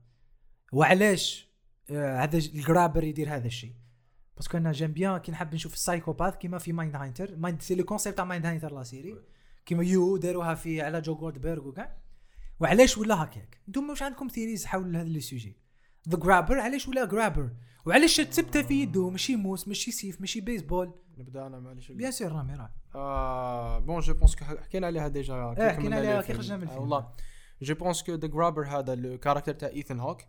وعلاش 0.73 1.49
آه، 1.89 2.17
هذا 2.23 2.39
ج- 2.39 2.55
الجرابر 2.55 3.03
يدير 3.03 3.35
هذا 3.35 3.47
الشيء؟ 3.47 3.73
باسكو 4.35 4.57
أنا 4.57 4.71
جيم 4.71 4.91
بيان 4.93 5.17
كي 5.17 5.31
نحب 5.31 5.53
نشوف 5.53 5.73
السايكوباث 5.73 6.37
كيما 6.37 6.57
في 6.57 6.73
مايند 6.73 6.95
هاينتر 6.95 7.35
مايند 7.35 7.61
سي 7.61 7.75
لو 7.75 7.83
كونسيبت 7.83 8.17
تاع 8.17 8.25
مايند 8.25 8.45
هاينتر 8.45 8.73
لا 8.75 8.83
سيري 8.83 9.15
كيما 9.65 9.83
يو 9.83 10.17
داروها 10.17 10.55
في 10.55 10.81
على 10.81 11.01
جو 11.01 11.15
جولدبرغ 11.15 11.67
وكاع. 11.67 11.97
وعلاش 12.59 12.97
ولا 12.97 13.23
هكاك؟ 13.23 13.57
أنتم 13.67 13.89
واش 13.89 14.01
عندكم 14.03 14.27
theories 14.27 14.65
حول 14.65 14.95
هذا 14.95 15.09
le 15.09 15.19
sujet؟ 15.19 15.57
the 16.09 16.17
Grabber 16.17 16.59
علاش 16.59 16.87
ولا 16.87 17.05
Grabber 17.05 17.49
وعلاش 17.85 18.17
تثبته 18.17 18.61
في 18.61 18.81
يدو؟ 18.81 19.09
ماشي 19.09 19.35
موس 19.35 19.67
ماشي 19.67 19.91
سيف 19.91 20.21
ماشي 20.21 20.41
بيسبول. 20.41 20.91
نبدأ 21.17 21.47
أنا 21.47 21.59
معليش 21.59 21.91
bien 21.91 22.11
sûr 22.11 22.31
رامي 22.31 22.55
راه. 22.55 22.71
آه 22.95 23.79
bon 23.79 23.99
je 23.99 24.13
pense 24.13 24.35
حكينا 24.35 24.87
عليها 24.87 25.07
déjà 25.07 25.55
إيه، 25.57 25.69
حكينا 25.69 25.95
عليها 25.95 26.21
كي 26.21 26.33
خرجنا 26.33 26.57
من 26.57 26.63
الفيلم. 26.63 26.81
والله. 26.81 27.07
je 27.61 27.75
pense 27.75 28.03
que 28.03 28.13
the 28.13 28.27
Grabber 28.27 28.65
هذا 28.65 28.93
ال 28.93 28.99
character 28.99 29.53
تاع 29.53 29.69
Ethan 29.69 29.99
Hawke 29.99 30.21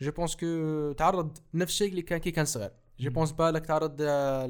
je 0.00 0.10
pense 0.10 0.36
que 0.36 0.92
تعرض 0.92 1.38
نفس 1.54 1.72
الشيء 1.72 1.90
اللي 1.90 2.02
كان 2.02 2.18
كي 2.18 2.30
كان 2.30 2.44
صغير. 2.44 2.70
je 3.00 3.10
pense 3.10 3.32
بالك 3.32 3.66
تعرض 3.66 3.96
آه، 4.00 4.46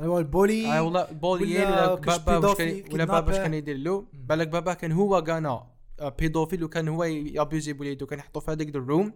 هو 0.00 0.18
ال 0.18 0.28
bully 0.28 0.78
آه 0.78 0.82
والله 0.82 1.04
bullying 1.04 1.66
ولا 1.66 1.94
بابا 1.94 2.54
كان 2.54 2.82
ولا 2.92 3.04
بابا 3.04 3.32
واش. 3.32 3.36
كان 3.36 3.54
يدير 3.54 3.76
له. 3.76 4.06
بالك 4.12 4.48
بابا 4.48 4.74
كان 4.74 4.92
هو 4.92 5.22
كانا 5.22 5.66
آه، 6.00 6.08
pédophile 6.08 6.64
وكان 6.64 6.88
هو 6.88 7.04
يابوزي 7.04 7.72
بوليدو 7.72 8.06
كان 8.06 8.18
يحطو 8.18 8.40
في 8.40 8.50
هذيك 8.50 8.76
ال 8.76 8.82
room. 8.82 9.12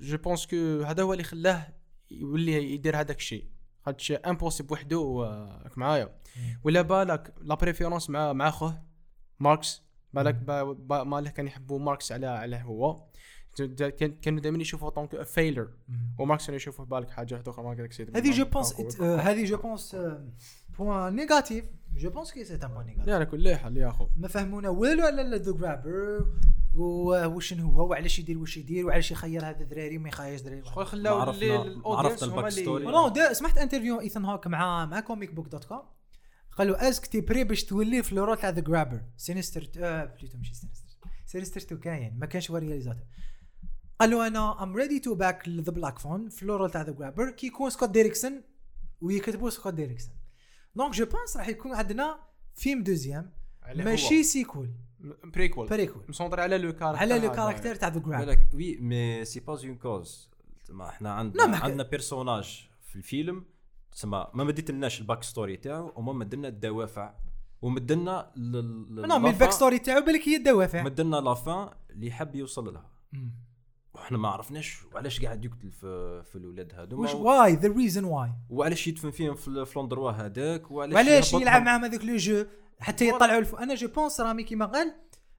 je 0.00 0.16
pense 0.16 0.46
que 0.46 0.82
هذا 0.82 1.02
هو 1.02 1.12
اللي 1.12 1.24
خلاه 1.24 1.66
يولي 2.10 2.74
يدير 2.74 3.00
هذاك 3.00 3.16
الشيء. 3.16 3.44
خاطش 3.86 4.12
impossible 4.12 4.72
وحده 4.72 4.96
آه، 4.96 5.62
راك 5.64 5.78
معايا. 5.78 6.14
ولا 6.64 6.82
بالك 6.82 7.34
la 7.40 7.54
préférence 7.54 8.10
مع 8.10 8.32
مع 8.32 8.50
خوه 8.50 8.82
Max. 9.40 9.82
بالك 10.12 10.34
با 10.34 10.62
با 10.62 11.04
ماله 11.04 11.30
كان 11.30 11.46
يحبوا 11.46 11.78
Max 11.78 12.12
على 12.12 12.26
على 12.26 12.56
هو. 12.56 13.04
كانوا 14.22 14.40
دائما 14.40 14.58
يشوفوا 14.58 14.90
طونك 14.90 15.22
فيلر 15.22 15.68
و 16.18 16.25
Max 16.25 16.46
كان 16.46 16.56
يشوفوا 16.56 16.84
بالك 16.84 17.10
حاجة 17.10 17.42
أخرى 17.46 17.64
ما 17.64 17.88
هذه 18.14 18.30
je 18.30 18.44
pense 18.44 19.00
هذه 19.00 19.44
je 19.44 19.56
pense 19.56 19.96
point 20.78 21.16
négatif 21.16 21.64
je 21.96 22.10
pense 22.10 22.32
que 22.32 22.44
c'est 22.44 22.54
un 22.54 22.68
point 22.68 22.86
négatif 22.86 23.14
على 23.14 23.26
كل 23.26 23.56
حال 23.56 23.76
يا 23.76 23.88
اخو 23.88 24.08
ما 24.16 24.28
فهمونا 24.28 24.68
والو 24.68 25.06
على 25.06 25.36
the 25.36 25.52
Grabber 25.52 26.26
وش 26.76 27.52
هو؟ 27.52 27.88
وعلاش 27.88 28.18
يدير؟ 28.18 28.38
واش 28.38 28.56
يدير؟ 28.56 28.86
وعلاش 28.86 29.10
يخير 29.10 29.48
هذا 29.48 29.60
الدراري 29.60 29.96
وما 29.96 30.08
يخيرش 30.08 30.40
دراري 30.40 30.62
واحد. 30.62 30.82
خلاو 30.82 31.18
هما 31.18 31.30
ال 32.22 32.48
backstory. 32.48 32.84
non 32.84 33.12
سمعت 33.32 33.58
interview 33.58 34.00
Ethan 34.00 34.24
Hawke 34.24 34.46
مع 34.46 34.86
مع 34.86 35.00
ComicBook.com 35.00 35.82
قال 36.58 36.68
له 36.68 36.88
est-ce 36.88 37.00
que 37.00 37.06
t'es 37.06 37.20
prêt 37.20 37.44
باش 37.44 37.64
تولي 37.64 38.02
في 38.02 38.14
le 38.14 38.24
rôle 38.24 38.36
تاع 38.36 38.50
the 38.50 38.60
Grabber 38.60 39.00
Sinister 39.16 39.70
آه 39.76 40.04
plutôt 40.04 40.38
ماشي 40.38 40.54
Sinister 40.54 40.98
Sinister 41.26 41.60
2 41.60 41.78
كاين 41.78 42.18
ما 42.18 42.26
كانش 42.26 42.50
هو 42.50 42.56
réalisateur 42.56 43.04
قال 44.00 44.10
له 44.10 44.26
أنا 44.26 44.62
I'm 44.62 44.76
ready 44.76 45.00
to 45.00 45.14
back 45.14 45.48
The 45.48 45.72
Black 45.72 45.98
Phone 45.98 46.28
في 46.28 46.46
le 46.46 46.56
rôle 46.56 46.70
تاع 46.70 46.82
the 46.82 46.92
Grabber 46.92 47.30
كي 47.30 47.46
يكون 47.46 47.70
Scott 47.70 47.90
Derrickson 47.90 48.42
ويكتبوا 49.00 49.50
Scott 49.50 49.74
Derrickson 49.74 50.14
donc 50.76 50.94
je 50.94 51.06
pense 51.06 51.36
راح 51.36 51.48
يكون 51.48 51.74
عندنا 51.74 52.18
film 52.54 52.82
deuxième. 52.82 53.32
ماشي 53.74 54.22
sequel 54.22 54.70
prequel 55.24 55.68
prequel 55.68 56.02
م 56.08 56.13
centré 56.13 56.40
على 56.40 56.58
le 56.58 56.72
character 56.72 57.00
على 57.00 57.18
le 57.18 57.30
هذا. 57.30 57.36
character 57.36 57.74
تاع 57.74 57.88
the 57.88 57.98
Grabber 58.00 58.24
بالك 58.24 58.48
oui 58.54 58.76
mais 58.76 59.24
c'est 59.24 59.40
pas 59.40 59.58
une 59.64 59.76
cause 59.76 60.30
ما 60.68 60.88
إحنا 60.88 61.08
لا، 61.08 61.14
عندنا 61.14 61.56
عندنا 61.56 61.82
personnage 61.82 62.68
في 62.82 62.96
الفيلم. 62.96 63.44
تسمى 63.92 64.26
ما 64.34 64.44
مديت 64.44 64.70
لناش 64.70 65.00
ال 65.00 65.22
backstory 65.22 65.56
تاعو 65.56 65.92
وما 65.96 66.12
مدلنا 66.12 66.48
الدوافع. 66.48 67.14
ومدلنا 67.62 68.32
non 68.36 69.18
mais 69.18 69.30
ال 69.30 69.50
backstory 69.50 69.78
تاعو 69.78 70.04
بالك 70.04 70.28
هي 70.28 70.36
الدوافع. 70.36 70.82
مدلنا 70.82 71.16
la 71.16 71.37
fin 71.37 71.68
اللي 71.90 72.10
حب 72.10 72.34
يوصل 72.34 72.74
لها. 72.74 72.90
وحنا 73.94 74.18
ما 74.18 74.28
عرفناش 74.28 74.84
وعلاش 74.94 75.24
قاعد 75.24 75.44
يقتل 75.44 75.70
في, 75.70 76.22
في 76.22 76.36
الاولاد 76.36 76.72
هذو 76.74 77.02
واش 77.02 77.14
why 77.14 77.54
the 77.54 77.68
reason 77.68 78.04
why 78.04 78.32
وعلاش 78.50 78.86
يدفن 78.88 79.10
فيهم 79.10 79.34
في 79.34 79.72
l'endroit 79.76 80.10
هذاك؟ 80.10 80.70
وعلاش 80.70 80.94
وعلاش. 80.94 81.34
يلعب 81.34 81.62
معاهم 81.62 81.84
هذاك 81.84 82.04
le 82.04 82.16
jeu؟ 82.16 82.44
حتى 82.80 83.08
يطلعوا 83.08 83.38
الف... 83.38 83.54
أنا 83.54 83.74
je 83.74 83.88
pense 83.88 84.20
رامي 84.20 84.42
كيما 84.42 84.66
قال 84.66 84.94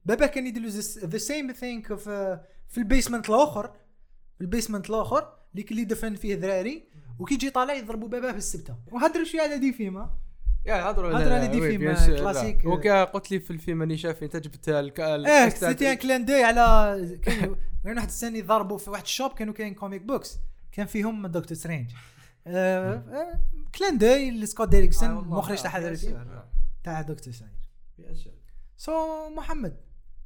بابا 0.06 0.26
كان 0.26 0.48
يدير 0.48 0.68
the 1.06 1.18
same 1.18 1.52
thing 1.52 1.94
في 1.94 2.40
في 2.70 2.78
ال 2.78 2.84
basement 2.84 3.30
الآخر 3.30 3.72
في 4.36 4.42
ال 4.42 4.47
basement 4.47 4.90
الآخر 4.90 5.34
اللي 5.52 5.64
كل 5.64 5.86
دفن 5.86 6.16
فيه 6.16 6.36
ذراري 6.36 6.88
وكي 7.20 7.34
يجي 7.34 7.50
طالع 7.50 7.74
يضربوا 7.74 8.08
باباه 8.08 8.32
بالسبتة. 8.32 8.76
وهدر 8.92 9.24
شوية 9.24 9.42
على 9.42 9.58
des 9.58 9.74
films 9.74 10.10
يا 10.66 10.90
هضروا 10.90 11.16
على 11.16 11.48
des 11.48 11.62
films 11.62 11.94
classiques. 12.18 12.66
وكا 12.66 13.04
قلت 13.04 13.32
لي 13.32 13.40
في 13.40 13.52
الفيلم 13.52 13.82
اللي 13.84 13.98
شاف 13.98 14.24
انت 14.24 14.38
جبت. 14.38 14.70
آه 14.70 14.88
تاع- 14.90 15.50
c'était 15.50 15.92
un 15.92 15.98
clin 15.98 16.26
d'œil. 16.26 16.44
على 16.44 17.20
كانوا 17.24 17.56
واحد 17.86 18.08
السنة 18.14 18.38
يضربوا 18.38 18.78
في 18.78 18.90
واحد 18.90 19.04
ال 19.04 19.10
shop 19.10 19.32
كانوا 19.34 19.54
كاين 19.54 19.74
comic 19.74 20.02
books 20.02 20.40
كان 20.72 20.86
فيهم 20.86 21.28
Doctor 21.28 21.58
Strange 21.58 21.92
clin 23.78 23.98
d'œil 23.98 24.32
ل 24.32 24.38
Scott 24.38 24.70
Derrickson 24.70 25.10
آه 25.10 25.22
مخرج 25.22 25.62
تاع 25.62 25.78
هذا 25.78 25.90
الفيلم. 25.90 26.44
تاع 26.84 27.02
Doctor 27.02 27.34
Strange. 27.34 27.56
so 28.78 29.30
محمد 29.30 29.78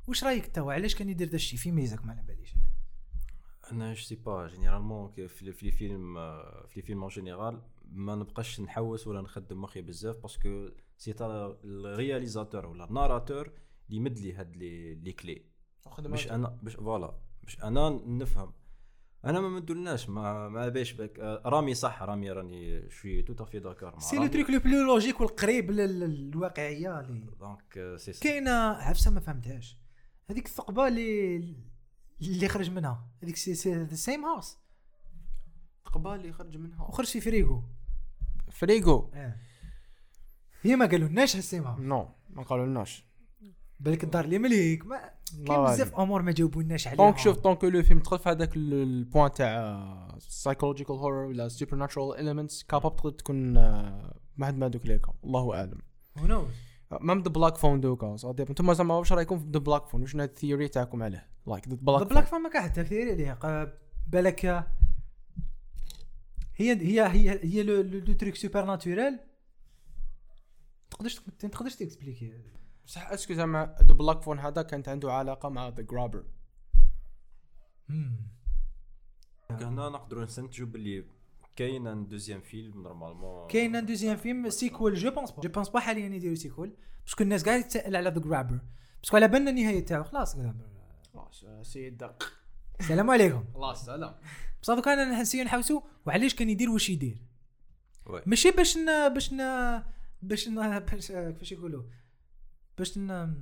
واش 0.07 0.23
رأيك 0.23 0.47
توا؟ 0.55 0.73
علاش 0.73 0.95
كان 0.95 1.09
يدير 1.09 1.27
ذا 1.27 1.35
الشيء؟ 1.35 1.59
في 1.59 1.71
ميزك 1.71 2.05
ما 2.05 2.11
على 2.11 2.21
باليش 2.27 2.55
أنا. 3.71 3.93
je 3.93 4.01
sais 4.01 4.15
pas 4.15 4.47
généralement 4.47 5.11
في 5.11 5.45
les 5.45 5.51
films 5.71 6.15
في 6.67 6.73
les 6.75 6.81
films 6.81 7.01
en 7.01 7.09
général 7.09 7.61
ما 7.91 8.15
نبقاش 8.15 8.61
نحوس 8.61 9.07
ولا 9.07 9.21
نخدم 9.21 9.61
مخي 9.61 9.81
بزاف 9.81 10.17
parce 10.17 10.50
que 10.50 10.69
c'est 10.97 11.57
à 11.63 11.71
ال 11.71 11.79
réalisateur 11.79 12.65
ولا 12.65 12.83
ال 12.85 12.91
narrateur 12.91 13.45
اللي 13.87 13.97
يمد 13.97 14.19
لي 14.19 14.33
هاد 14.33 14.55
لي 14.55 14.95
لي 14.95 15.11
كلي. 15.11 15.45
باش. 15.99 16.31
أنا. 16.31 16.47
باش 16.63 16.75
فوالا 16.75 17.19
باش 17.43 17.63
أنا 17.63 17.89
نفهم. 17.89 18.53
أنا 19.25 19.39
ما 19.41 19.49
مدولناش 19.49 20.09
ما 20.09 20.49
ما 20.49 20.69
باش 20.69 20.93
بك. 20.93 21.19
رامي 21.45 21.73
صح 21.73 22.03
رامي 22.03 22.31
راني 22.31 22.89
شوي 22.89 23.21
تو 23.21 23.45
في 23.45 23.59
داكار 23.59 23.99
سي 23.99 24.15
لو. 24.15 24.27
تريك 24.27 24.49
لو 24.49 24.59
بلو 24.59 24.83
لوجيك 24.85 25.21
والقريب 25.21 25.71
لل- 25.71 25.99
للواقعية 25.99 26.99
اللي 26.99 27.25
دونك 27.39 27.95
سي 27.97 28.13
سا. 28.13 28.23
كاينة 28.23 28.51
عفسة 28.51 29.11
ما 29.11 29.19
فهمتهاش. 29.19 29.77
هذيك 30.29 30.45
الثقبة 30.45 30.87
اللي 30.87 31.37
اللي 32.21 32.47
خرج 32.47 32.69
منها. 32.71 33.07
هذيك 33.23 33.35
سي 33.35 33.55
سي 33.55 33.73
ذا 33.83 33.95
سيم 33.95 34.25
هاوس 34.25 34.57
قبال 35.85 36.11
اللي 36.11 36.33
خرج 36.33 36.57
منها. 36.57 36.83
وخرج 36.83 37.05
في 37.07 37.21
فريغو 37.21 37.63
فريغو 38.51 39.11
آه. 39.13 39.35
هي 40.61 40.75
ما 40.75 40.85
قالوا 40.85 41.07
لناش 41.07 41.35
هالسيم 41.35 41.63
هاوس 41.63 41.79
نو 41.79 42.07
ما 42.29 42.43
قالوا 42.43 42.65
لناش 42.65 43.05
بالك 43.79 44.03
الدار 44.03 44.25
اللي 44.25 44.39
مليك 44.39 44.85
ما 44.85 45.09
كاين 45.47 45.63
بزاف 45.65 45.95
أمور 45.99 46.21
ما 46.21 46.31
جاوبوناش 46.31 46.87
عليها. 46.87 46.97
دونك 46.97 47.17
شوف 47.17 47.39
دونك 47.39 47.63
لو 47.63 47.83
فيلم 47.83 47.99
تدخل 47.99 48.19
في 48.19 48.29
هذاك 48.29 48.55
ال- 48.55 48.73
البوان 48.73 49.31
تاع 49.31 50.17
سايكولوجيكال 50.19 50.95
هورر 50.95 51.25
ولا 51.25 51.47
سوبر 51.47 51.75
ناتشرال 51.75 52.19
اليمنتس 52.19 52.63
كاباب 52.63 52.95
تقدر 52.95 53.09
تكون 53.11 53.57
آه، 53.57 54.13
ما 54.37 54.45
حد 54.45 54.57
ما 54.57 54.67
دوك 54.67 54.85
ليك 54.85 55.05
الله 55.23 55.55
اعلم 55.55 55.77
knows؟ 56.17 56.53
مام 57.01 57.21
ذا 57.21 57.29
بلاك 57.29 57.57
فون 57.57 57.81
دوكا 57.81 58.15
أنتم 58.49 58.73
زعما 58.73 58.95
واش 58.95 59.13
رايكم 59.13 59.39
في 59.39 59.45
ذا 59.51 59.59
بلاك 59.59 59.87
فون 59.87 60.01
واش 60.01 60.15
الثيوري 60.15 60.67
تاعكم 60.67 61.03
عليه 61.03 61.29
لايك 61.47 61.67
ذا 61.67 61.75
ذا 61.75 62.03
بلاك 62.03 62.25
فان 62.25 62.41
ما 62.41 62.49
كان 62.49 62.61
حتى 62.63 62.83
تاثير 62.83 63.11
عليه 63.11 63.73
بالك 64.07 64.67
هي 66.59 66.71
هي 66.71 67.07
هي 67.07 67.39
هي 67.43 67.63
le 67.63 67.81
le 67.81 68.13
truc 68.13 68.35
supernaturel 68.35 69.19
تقدرش 70.91 71.19
ما 71.19 71.49
تقدرش 71.49 71.75
ت 71.75 71.81
expliquer 71.81 72.33
صح 72.85 73.11
est-ce 73.11 73.26
que 73.26 73.33
زعما 73.33 73.75
The 73.81 73.93
Black 73.93 74.21
Phone 74.21 74.39
هذا 74.39 74.61
كانت 74.61 74.89
عنده 74.89 75.13
علاقة 75.13 75.49
مع 75.49 75.69
The 75.69 75.81
Grabber 75.81 76.23
هنا 79.49 79.89
نقدروا 79.89 80.23
نستنتجوا 80.23 80.67
باللي 80.67 81.05
كاين 81.55 81.87
un 81.87 82.07
deuxième 82.07 82.41
film 82.41 82.83
normalement 82.83 83.47
كاين 83.47 83.75
un 83.75 83.85
deuxième 83.85 84.15
film 84.15 84.49
sequel 84.49 84.95
je 84.95 85.11
pense 85.11 85.31
je 85.31 85.49
pense 85.49 85.69
pas 85.69 85.79
حاليا 85.79 86.15
يديروا 86.15 86.35
sequel 86.35 86.75
parce 87.05 87.16
que 87.16 87.23
الناس 87.23 87.43
قاعد 87.45 87.63
تسأل 87.63 87.95
على 87.95 88.09
The 88.09 88.19
Grabber 88.19 88.59
parce 89.01 89.11
que 89.11 89.17
على 89.17 89.27
بالنا 89.27 89.49
النهايه 89.49 89.85
تاعو 89.85 90.03
خلاص 90.03 90.35
خلاص 91.13 91.45
سيد 91.61 91.97
دق 91.97 92.38
السلام 92.79 93.11
عليكم. 93.11 93.45
الله 93.55 93.71
السلام 93.71 94.15
بصح 94.61 94.87
أنا 94.87 95.21
نسيو 95.21 95.43
نحوسو 95.43 95.81
وعلاش 96.05 96.35
كان 96.35 96.49
يدير 96.49 96.69
واش 96.69 96.89
يدير؟ 96.89 97.17
وي. 98.05 98.21
ماشي 98.25 98.51
باش 98.51 98.77
ن 98.77 99.13
باش 99.13 99.33
ن 99.33 99.37
باش 100.21 100.47
ن 100.47 100.79
باش 100.79 101.11
كيفاش 101.11 101.51
يقولوا؟ 101.51 101.83
باش 102.77 102.97
ن 102.97 103.33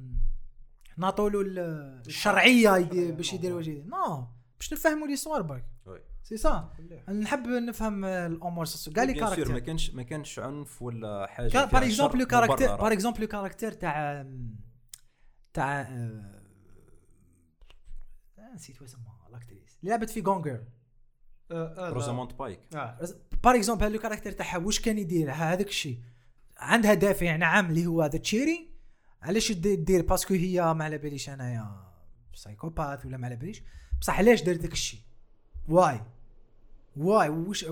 نعطولو 0.97 1.41
ال- 1.41 2.01
الشرعية 2.07 2.77
يدير 2.77 3.11
باش 3.15 3.33
يدير 3.33 3.53
واش 3.53 3.67
يدير. 3.67 3.85
نو 3.85 4.27
باش 4.59 4.73
نفهموا 4.73 5.07
لي 5.07 5.15
صوار 5.15 5.41
برك. 5.41 5.65
وي. 5.85 5.99
سي 6.23 6.37
سا. 6.37 6.73
نحب 7.09 7.47
نفهم 7.47 8.05
الأمور 8.05 8.65
سوسيو 8.65 8.93
كاع 8.93 9.03
لي 9.03 9.13
سور 9.13 9.23
ما 9.29 9.35
كاركتير. 9.35 9.59
كانش 9.59 9.91
ما 9.91 10.03
كانش 10.03 10.39
عنف 10.39 10.81
ولا 10.81 11.27
حاجة 11.27 11.65
بار 11.65 11.83
اكزومبل 11.83 12.19
لو 12.19 12.25
كاركتير. 12.25 12.75
بار 12.75 12.91
اكزومبل 12.93 13.21
لو 13.21 13.27
كاركتير 13.27 13.71
تاع 13.71 14.25
تاع 15.53 15.81
آه، 15.81 16.41
نسيت 18.55 18.81
اسمها 18.81 19.16
l'actrice 19.31 19.77
اللي 19.79 19.91
لعبت 19.91 20.09
في 20.09 20.21
Gone 20.21 20.42
Girl 20.42 20.63
روزاموند 21.79 22.37
بايك. 22.37 22.59
par 23.43 23.55
exemple 23.55 23.85
هذا 23.85 23.95
ال 23.95 23.99
caractère 23.99 24.31
تاعها 24.31 24.57
واش 24.57 24.79
كان 24.79 24.97
يدير؟ 24.97 25.31
هذاك 25.31 25.67
الشيء. 25.67 25.99
عندها 26.57 26.93
دافع 26.93 27.35
نعم 27.35 27.69
اللي 27.69 27.85
هو 27.85 28.05
ذا 28.05 28.17
تشيري 28.17 28.69
علاش 29.21 29.51
دي- 29.51 29.75
دير 29.75 30.01
parce 30.01 30.21
que 30.21 30.33
هي 30.33 30.73
ما 30.73 30.85
على 30.85 30.97
باليش 30.97 31.29
أنايا 31.29 31.87
psychopath 32.33 33.05
ولا 33.05 33.17
ما 33.17 33.27
على 33.27 33.35
باليش. 33.35 33.63
بصح 34.01 34.17
علاش 34.17 34.41
دارت 34.43 34.59
ذاك 34.59 34.71
الشيء؟ 34.71 34.99
واي 35.69 36.01
واي 36.97 37.29
وش 37.29 37.65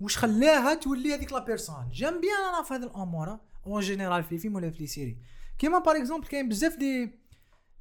وش 0.00 0.16
خلاها 0.16 0.74
تولي 0.74 1.14
هذيك 1.14 1.32
la 1.32 1.38
personne 1.44 1.88
j'aime 1.92 2.20
bien 2.20 2.54
أنا 2.54 2.62
في 2.62 2.74
هذه 2.74 2.82
الأمور 2.84 3.38
اون 3.66 3.80
جينيرال 3.80 4.24
في 4.24 4.32
الفيلم 4.34 4.54
ولا 4.54 4.70
في 4.70 4.78
لي 4.78 4.86
سيري 4.86 5.18
كيما 5.58 5.78
باغ 5.78 5.96
اكزومبل 5.96 6.26
كاين 6.26 6.48
بزاف 6.48 6.76
دي 6.76 7.17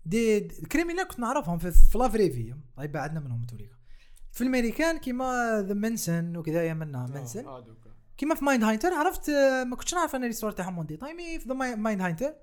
دي 0.08 0.40
كريمينال 0.40 1.08
كنت 1.08 1.20
نعرفهم 1.20 1.58
في, 1.58 1.72
في 1.72 1.98
لا 1.98 2.10
فري 2.10 2.30
في 2.30 2.56
طيب 2.78 2.92
بعدنا 2.92 3.20
منهم 3.20 3.46
توريك 3.46 3.72
في 4.32 4.42
الامريكان 4.42 4.98
كيما 4.98 5.62
ذا 5.68 5.74
منسن 5.74 6.38
وكذا 6.38 6.74
منا 6.74 7.06
منسن. 7.16 7.46
آه، 7.46 7.58
هذوك. 7.58 7.78
كيما 8.18 8.36
في 8.36 8.46
مايند 8.46 8.64
هاينتر 8.64 8.94
عرفت 8.94 9.30
آه، 9.30 9.64
ما 9.64 9.76
كنتش 9.76 9.94
نعرف 9.94 10.16
أنا 10.16 10.28
الستور 10.28 10.52
تاعهم 10.52 10.78
اون 10.78 10.86
ديتاي 10.86 11.14
مي 11.14 11.40
في 11.40 11.48
ذا 11.50 11.54
مايند 11.54 12.02
هاينتر 12.02 12.34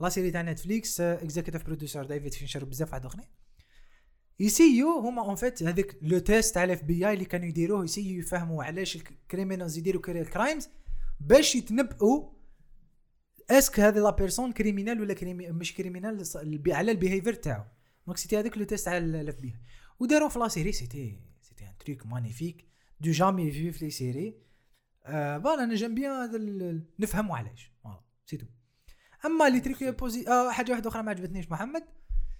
لا 0.00 0.08
سيري 0.08 0.30
تاع 0.30 0.42
نتفليكس 0.42 1.00
اكزيكتيف 1.00 1.64
بروديوسر 1.64 2.04
ديفيد 2.04 2.34
فينشر 2.34 2.64
وبزاف 2.64 2.92
واحد 2.92 3.06
آخرين. 3.06 3.26
يسيو 4.40 4.98
هما 4.98 5.22
اون 5.22 5.36
فيت 5.36 5.62
هذيك 5.62 5.98
لو 6.02 6.18
تيست 6.18 6.54
تاع 6.54 6.64
الاف 6.64 6.82
بي 6.82 7.08
اي 7.08 7.14
اللي 7.14 7.24
كانوا 7.24 7.46
يديروه 7.46 7.84
يسيو 7.84 8.18
يفهموا 8.18 8.64
علاش 8.64 8.96
الكريمينالز 8.96 9.78
يديروا 9.78 10.02
كرايمز 10.02 10.68
باش 11.20 11.54
يتنبؤوا 11.56 12.41
est-ce 13.58 13.73
que 13.73 13.80
هذه 13.80 13.98
la 13.98 14.10
personne 14.10 14.52
criminelle 14.52 15.00
ولا 15.00 15.14
كريمي 15.14 15.50
مش 15.50 15.74
criminelle 15.74 16.24
على 16.68 16.92
ال 16.92 16.97
behavior 16.97 17.34
تاعو؟ 17.34 17.64
donc 18.06 18.18
c'était 18.18 18.38
هذاك 18.38 18.58
le 18.58 18.64
test 18.64 18.88
على 18.88 19.20
ال 19.20 19.40
FB 19.40 19.56
وداروا 20.00 20.28
في 20.28 20.38
la 20.38 20.48
série 20.48 20.72
c'était 20.72 21.20
c'était 21.42 21.64
un 21.64 21.78
truc 21.78 22.06
magnifique 22.06 22.68
du 23.00 23.10
jamais 23.10 23.42
vu 23.42 23.52
في 23.52 23.72
les 23.72 23.90
séries 23.90 24.42
voilà 25.04 25.64
أنا 25.64 25.74
j'aime 25.74 25.94
bien 25.94 26.10
هذا 26.10 26.38
نفهموا 26.98 27.36
علاش 27.36 27.72
c'est 28.26 28.36
tout 28.36 28.46
اما 29.26 29.48
les 29.48 29.60
trucs 29.60 29.84
positifs 29.84 30.28
آه 30.28 30.50
حاجة 30.50 30.72
واحدة 30.72 30.88
أخرى 30.88 31.02
ما 31.02 31.10
عجبتنيش 31.10 31.50
محمد. 31.50 31.84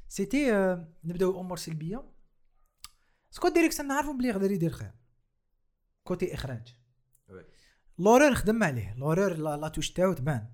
c'était 0.08 0.54
آه 0.54 0.88
نبداو 1.04 1.40
أمور 1.40 1.56
سلبية. 1.56 2.04
سكوت 3.30 3.52
ديريكسون 3.52 3.86
نعرفوا 3.86 4.12
بلي 4.12 4.28
يقدر 4.28 4.50
يدير 4.50 4.70
خير. 4.70 4.92
côté 6.04 6.34
إخراج. 6.34 6.76
oui. 7.28 7.44
l'horreur 7.98 8.34
خدم 8.34 8.62
عليه. 8.62 8.94
l'horreur 8.98 9.36
la, 9.36 9.56
la 9.56 9.68
touche 9.68 9.90
تاعو 9.90 10.12
تبان 10.12 10.50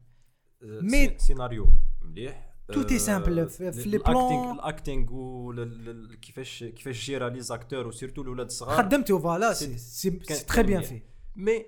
mais- 0.62 1.06
c'est- 1.08 1.14
سيناريو 1.18 1.68
مليح. 2.02 2.48
Tout 2.72 2.86
est 2.86 2.98
simple. 2.98 3.46
في- 3.48 3.82
les 3.86 3.98
plans- 3.98 4.52
ال 4.52 4.60
acting 4.60 5.06
وكيفاش 5.12 6.64
كيفاش 6.64 7.06
gérer 7.06 7.40
les 7.40 7.54
acteurs 7.54 7.86
و 7.86 7.91
surtout 7.91 8.22
الاولاد 8.22 8.46
الصغار 8.46 8.76
خدمته 8.76 9.18
voilà 9.18 9.52
c'est- 9.52 10.10
très 10.48 10.62
bien. 10.62 10.82
في 10.82 11.02
mais 11.36 11.66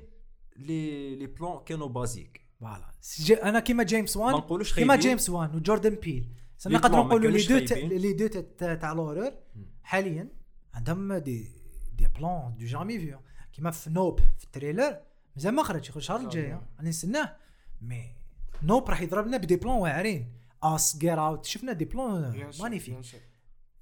les 0.57 1.17
les 1.17 1.27
plans 1.27 1.59
كانوا 1.67 1.89
basiques 1.89 2.41
voilà 2.61 2.93
أنا 3.43 3.61
كيما 3.61 3.83
جيمس 3.83 4.17
ما 4.17 4.25
وان 4.25 4.35
نقولوش 4.35 4.75
كيما 4.75 4.97
جيمس 4.97 5.31
وان 5.31 5.55
وجوردن 5.55 5.95
بيل 5.95 6.35
نقدروا 6.67 7.03
ما 7.03 7.09
نقولوا 7.09 7.31
les 7.31 7.43
deux. 7.47 7.57
les 7.97 8.13
deux 8.13 8.27
تا- 8.27 8.75
تاع 8.75 8.93
l'horreur 8.93 9.33
حاليا 9.83 10.29
عندهم 10.75 11.15
des 11.15 11.49
des 11.95 12.07
plans 12.19 12.55
du 12.59 12.67
jamais 12.67 12.99
vu 12.99 13.19
كيما 13.53 13.71
في 13.71 13.91
Nope 13.91 14.21
في 14.39 14.45
ال 14.45 14.52
trailer 14.52 15.01
مازال 15.37 15.55
ما 15.55 15.63
خرج 15.63 15.85
يخرج 15.89 15.97
الشهر 15.97 16.21
الجاي 16.21 16.53
راني 16.79 16.89
نستناه 16.89 17.37
mais 17.83 18.20
Nope 18.63 18.91
راح 18.91 19.01
يضرب 19.03 19.27
لنا 19.27 19.37
ب 19.37 19.42
des 19.42 19.57
plans 19.57 19.77
واعرين. 19.77 20.33
Us 20.63 20.97
Get 20.99 21.27
Out 21.27 21.45
شفنا 21.45 21.73
des 21.73 21.89
سور، 21.93 22.51
magnifique. 22.61 23.01
سور. 23.05 23.21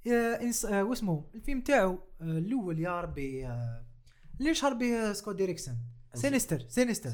آه، 0.07 0.51
آه، 0.69 0.83
واسمه؟ 0.83 1.25
الفيلم 1.35 1.61
تاعو 1.61 1.99
آه، 2.21 2.23
الأول 2.23 2.79
يا 2.79 3.01
ربي 3.01 3.47
آه، 3.47 3.85
اللي 4.39 4.55
شهر 4.55 4.73
به 4.73 5.13
سكوت 5.13 5.35
ديريكسون؟ 5.35 5.77
Sinister 6.13 6.65
Sinister. 6.69 7.09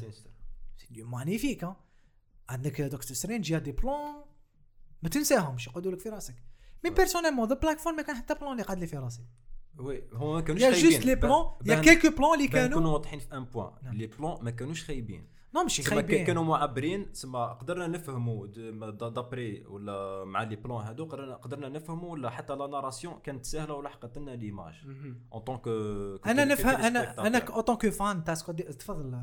c'est 0.76 1.02
magnifique 1.02 1.64
ها 1.64 1.76
عندك 2.48 2.80
Doctor 2.80 3.16
Strange 3.16 3.50
y 3.50 3.58
a 3.58 3.61
des 3.61 3.72
plans 3.72 4.14
ما 5.02 5.08
تنساهمش 5.08 5.66
يقعدوا 5.66 5.92
لك 5.92 6.00
في 6.00 6.08
راسك. 6.08 6.34
mais 6.84 6.90
personnellement 6.90 7.48
The 7.48 7.54
Black 7.54 7.78
Phone 7.78 7.96
ما 7.96 8.02
كان 8.02 8.16
حتى 8.16 8.34
plan 8.34 8.52
اللي 8.52 8.62
قعد 8.62 8.78
لي 8.78 8.86
في 8.86 8.96
راسي. 8.96 9.26
oui 9.78 10.04
هو 10.12 10.34
ما 10.34 10.40
كانوش 10.40 10.62
يا 10.62 10.70
خايبين. 10.70 10.90
juste 10.90 11.06
les 11.06 11.14
plans 11.14 11.44
y 11.66 11.80
a 11.80 11.84
quelques 11.84 12.16
plans 12.16 12.34
اللي 12.34 12.48
بان 12.48 12.64
نكونوا 12.64 12.78
كانوا 12.78 12.92
واضحين 12.92 13.18
في 13.18 13.36
un 13.36 13.44
point. 13.44 13.72
نعم. 13.82 13.94
les 13.94 14.06
plans 14.06 14.44
ما 14.44 14.50
كانوش 14.50 14.84
خايبين. 14.84 15.35
ماشي 15.62 15.82
كا- 15.82 15.90
خايبين. 15.90 16.24
كانوا 16.26 16.44
معبرين 16.44 17.12
تسمى 17.12 17.56
قدرنا 17.60 17.86
نفهموا 17.86 18.46
دابري 19.10 19.64
ولا 19.66 20.24
مع 20.24 20.42
les 20.42 20.56
plans 20.56 20.76
هادو 20.80 21.04
قدرنا 21.04 21.34
قدرنا 21.34 21.68
نفهموا 21.68 22.12
ولا 22.12 22.30
حتى 22.30 22.52
la 22.56 22.66
narration 22.66 23.18
كانت 23.20 23.44
سهلة 23.44 23.74
ولحقت 23.74 24.18
لنا 24.18 24.30
l'image. 24.30 24.74
en 25.32 25.40
tant 25.40 25.56
que 25.56 25.68
أنا 26.26 26.44
نفهم 26.44 26.74
أنا 26.76 27.26
أنا 27.26 27.38
en 27.38 27.51
tant 27.51 27.76
que 27.76 27.90
fan 27.90 28.24
تاع 28.24 28.34
تفضل. 28.34 29.20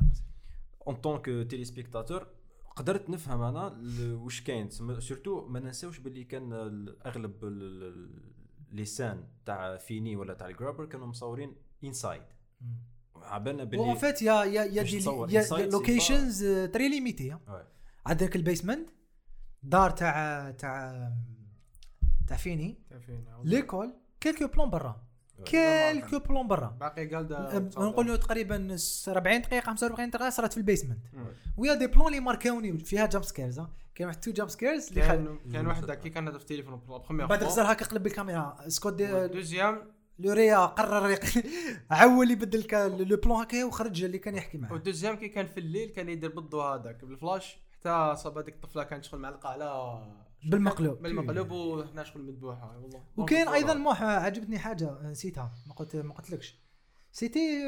en 0.86 0.96
tant 0.96 1.24
que 1.24 1.64
téléspectateur 1.64 2.26
قدرت 2.76 3.10
نفهم 3.10 3.42
أنا 3.42 3.78
واش 4.14 4.40
كاين. 4.42 4.70
surtout 4.98 5.46
ما 5.48 5.60
ننساوش 5.60 5.98
باللي 5.98 6.24
كان 6.24 6.52
أغلب 7.06 7.44
ال- 7.44 7.82
ال- 7.82 8.34
les 8.72 8.84
scènes 8.84 9.24
تاع 9.46 9.76
فيني 9.76 10.16
ولا 10.16 10.34
تاع 10.34 10.48
الجرابر 10.48 10.84
كانوا 10.86 11.06
مصورين 11.06 11.56
inside 11.84 12.22
عبالنا 13.24 13.64
باللي 13.64 13.96
فيت 13.96 14.22
يا 14.22 14.44
يا 14.44 14.62
يا 14.64 14.82
دي 14.82 15.04
يا 15.34 15.66
لوكيشنز 15.66 16.44
très 16.44 16.88
limitées. 16.88 17.36
عندك 18.06 18.36
ال 18.36 18.42
basement 18.42 18.88
دار 19.62 19.90
تاع 19.90 20.50
تاع 20.50 21.12
تاع 22.28 22.36
فيني. 22.36 22.78
l'école 23.44 23.94
quelques 24.20 24.46
plans 24.46 24.70
برا. 24.70 25.04
quelques 25.44 26.18
plans 26.18 26.48
برا 26.48 26.66
باقي 26.80 27.06
قال 27.06 27.28
نقولوا 27.78 28.16
تقريبا 28.16 28.76
س- 28.76 29.08
40 29.08 29.40
دقيقة 29.42 29.60
45 29.64 30.10
دقيقة 30.10 30.30
صارت 30.30 30.52
في 30.52 30.58
البيسمنت. 30.58 30.98
ويا 31.56 31.74
دي 31.74 31.86
بلون 31.86 32.06
اللي 32.06 32.20
ماركاوني 32.20 32.78
فيها 32.78 33.06
جامب 33.06 33.24
سكيرز 33.24 33.58
ها. 33.58 33.70
كاين 33.94 34.08
واحد 34.08 34.20
تو 34.20 34.30
جامب 34.32 34.48
سكيرز 34.50 34.88
اللي. 34.88 35.00
كان 35.00 35.38
كان 35.52 35.66
واحد 35.66 35.90
كي 35.90 36.10
كان 36.10 36.28
هذا 36.28 36.38
في 36.38 36.42
التليفون 36.44 36.80
بروميير 36.88 37.26
بعد 37.26 37.44
غزر 37.44 37.72
هكا 37.72 37.84
قلب 37.86 38.06
الكاميرا 38.06 38.56
سكوت 38.68 38.92
دوزيام 39.02 39.93
لوريا 40.18 40.66
قرر 40.66 41.18
عول 41.90 42.30
يبدل 42.30 42.66
لو 43.08 43.16
بلون 43.16 43.40
هكا 43.40 43.64
وخرج 43.64 44.04
اللي 44.04 44.18
كان 44.18 44.34
يحكي 44.34 44.58
معاه. 44.58 44.72
والدوزيام 44.72 45.16
كي 45.16 45.28
كان 45.28 45.46
في 45.46 45.60
الليل 45.60 45.88
كان 45.88 46.08
يدير 46.08 46.30
بالضوء 46.34 46.62
هذاك 46.62 47.04
بالفلاش 47.04 47.58
حتى 47.72 48.14
صاب 48.16 48.38
هذيك 48.38 48.54
الطفلة 48.54 48.82
كانت 48.82 49.04
شغل 49.04 49.20
معلقه 49.20 49.48
على 49.48 49.98
بالمقلوب. 50.44 51.02
بالمقلوب 51.02 51.50
وحنا 51.50 52.04
شغل 52.04 52.22
مذبوحة 52.22 52.78
والله. 52.82 53.04
وكاين 53.16 53.48
أيضا 53.48 53.74
موح 53.74 54.02
عجبتني 54.02 54.58
حاجة 54.58 54.98
نسيتها 55.02 55.52
ما 55.66 55.74
قلت 55.74 55.96
ما 55.96 56.14
قلتلكش. 56.14 56.58
c'était 57.12 57.62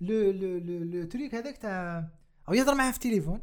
le 0.00 0.30
le 0.30 0.58
le 0.58 0.84
le 0.84 1.06
truc 1.08 1.34
هذاك 1.34 1.58
تاع 1.58 2.08
أو 2.48 2.54
يهضر 2.54 2.74
معاه 2.74 2.90
في 2.90 2.96
التليفون. 2.96 3.40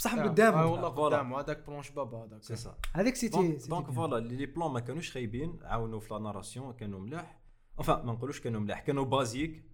بصح 0.00 0.14
من 0.14 0.20
آه. 0.20 0.24
قدامه 0.28 0.66
والله 0.66 0.94
voilà. 0.94 1.16
قدامه 1.16 1.40
هذاك 1.40 1.66
بلونش 1.66 1.90
بابا 1.90 2.24
هذاك. 2.24 2.42
سي 2.42 2.56
سا. 2.56 2.76
هذاك 2.92 3.16
c'était 3.16 3.56
donc. 3.68 3.90
voilà 3.90 4.26
les 4.26 4.46
plans 4.46 4.70
ما 4.70 4.80
كانوش 4.80 5.10
خايبين 5.10 5.58
عاونوا 5.62 6.00
في 6.00 6.14
la 6.14 6.20
narration 6.20 6.72
كانوا 6.72 7.00
ملاح. 7.00 7.38
enfin 7.78 8.02
ما 8.02 8.12
نقولوش 8.12 8.40
كانوا 8.40 8.60
ملاح 8.60 8.80
كانوا 8.80 9.04
basiques 9.04 9.64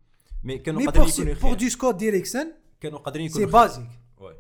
mais 0.45 0.59
كانوا 0.59 0.91
قادرين 0.91 1.05
pour 1.05 1.13
يكونوا 1.19 1.35
pour 1.35 1.51
خير 1.51 1.55
de 1.55 1.69
Scott 1.69 1.95
Derrickson 1.95 2.53
كانوا 2.81 2.99
قادرين 2.99 3.29
c'est 3.29 3.43
يكونوا 3.43 3.61
خير. 3.61 3.69
basiques 3.69 3.89
oui. 4.19 4.35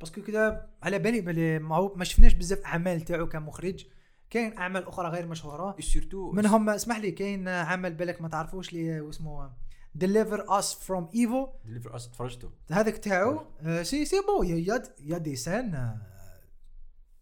parce 0.00 0.14
que 0.14 0.22
كذا 0.22 0.68
على 0.82 0.98
بالي 0.98 1.20
بلي 1.20 1.58
ما 1.58 2.04
شفناش 2.04 2.34
بزاف 2.34 2.60
أعمال 2.66 3.00
تاعو 3.00 3.26
كمخرج. 3.28 3.84
كاين 4.30 4.58
أعمال 4.58 4.88
أخرى 4.88 5.08
غير 5.08 5.26
مشهورة. 5.26 5.74
et 5.76 5.82
surtout 5.82 6.32
منهم 6.32 6.68
اسمح 6.68 6.98
لي 6.98 7.10
كاين 7.10 7.48
عمل 7.48 7.94
بالك 7.94 8.22
ما 8.22 8.28
تعرفوش 8.28 8.72
اللي 8.72 9.00
واسمه 9.00 9.50
Deliver 9.96 10.58
Us 10.58 10.74
from 10.74 11.08
Evil 11.14 11.48
Deliver 11.64 11.96
Us 11.96 12.10
تفرجتو 12.10 12.48
هذاك 12.70 12.98
تاعو 12.98 13.46
c'est 13.82 14.04
c'est 14.04 14.16
beau 14.20 14.42
y 14.42 14.56
a 14.56 14.82
y 15.00 15.18
a 15.18 15.21
y 15.21 15.24
a 15.24 15.27
des 15.27 15.36
scènes 15.36 15.74
آه، 15.74 16.00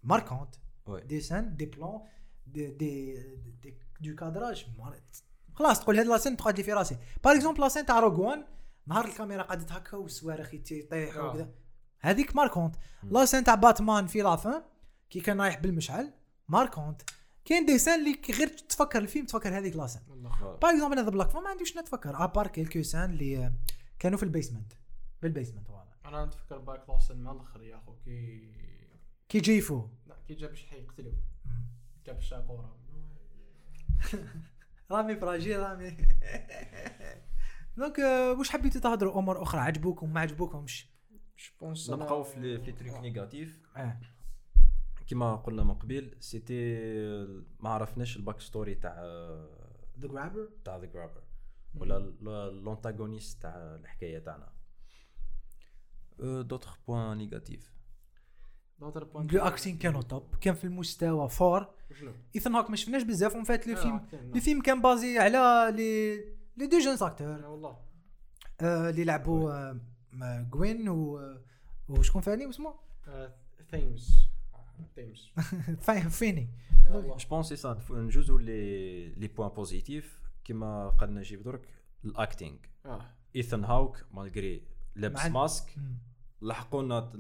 marquantes 0.03 0.55
oui 0.87 1.01
des 1.01 1.67
plans 1.67 2.01
des 2.47 2.67
des 2.67 3.17
de 4.01 4.17
cadrage 4.17 4.67
خلاص 5.55 5.81
تقول 5.81 5.99
هاد 5.99 6.07
la 6.07 6.15
scène 6.15 6.37
تقعد 6.37 6.57
لي 6.57 6.63
في 6.63 6.73
راسي 6.73 6.97
par 7.25 7.35
exemple 7.35 7.61
la 7.61 7.68
scène 7.68 7.87
تاع 7.87 8.01
روغوان 8.01 8.45
نهار 8.87 9.05
الكاميرا 9.05 9.43
قعدت 9.43 9.73
هكا 9.73 9.97
والصواريخ 9.97 10.55
يطيحوا 10.55 11.23
آه. 11.23 11.31
وكذا. 11.31 11.49
هذيك 12.01 12.37
marquante 12.37 12.77
la 13.03 13.15
scène 13.15 13.45
تاع 13.45 13.55
باتمان 13.55 14.07
في 14.07 14.23
la 14.23 14.39
fin 14.39 14.63
كي 15.11 15.21
كان 15.21 15.41
رايح 15.41 15.59
بالمشعل 15.61 16.13
marquante 16.49 17.03
كاين 17.45 17.67
des 17.67 17.79
scènes 17.79 18.01
اللي 18.01 18.21
غير 18.39 18.49
تفكر 18.49 18.99
الفيلم 18.99 19.27
تفكر 19.27 19.59
هذيك 19.59 19.77
والله 19.77 20.57
par 20.63 20.71
exemple 20.71 20.99
هذا 20.99 21.11
بلاك 21.11 21.37
ما 21.37 21.49
عنديش 21.49 21.77
نتفكر 21.79 22.25
à 22.25 22.29
part 22.29 22.47
quelques 22.47 22.83
scènes 22.83 23.11
اللي 23.11 23.39
آه، 23.47 23.53
كانوا 23.99 24.19
في 24.19 24.23
ال 24.23 24.28
basement. 24.28 24.73
بال 25.23 25.32
basement 25.32 25.69
voilà 25.69 25.89
أنا 26.05 26.25
نتفكر 26.25 26.59
باك 26.59 26.91
la 26.91 26.99
scène 26.99 27.19
مع 27.19 27.33
الأخر 27.33 27.63
يا 27.63 27.77
أخو 27.77 27.95
كي 28.05 28.53
كي 29.29 29.41
جيفو 29.41 29.89
لا 30.07 30.17
كي 30.29 30.35
جاب 30.35 30.55
شي 30.55 30.75
يقتلو 30.77 31.13
جاب 32.07 32.19
الشاقوره 32.19 32.77
رامي 34.91 35.17
fragile 35.17 35.61
رامي. 35.61 35.97
donc 37.77 38.01
آه، 38.01 38.33
واش 38.33 38.51
حبيتوا 38.51 38.81
تهضروا؟ 38.81 39.19
أمور 39.19 39.43
أخرى 39.43 39.61
عجبوكم 39.61 40.13
ما 40.13 40.21
عجبوكمش؟ 40.21 40.91
je 41.39 41.51
pense 41.61 41.91
نبقاو 41.91 42.25
في 42.25 42.41
les 42.41 42.59
في 42.59 42.67
les 42.67 42.73
trucs 42.73 42.95
négatifs. 42.95 43.61
آه. 43.77 44.01
كيما 45.07 45.37
قلنا 45.37 45.65
من 45.65 45.75
قبل 45.75 46.17
c'était 46.21 46.75
ما 47.61 47.71
عرفناش 47.71 48.17
ال 48.17 48.41
backstory 48.41 48.75
تاع 48.75 48.95
the 49.99 50.09
Grabber 50.09 50.49
تاع 50.65 50.77
the 50.77 50.87
Grabber 50.87 51.23
ولا 51.75 51.99
l'antagoniste 52.51 53.43
تاع 53.43 53.57
الحكاية 53.57 54.19
تاعنا. 54.19 54.53
d'autres 56.19 56.79
points 56.89 57.17
négatifs 57.19 57.75
d'autres 58.81 59.05
points 59.05 59.33
l'acting 59.33 59.79
كانوا 59.79 60.03
top 60.03 60.35
كان 60.41 60.55
في 60.55 60.65
المستوى 60.65 61.29
fort؟ 61.29 61.75
Ethan 62.35 62.55
Hawke 62.55 62.71
ما 62.71 62.77
شفناش 62.77 63.03
بزاف. 63.03 63.35
en 63.35 63.45
fait 63.45 63.67
le 63.67 63.75
آه، 63.75 63.77
film 63.77 64.07
le 64.35 64.41
film 64.41 64.63
كان 64.63 64.83
basé 64.83 65.19
على 65.19 65.73
les 65.77 66.17
les 66.57 66.67
deux 66.67 66.79
jeunes 66.79 66.97
آه، 67.01 67.07
acteurs 67.07 67.47
voilà. 67.47 67.79
آه، 68.61 68.91
اللي 68.91 69.05
لعبوا 69.05 69.53
آه، 69.53 69.81
Gwen 70.51 70.89
و 70.89 71.21
وشكون 71.89 72.23
ثاني 72.23 72.49
اسمه؟ 72.49 72.75
Thames 73.71 74.29
Thames 74.97 75.33
فاهم 75.81 76.09
Finney 76.09 76.49
je 76.93 77.17
pense 77.31 77.49
c'est 77.49 77.57
ça 77.57 77.81
نجوزو 77.91 78.39
les 78.39 79.09
les 79.09 79.29
points 79.29 79.49
positifs 79.49 80.21
كيما 80.45 80.89
قال 80.89 81.15
نجيب 81.15 81.43
درك 81.43 81.69
ال 82.05 82.12
acting 82.12 82.57
Ethan 83.37 83.65
Hawke 83.65 84.05
malgré 84.13 84.63
لابس 84.97 85.27
ماسك. 85.27 85.75
لحقونا 86.43 87.13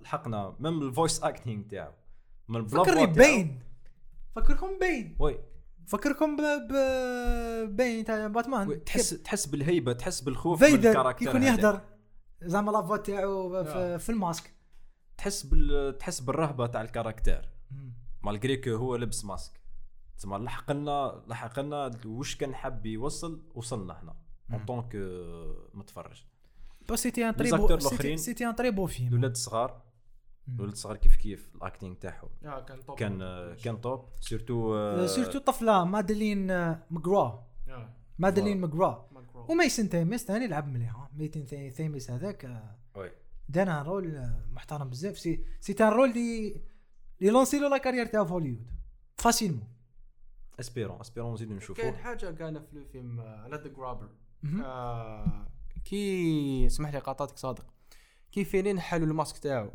لحقنا. 0.00 0.56
même 0.60 0.82
ال 0.82 0.89
voice 0.89 1.22
acting 1.22 1.62
تاعو. 1.62 1.92
من 2.48 2.66
فكرني. 2.66 3.06
Bane. 3.06 3.60
فكركم 4.36 4.78
Bane. 4.78 5.16
oui. 5.18 5.38
فكركم 5.86 6.36
ب... 6.36 6.40
ب... 6.40 6.72
Bane 7.76 8.04
تاع 8.04 8.26
باتمان. 8.26 8.84
تحس 8.84 9.10
تحس 9.10 9.46
بالهيبة 9.46 9.92
تحس 9.92 10.20
بالخوف 10.20 10.62
من 10.62 10.68
فيدر 10.68 10.90
ال 10.90 10.94
caractère 10.94 11.28
يكون. 11.28 11.42
يهدر. 11.42 11.80
زعما 12.42 12.70
la 12.70 12.79
voix 12.79 12.96
تاعو. 12.96 13.64
في 13.98 14.10
الماسك. 14.10 14.53
تحس 15.16 15.42
بال 15.42 15.98
تحس 15.98 16.20
بالرهبة 16.20 16.66
تاع 16.66 16.80
ال 16.80 16.87
caractère 16.87 17.48
malgré 18.22 18.56
que 18.56 18.70
هو 18.70 18.96
لبس 18.96 19.24
ماسك. 19.24 19.60
تسمى 20.16 20.38
لحق 20.38 20.72
لنا 20.72 21.24
لحق 21.28 21.60
لنا 21.60 21.90
واش 22.06 22.36
كان 22.36 22.54
حاب 22.54 22.86
يوصل 22.86 23.42
وصلنا 23.54 23.92
إحنا 23.92 24.16
en 24.52 24.64
tant 24.64 24.82
que 24.82 24.96
متفرج. 25.74 26.24
بس 26.90 27.02
c'était 27.02 27.28
un 27.28 27.36
très 27.36 27.50
beau. 27.50 27.78
c'était 28.16 28.48
un 28.48 28.56
très 28.56 28.70
beau 28.70 28.86
film 28.86 29.08
الولاد 29.08 29.30
الصغار 29.30 29.82
مم. 30.48 30.54
الولاد 30.54 30.72
الصغار 30.72 30.96
كيف 30.96 31.16
كيف 31.16 31.50
ال 31.54 31.60
acting 31.60 31.94
تاعهم. 31.94 32.28
كان 32.42 32.84
top 32.86 32.98
كان 32.98 33.18
كان 33.64 33.80
top 33.80 34.08
surtout 34.20 35.06
surtout 35.06 35.38
طفلة 35.38 35.84
Madeleine 35.84 36.50
آه، 36.50 36.82
McGraw 36.90 37.46
Madeleine 38.18 38.60
McGraw 38.60 39.08
و 39.48 39.55
Mason 39.55 39.88
Thames 39.88 40.24
ثاني 40.24 40.46
لعب 40.46 40.68
مليح. 40.68 41.08
Mason 41.16 41.70
Thames 41.70 42.10
هذاك 42.10 42.44
آه، 42.44 42.76
دانا 43.48 43.82
rôle 43.82 44.30
محترم 44.52 44.90
بزاف. 44.90 45.18
c'est 45.18 45.44
c'est 45.60 45.72
un 45.80 45.88
rôle 45.88 46.12
دي 46.12 46.56
لي 47.20 47.30
lancé 47.30 47.58
له 47.58 47.68
la 47.68 47.78
carrière 47.78 48.06
تاعو 48.06 48.24
في 48.24 48.32
هوليوود 48.32 48.66
facilement 49.16 49.68
espérons 50.60 51.00
espérons 51.00 51.32
نزيدو 51.32 51.48
كاين 51.50 51.56
نشوفوه 51.56 51.92
حاجة 51.92 52.26
قالها 52.42 52.62
في 52.62 52.72
الفيلم 52.72 53.20
على 53.20 53.56
the 53.56 53.68
Grabber 53.68 54.08
كي 55.84 56.66
اسمح 56.66 56.92
لي 56.92 56.98
قاطعتك 56.98 57.38
صادق. 57.38 57.66
كي 58.32 58.44
فينين 58.44 58.80
حلوا 58.80 59.06
الماسك 59.06 59.38
تاعو. 59.38 59.70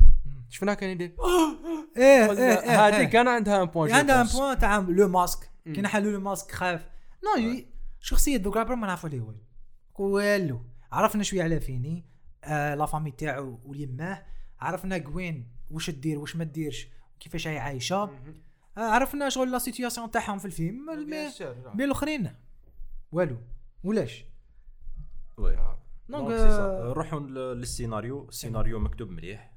شفناه 0.48 0.74
كان 0.74 0.90
يدير؟ 0.90 1.16
إيه 1.96 2.30
إيه 2.30 2.60
إيه 2.60 2.88
هذه 2.88 2.96
إيه. 2.96 3.04
كان 3.04 3.28
عندها 3.28 3.62
un 3.62 3.66
point 3.66 3.92
عندها 3.92 4.22
un 4.22 4.26
point 4.26 4.58
تاع 4.58 4.78
le 4.78 5.08
masque. 5.08 5.50
كي 5.64 5.80
نحلوا 5.80 6.12
le 6.12 6.20
masque 6.20 6.50
خاف 6.50 6.86
نو 7.24 7.62
شخصية 8.00 8.36
the 8.36 8.50
Grabber 8.50 8.74
ما 8.74 8.86
نعرفوا 8.86 9.08
ليه 9.08 9.20
والو. 9.20 9.40
والو 9.98 10.64
عرفنا 10.92 11.22
شوية 11.22 11.42
على 11.42 11.60
Finney. 11.60 12.09
آه 12.44 12.74
la 12.74 12.86
famille 12.86 13.10
تاعو 13.10 13.58
ويماه 13.64 14.22
عرفنا 14.60 14.98
كوين 14.98 15.48
واش 15.70 15.90
دير 15.90 16.18
واش 16.18 16.36
ما 16.36 16.44
ديرش 16.44 16.88
كيفاش 17.20 17.48
هي 17.48 17.58
عايشة. 17.58 18.02
آه 18.02 18.80
عرفنا 18.80 19.28
شغل 19.28 19.50
la 19.52 19.58
situation 19.58 20.10
تاعهم 20.10 20.38
في 20.38 20.44
الفيلم 20.44 20.86
mais 21.06 21.30
mais 21.74 21.84
الأخرين. 21.84 22.34
والو 23.12 23.36
ولاش؟ 23.84 24.24
oui. 25.38 25.56
donc. 26.08 26.30
نروحوا 26.30 27.20
لل- 27.20 27.34
للسيناريو. 27.58 28.28
السيناريو 28.28 28.78
مكتوب 28.78 29.10
مليح. 29.10 29.52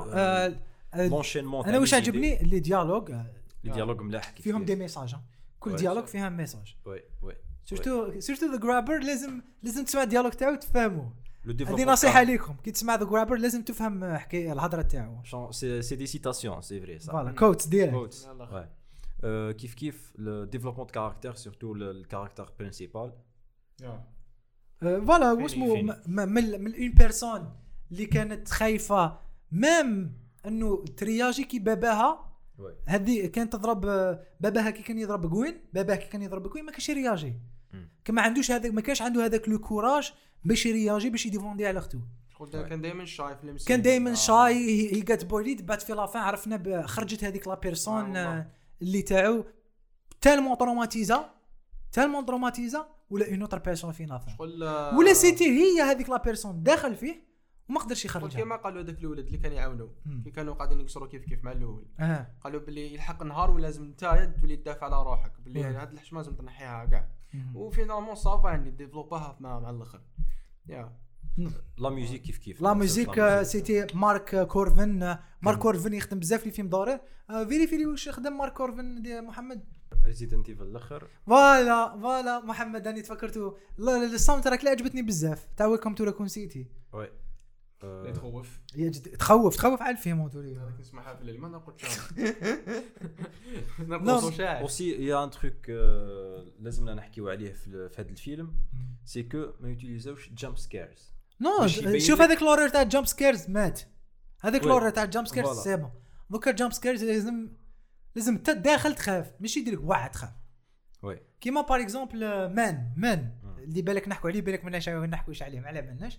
آه 0.00 0.56
آه 0.94 1.08
l'enchaînement 1.08 1.64
أنا 1.66 1.78
واش 1.78 1.94
عجبني؟ 1.94 2.38
les 2.42 2.60
dialogues 2.60 3.10
آه، 3.10 3.26
ال 3.64 3.68
dialogue 3.68 4.00
ملاح 4.00 4.30
كيف 4.30 4.44
فيهم. 4.44 4.64
des 4.64 4.74
messages 4.74 5.14
كل. 5.60 5.76
dialogue 5.76 6.04
فيها 6.04 6.28
message 6.28 6.76
oui 6.86 7.02
oui 7.22 7.34
surtout 7.64 8.20
surtout 8.20 8.46
the 8.52 8.56
Grabber 8.58 8.98
لازم 8.98 9.42
لازم 9.62 9.84
تسمع 9.84 10.02
ال 10.02 10.05
dialogue 10.05 10.32
تاعو 10.32 10.54
تفهموه 10.54 11.14
هذه 11.46 11.52
développement 11.52 11.88
نصيحة 11.88 12.22
ليكم. 12.22 12.54
كي 12.64 12.70
تسمع 12.70 12.94
the 12.94 13.04
Grabber 13.04 13.36
لازم 13.36 13.62
تفهم 13.62 14.16
حكايه 14.16 14.52
الهضرة 14.52 14.82
تاعو. 14.82 15.52
c'est 15.52 15.96
des 15.96 16.06
citations 16.06 16.62
c'est 16.62 16.80
vrai 16.80 16.98
صح 16.98 17.12
voilà 17.12 17.32
quotes 17.32 17.66
direct 17.66 17.94
quotes 17.94 18.28
كيف 19.56 19.74
كيف 19.74 20.12
caractère 20.96 21.36
surtout 21.38 21.74
le, 21.74 21.92
le 21.92 22.06
caractère 22.14 22.50
principal. 22.62 23.10
voilà 24.80 25.34
م- 25.34 26.28
من 26.28 26.60
من 26.64 26.74
une 26.74 26.92
personne 26.92 27.52
اللي 27.92 28.06
كانت 28.06 28.48
خايفه 28.48 29.18
même 29.52 30.18
انه 30.46 30.84
ت 30.96 31.04
réagi 31.04 31.44
كي 31.44 31.58
باباها. 31.58 32.32
هذه 32.86 33.26
كانت 33.26 33.52
تضرب 33.52 33.80
باباها 34.40 34.70
كي 34.70 34.82
كان 34.82 34.98
يضرب 34.98 35.30
Gwen 35.30 35.54
باباه 35.72 35.94
كي 35.94 36.08
كان 36.08 36.22
يضرب 36.22 36.46
Gwen 36.46 36.64
ما 36.64 36.72
كانش 36.72 36.88
ي 36.88 36.96
réagi 36.96 37.34
مم. 37.72 37.88
كما 38.04 38.22
عندوش 38.22 38.50
هذاك 38.50 38.72
ما 38.74 38.80
كانش 38.80 39.02
عنده 39.02 39.24
هذاك 39.24 39.48
le 39.48 39.58
courage 39.58 40.12
باش 40.44 40.66
ي 40.66 40.73
réagi 40.73 41.10
باش 41.10 41.26
ي 41.26 41.30
défendre 41.30 41.66
على 41.66 41.78
اختو 41.78 41.98
كان 42.52 42.80
دائما 42.80 43.04
shy 43.04 43.36
في 43.36 43.44
المسير 43.44 43.68
كان 43.68 43.82
دائما 43.82 44.10
آه. 44.10 44.14
shy 44.14 44.92
هي 44.94 45.00
جات 45.00 45.24
بوليد 45.24 45.66
بعد 45.66 45.80
في 45.80 45.92
la 45.92 46.04
fin 46.04 46.22
عرفنا 46.22 46.56
ب- 46.56 46.82
خرجت 46.86 47.24
هذيك 47.24 47.46
la 47.48 47.52
آه 47.52 47.56
personne 47.56 48.02
voilà. 48.02 48.38
آه، 48.38 48.46
اللي 48.82 49.02
تاعو 49.02 49.44
tellement 50.20 50.58
traumatisé 50.58 51.30
tellement 51.92 52.26
traumatisé 52.26 52.86
ولا 53.10 53.30
une 53.30 53.40
autre 53.40 53.58
personne 53.58 53.92
في 53.92 54.04
la 54.06 54.17
fin 54.17 54.34
شغل 54.38 54.62
ولا 54.96 55.12
c'était 55.14 55.44
هي 55.44 55.80
هذيك 55.82 56.10
la 56.10 56.16
personne 56.22 56.62
داخل 56.62 56.96
فيه 56.96 57.32
وما 57.68 57.80
قدرش 57.80 58.04
يخرجها 58.04 58.38
كيما 58.40 58.56
قالوا 58.56 58.82
هذاك 58.82 58.98
الولد 58.98 59.26
اللي 59.26 59.38
كان 59.38 59.52
يعاونوا. 59.52 59.88
كي 60.24 60.30
كانوا 60.30 60.54
قاعدين 60.54 60.80
يكسروا 60.80 61.08
كيف 61.08 61.24
كيف 61.24 61.44
مع 61.44 61.52
الأول 61.52 61.86
قالوا 62.44 62.60
باللي 62.60 62.94
يلحق 62.94 63.22
نهار 63.22 63.50
ولازم 63.50 63.82
انت 63.82 64.32
تولي 64.40 64.56
تدافع 64.56 64.86
على 64.86 65.02
روحك 65.02 65.32
باللي 65.44 65.70
مم. 65.70 65.76
هاد 65.76 65.92
الحشمة 65.92 66.18
لازم 66.18 66.34
تنحيها 66.34 66.84
كاع 66.84 67.08
و 67.54 67.59
finalement 67.59 68.14
ça 68.14 68.31
va 68.31 68.48
يعني 68.48 68.70
développa 68.70 69.29
ها 69.29 69.36
مع 69.40 69.60
مع 69.60 69.70
الآخر. 69.70 70.00
يا. 70.68 70.92
la 71.78 71.90
musique 71.90 72.22
كيف 72.22 72.38
كيف؟ 72.38 72.62
la 72.62 72.74
musique 72.74 73.18
آه، 73.18 73.42
c'était 73.42 73.86
Mark 73.94 74.34
آه، 74.34 74.44
Korven 74.44 75.02
آه، 75.02 75.20
Mark 75.42 75.58
Korven 75.58 75.94
يخدم 75.94 76.18
بزاف 76.18 76.46
les 76.46 76.52
films 76.52 76.68
d'horreur 76.68 77.00
vérifiez 77.48 77.76
les 77.76 77.86
واش 77.86 78.08
خدم 78.08 78.38
Mark 78.38 78.52
Korven 78.52 79.02
دي 79.02 79.20
محمد؟ 79.20 79.64
Resident 80.04 80.48
Evil 80.48 80.62
الأخر. 80.62 81.08
voilà 81.26 81.98
voilà 82.00 82.40
محمد 82.40 82.86
راني 82.88 83.02
تفكرتو. 83.02 83.56
لا- 83.78 83.90
لا، 83.98 84.04
ال 84.04 84.44
soundtrack 84.44 84.58
اللي 84.58 84.70
عجبتني 84.70 85.02
بزاف. 85.02 85.46
تاع 85.56 85.66
Welcome 85.66 85.94
to 85.94 86.04
Raccoon 86.04 86.28
City 86.28 86.66
oui. 86.92 87.08
لا 87.82 88.12
Euh, 88.12 88.16
تخوف 88.16 88.60
هي 88.74 88.90
جد- 88.90 89.16
تخوف 89.16 89.56
تخوف 89.56 89.82
على 89.82 89.90
الفيلم 89.96 90.20
هذاك 90.20 90.80
نسمعها 90.80 91.14
في 91.14 91.20
الليل 91.20 91.40
ما 91.40 91.48
نقول 91.48 91.74
شاعر 91.80 92.00
نعم. 93.88 94.04
نقول 94.04 94.34
شاعر 94.34 94.60
aussi 94.62 94.90
y 95.06 95.24
a 95.24 95.26
un 95.26 95.30
truc 95.30 95.70
لازمنا 96.60 96.94
نحكيو 96.94 97.28
عليه 97.28 97.52
في 97.52 97.88
في 97.88 98.00
هذا 98.02 98.10
الفيلم 98.10 98.54
c'est 99.04 99.22
que 99.22 99.46
ما 99.60 99.68
ي 99.68 99.76
utilisa 99.76 100.30
وش 100.32 100.43
jump 100.43 100.58
scares 100.58 101.12
نو 101.40 101.66
شوف 101.98 102.20
هذاك 102.20 102.42
l'horreur 102.42 102.68
تاع 102.68 102.82
jump 102.82 103.06
scares 103.06 103.50
مات. 103.50 103.80
هذاك 104.40 104.62
oui. 104.62 104.68
l'horreur 104.68 104.90
تاع 104.90 105.04
jump 105.04 105.26
scares. 105.26 105.58
c'est 105.58 105.76
bon 105.76 105.90
دوكا 106.30 106.50
jump 106.50 106.72
scares 106.72 107.04
لازم 107.04 107.48
لازم 108.16 108.34
انت 108.34 108.50
داخل 108.50 108.94
تخاف. 108.94 109.32
ماشي 109.40 109.60
يدير 109.60 109.74
لك 109.74 109.80
واحد 109.84 110.10
تخاف. 110.10 110.30
oui. 111.02 111.20
كيما 111.40 111.60
par 111.60 111.80
exemple 111.82 112.18
مان 112.54 112.92
مان. 112.96 113.32
اللي 113.58 113.82
بالك 113.82 114.08
نحكوا 114.08 114.30
عليه 114.30 114.40
بالك 114.42 114.64
ما 114.64 115.06
نحكوش 115.06 115.42
عليه 115.42 115.60
ما 115.60 115.66
على 115.66 115.82
بالناش 115.82 116.18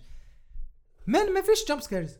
مان 1.06 1.34
ما 1.34 1.42
فيش 1.42 1.68
jump 1.68 1.80
scares. 1.80 2.18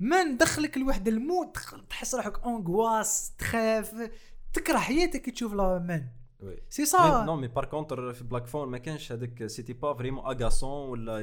مان 0.00 0.36
دخلك 0.36 0.76
الواحد 0.76 1.08
الموت 1.08 1.54
تخ- 1.54 1.84
تحس 1.90 2.14
روحك 2.14 2.42
angoisse 2.44 3.32
تخاف 3.38 4.10
تكره 4.52 4.78
حياتك 4.78 5.22
كي 5.22 5.30
تشوف 5.30 5.54
لا 5.54 5.78
مان 5.78 6.08
oui. 6.40 6.62
c'est 6.70 6.84
ça 6.84 7.24
non 7.24 7.36
mais 7.36 7.48
par 7.48 7.64
contre 7.64 8.12
في 8.12 8.24
Black 8.24 8.46
Phone 8.46 8.68
ما 8.68 8.78
كانش 8.78 9.12
هذاك 9.12 9.46
c'était 9.46 9.72
pas 9.72 9.94
vraiment 9.94 10.24
agaçant 10.26 10.88
ولا 10.88 11.20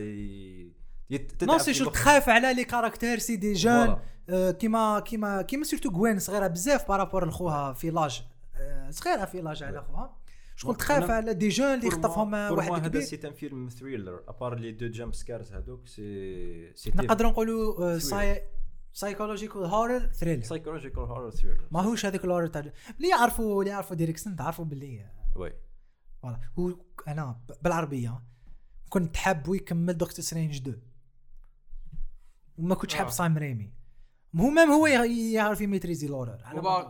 non 1.44 1.58
c'est 1.58 1.74
chaud. 1.74 1.90
تخاف 1.90 2.30
على 2.30 2.54
les 2.54 2.64
caractères 2.64 3.20
c'est 3.20 3.36
des 3.36 3.54
jeunes 3.54 4.00
كيما 4.52 5.00
كيما 5.00 5.42
كيما 5.42 5.64
surtout 5.64 5.92
كوين 5.92 6.20
صغيره 6.20 6.48
بزاف 6.48 6.88
par 6.88 7.00
rapport 7.00 7.28
لخوها 7.28 7.74
في 7.74 7.90
l'âge 7.90 8.24
صغيره 8.90 9.26
في 9.26 9.42
l'âge 9.42 9.64
على 9.64 9.82
خوها 9.82 10.18
شغل 10.60 10.76
تخاف 10.76 11.10
على 11.10 11.34
des 11.34 11.50
jeunes 11.50 11.74
اللي 11.74 11.90
moi 11.92 12.52
واحد 12.52 12.72
هذا 12.72 12.88
كبير 12.88 13.02
c'est 13.02 13.28
un 13.28 13.34
film 13.34 13.70
thriller 13.70 14.24
à 14.28 14.33
part 14.33 14.56
les 14.56 14.72
deux 14.72 14.88
jump 14.88 15.14
scares 15.14 15.54
هذوك 15.54 15.88
c'est 15.88 16.92
نقدروا 16.96 17.32
نقولوا. 17.32 17.98
ساي 17.98 18.44
psychological 18.94 19.66
horror 19.66 20.12
thriller 20.12 20.44
psychological 20.44 21.04
horror 21.04 21.30
thriller 21.30 21.68
ماهوش 21.72 22.06
هذاك 22.06 22.26
ال 22.26 22.29
horror 22.29 22.48
تاع 22.48 22.60
اللي 22.98 23.10
يعرفوا 23.10 23.62
اللي 23.62 23.72
يعرفوا 23.72 23.96
Derrickson 23.96 24.36
تعرفوا 24.36 24.66
باللي 24.66 25.06
oui 25.36 25.54
voilà 26.22 26.40
هو 26.60 26.78
أنا 27.08 27.40
بالعربيه 27.62 28.22
كنت 28.90 29.18
حاب 29.18 29.56
يكمل 29.56 29.94
Doctor 29.94 30.26
Strange 30.26 30.56
2 30.56 30.82
وما 32.58 32.76
كنتش 32.76 32.96
حاب 32.96 33.08
آه. 33.08 33.10
Sam 33.10 33.38
Raimi 33.38 33.74
هو 34.36 34.50
même 34.50 34.72
هو 34.72 34.88
يعرف 34.88 35.62
يميتريزي 35.62 36.08
l'horreur 36.08 36.42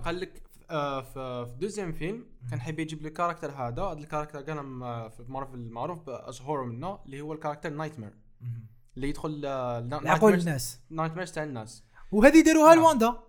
قال 0.05 0.19
لك 0.19 0.48
آه، 0.69 1.01
في 1.01 1.45
في 1.45 1.55
deuxième 1.59 1.91
film 1.91 2.25
كان 2.49 2.61
حيب 2.61 2.79
يجيب 2.79 3.01
لي 3.01 3.07
ال 3.07 3.11
character 3.11 3.51
هذا. 3.51 3.81
هذا 3.83 3.99
ال 3.99 4.03
character 4.03 4.41
كان 4.41 4.57
في 5.09 5.25
مارفل 5.27 5.69
معروف 5.69 6.05
بأشهر 6.05 6.63
منه 6.63 6.99
اللي 7.05 7.21
هو 7.21 7.33
ال 7.33 7.69
character 7.69 7.99
Nightmare. 7.99 8.13
اللي 8.95 9.09
يدخل 9.09 9.45
عقول 9.45 10.33
الناس. 10.33 10.79
nightmares 10.89 11.31
تاع 11.31 11.43
الناس. 11.43 11.83
وهذه 12.11 12.43
داروها 12.43 12.71
آه. 12.71 12.75
لواندا. 12.75 13.19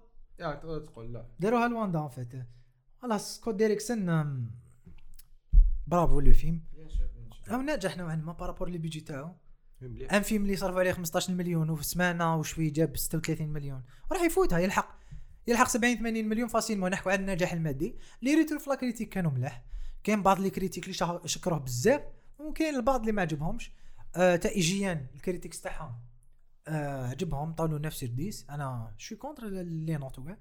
يا 0.40 0.54
تقول 0.54 1.12
لا. 1.12 1.26
داروها 1.40 1.68
ل 1.68 1.73
Wanda 1.73 1.98
en 2.04 2.08
fait 2.08 2.32
خلاص 3.02 3.36
Scott 3.36 3.54
Derrickson 3.54 4.50
bravo 5.86 6.20
le 6.20 6.32
film. 6.32 6.64
أو 7.50 7.60
ناجح 7.60 7.96
نوعا 7.96 8.16
ما 8.16 8.32
par 8.32 8.43
rapport 8.43 8.68
le 8.68 8.78
budget 8.78 9.00
تاعو. 9.00 9.34
un 10.12 10.22
film 10.22 10.42
اللي 10.42 10.56
صرف 10.56 10.76
عليه 10.76 10.92
15 10.92 11.32
مليون 11.32 11.70
وفي 11.70 11.84
سمانة 11.84 12.36
وشوي 12.36 12.70
جاب 12.70 12.96
36 12.96 13.48
مليون. 13.48 13.82
راح 14.12 14.22
يفوتها 14.22 14.58
يلحق. 14.58 14.99
يلحق 15.50 15.68
70 15.68 15.96
80 15.96 16.28
مليون 16.28 16.48
facilement 16.48 16.90
نحكوا 16.90 17.12
على 17.12 17.20
النجاح 17.20 17.52
المادي. 17.52 17.96
اللي 18.20 18.34
ريتو 18.34 18.58
في 18.58 18.70
la 18.70 18.78
critique 18.78 19.08
كانوا 19.08 19.30
ملاح 19.30 19.62
كاين 20.04 20.22
بعض 20.22 20.40
les 20.40 20.50
critiques 20.50 20.84
اللي 20.84 21.20
شكروه 21.24 21.58
بزاف 21.58 22.02
وكاين 22.38 22.74
البعض 22.74 23.00
اللي 23.00 23.12
ما 23.12 23.22
عجبهمش. 23.22 23.72
آه 24.16 24.36
تا 24.36 24.48
ايجيان 24.48 25.06
ال 25.14 25.20
critics 25.20 25.60
تاعهم 25.60 25.92
آه 26.68 27.06
عجبهم 27.06 27.52
طالوا 27.52 27.78
نفس 27.78 28.02
الديس. 28.02 28.46
أنا 28.50 28.94
شوي 28.98 29.18
contre 29.18 29.46
les 29.48 29.96
notes 29.96 30.18
وكاع. 30.18 30.36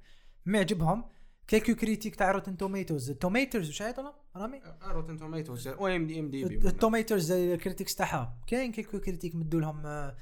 ما 0.46 0.60
عجبهم. 0.60 1.06
quelques 1.48 1.76
critiques 1.76 2.16
تاع 2.16 2.32
Rotten 2.32 2.58
Tomatoes. 2.58 3.12
Tomatoes 3.12 3.68
واش 3.68 3.82
عيطوا 3.82 4.12
رامي؟ 4.36 4.62
Rotten 4.84 5.18
Tomatoes. 5.18 5.68
و 5.68 5.88
ام 5.88 6.08
دي 6.08 6.20
IMDb. 6.20 6.56
ال 6.68 6.73
Tomatometers 6.73 7.32
ال 7.32 7.40
critics 7.40 7.96
تاعها. 7.96 8.38
كاين 8.48 8.72
quelques 8.72 9.00
critiques 9.00 9.36
مدوا 9.36 9.62
لهم 9.62 9.86
آه، 9.86 10.16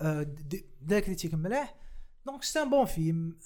آه، 0.00 0.22
د- 0.22 0.64
دا 0.82 1.00
critique 1.00 1.34
ملاح 1.34 1.74
donc 2.26 2.42
c'est 2.42 2.62
un 2.62 2.70
bon 2.70 2.84
film 2.84 3.38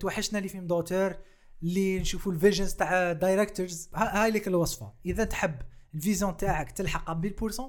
توحشنا 0.00 0.38
les 0.38 0.48
films 0.48 0.66
d'auteur 0.66 1.16
اللي 1.62 1.98
نشوفوا 1.98 2.32
ال 2.32 2.37
visions 2.37 2.74
تاع 2.74 3.12
directors 3.12 3.90
هاي 3.94 4.30
لك 4.30 4.48
الوصفه 4.48 4.92
إذا 5.06 5.24
تحب 5.24 5.54
ال 5.94 6.00
vision 6.00 6.36
تاعك 6.36 6.72
تلحق 6.72 7.26
100% 7.26 7.62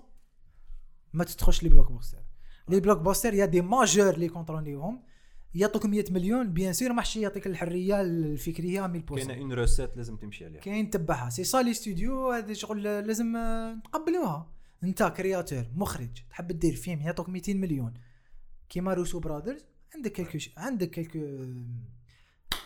ما 1.14 1.24
تدخلش 1.24 1.64
les 1.64 1.70
blockbusters 1.70 2.24
les 2.70 2.80
blockbusters 2.80 3.34
y 3.34 3.46
a 3.46 3.50
des 3.50 3.62
majors 3.62 4.14
اللي 4.14 4.30
كونتروليوهم 4.30 5.04
يعطوك 5.54 5.86
100 5.86 6.06
مليون 6.12 6.54
bien 6.54 6.74
sûr 6.74 6.94
ما 6.94 7.02
حشي 7.02 7.22
يعطيك 7.22 7.48
الحرية 7.48 8.02
الفكرية 8.02 8.88
100% 8.88 9.16
كاينة 9.16 9.34
une 9.34 9.54
recette 9.54 9.98
لازم 9.98 10.18
تمشي 10.18 10.46
عليها. 10.46 10.62
كاين 10.62 10.90
تبعها. 10.90 11.30
c'est 11.30 11.44
ça 11.44 11.58
les 11.58 11.74
studios 11.74 12.32
هذه 12.32 12.54
شغل 12.54 12.84
لازم 12.84 13.36
آه، 13.36 13.74
نتقبلوها 13.74 14.52
انت 14.84 15.04
créateur 15.04 15.66
مخرج 15.76 16.10
تحب 16.30 16.48
دير 16.48 16.76
فيلم 16.76 17.02
يعطوك 17.02 17.30
200 17.30 17.54
مليون. 17.54 17.94
كيما 18.70 18.94
Russo 18.94 19.20
Brothers 19.20 19.66
عندك 19.96 20.12
quelques 20.12 20.38
ش- 20.38 20.52
عندك 20.58 20.90
quelques 20.90 21.20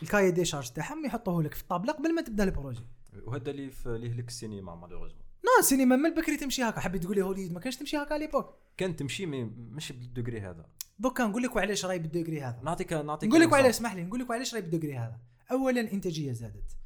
ال 0.01 0.05
cahier 0.05 0.31
des 0.31 0.45
charges 0.45 0.69
تاعهم 0.69 1.05
يحطوه 1.05 1.43
لك 1.43 1.53
في 1.53 1.61
الطابلة 1.61 1.93
قبل 1.93 2.15
ما 2.15 2.21
تبدأ 2.21 2.43
ال 2.43 2.48
projet. 2.48 2.85
وهذا 3.23 3.51
اللي 3.51 3.71
في 3.71 3.85
اللي 3.85 4.11
هلك 4.11 4.27
السينما 4.27 4.75
malheureusement 4.75 5.21
non 5.45 5.49
السينما 5.59 5.95
من 5.95 6.13
بكري 6.13 6.37
تمشي 6.37 6.63
هكا. 6.63 6.79
حبيت 6.79 7.03
تقول 7.03 7.15
les 7.15 7.21
هوليود 7.21 7.51
ما 7.51 7.59
كانش 7.59 7.75
تمشي 7.75 7.97
هكا 7.97 8.13
l'époque. 8.13 8.53
كان 8.77 8.95
تمشي 8.95 9.25
mais 9.25 9.43
ماشي 9.43 9.93
بالدوغري 9.93 10.41
هذا. 10.41 10.65
دوكا 10.99 11.23
نقول 11.23 11.43
لك 11.43 11.55
وعلاش 11.55 11.85
راي 11.85 11.99
بالدوغري 11.99 12.41
هذا. 12.41 12.59
نعطيك 12.63 12.93
نعطيك 12.93 13.29
نقول 13.29 13.41
لك. 13.41 13.51
وعلاش 13.51 13.75
اسمح 13.75 13.93
لي 13.93 14.03
نقول 14.03 14.19
لك 14.19 14.29
وعلاش 14.29 14.53
راي 14.53 14.61
بالدوغري 14.61 14.97
هذا. 14.97 15.19
اولا 15.51 15.81
الانتاجيه 15.81 16.31
زادت. 16.31 16.77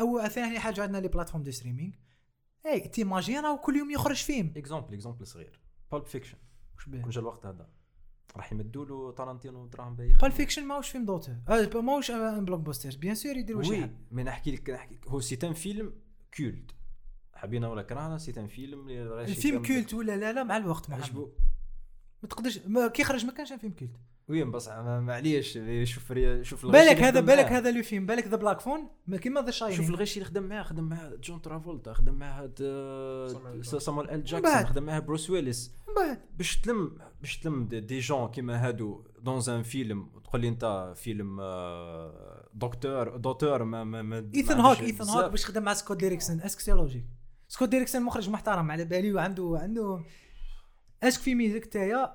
أو 0.00 0.28
ثاني 0.28 0.58
حاجة 0.58 0.82
عندنا 0.82 0.98
les 0.98 1.08
plateformes 1.08 1.42
de 1.44 1.50
streaming. 1.50 1.92
Et 2.66 2.80
t'imagines 2.80 3.40
راهو 3.40 3.58
كل 3.58 3.76
يوم 3.76 3.90
يخرج 3.90 4.16
فيلم. 4.16 4.52
exemple 4.56 4.94
exemple 4.94 5.26
صغير. 5.26 5.60
Pulp 5.92 6.06
Fiction 6.06 6.38
واش 6.74 6.88
بيه؟ 6.88 7.00
كون 7.02 7.10
جا 7.10 7.20
الوقت 7.20 7.46
هذا. 7.46 7.68
راح 8.36 8.52
يمدوا 8.52 8.84
له 8.84 9.12
تارانتينو 9.12 9.66
دراهم 9.66 9.96
بايخ 9.96 10.20
بال 10.20 10.32
فيكشن 10.32 10.64
ماهوش 10.64 10.88
فيلم 10.88 11.04
دوتر. 11.04 11.32
آه 11.48 11.80
ماهوش 11.80 12.10
un 12.10 12.44
blockbuster 12.44 12.96
bien 12.96 13.14
sûr 13.14 13.36
يديروا 13.36 13.62
شي 13.62 13.70
وي 13.70 13.90
مي 14.10 14.22
نحكي 14.22 14.50
لك 14.50 14.70
نحكي 14.70 14.98
هو 15.06 15.20
c'est 15.20 15.38
un 15.44 15.52
film 15.52 15.92
culte 16.36 16.70
حبينا 17.34 17.68
ولا 17.68 17.82
كرهنا 17.82 18.18
c'est 18.18 18.40
un 18.40 18.46
film 18.46 18.88
ال 18.88 19.03
film 19.03 19.62
culte 19.62 19.94
ولا 19.94 20.16
لا 20.16 20.32
لا 20.32 20.42
مع 20.44 20.56
الوقت 20.56 20.90
محمد. 20.90 21.02
عجبو. 21.02 21.28
ما 22.22 22.28
تقدرش 22.28 22.58
ما 22.66 22.88
كي 22.88 23.04
خرج 23.04 23.24
ما 23.26 23.32
كانش 23.32 23.52
فيلم 23.52 23.72
كولت 23.72 23.96
وي 24.28 24.44
بس؟ 24.44 24.68
ما- 24.68 25.00
معليش 25.00 25.58
شوف 25.84 26.12
شوف 26.42 26.66
بالك 26.66 26.90
اللي 26.90 27.02
هذا 27.02 27.20
بالك. 27.20 27.44
هذا 27.52 27.70
لو 27.70 27.82
فيلم 27.82 28.06
بالك 28.06 28.26
ذا 28.26 28.36
بلاك 28.36 28.60
فون؟ 28.60 28.88
ما 29.06 29.16
كيما 29.16 29.40
ذا 29.42 29.50
شوف 29.50 29.68
شاينينغ 29.70 29.88
الغش 29.94 30.14
اللي 30.16 30.24
خدم 30.28 30.42
معاه 30.42 30.62
خدم 30.62 30.84
معاه 30.84 31.12
جون 31.22 31.42
ترافولتا 31.42 31.92
خدم 31.92 32.14
معاه 32.14 32.42
هاد 32.42 32.58
آه، 32.62 33.28
سامويل 33.28 33.64
سامويل 33.64 34.10
ال. 34.10 34.24
جاكسون 34.24 34.66
خدم 34.66 34.82
معاه 34.82 34.98
بروس 34.98 35.30
ويلس 35.30 35.74
من 35.88 35.94
بعد. 35.94 36.20
باش 36.38 36.60
تلم 36.60 36.98
باش 37.20 37.38
تلم 37.38 37.68
دي, 37.68 37.98
جون 37.98 38.28
كيما 38.28 38.68
هادو 38.68 39.04
دون 39.20 39.42
ان 39.48 39.62
فيلم 39.62 40.08
تقول 40.24 40.40
لي 40.40 40.48
انت 40.48 40.92
فيلم 40.96 41.40
آه، 41.40 42.48
دكتور 42.54 43.16
دوتور 43.16 43.64
ما 43.64 43.84
ما, 43.84 44.02
ما 44.02 44.30
ايثن 44.34 44.60
هوك 44.60 44.80
ايثن. 44.80 45.08
هوك 45.08 45.30
باش 45.30 45.46
خدم 45.46 45.62
مع 45.62 45.74
Scott 45.74 45.96
Derrickson 45.96 46.40
est-ce 46.40 46.53
que 46.53 46.60
c'est 46.60 46.72
logique 46.72 47.04
Scott 47.48 47.68
Derrickson 47.68 48.02
مخرج 48.02 48.30
محترم 48.30 48.70
على 48.70 48.84
بالي 48.84 49.12
وعنده 49.12 49.58
عنده 49.62 50.00
est-ce 51.02 51.14
que 51.14 51.20
في 51.20 51.34
ميزك 51.34 51.64
تاعي 51.66 52.08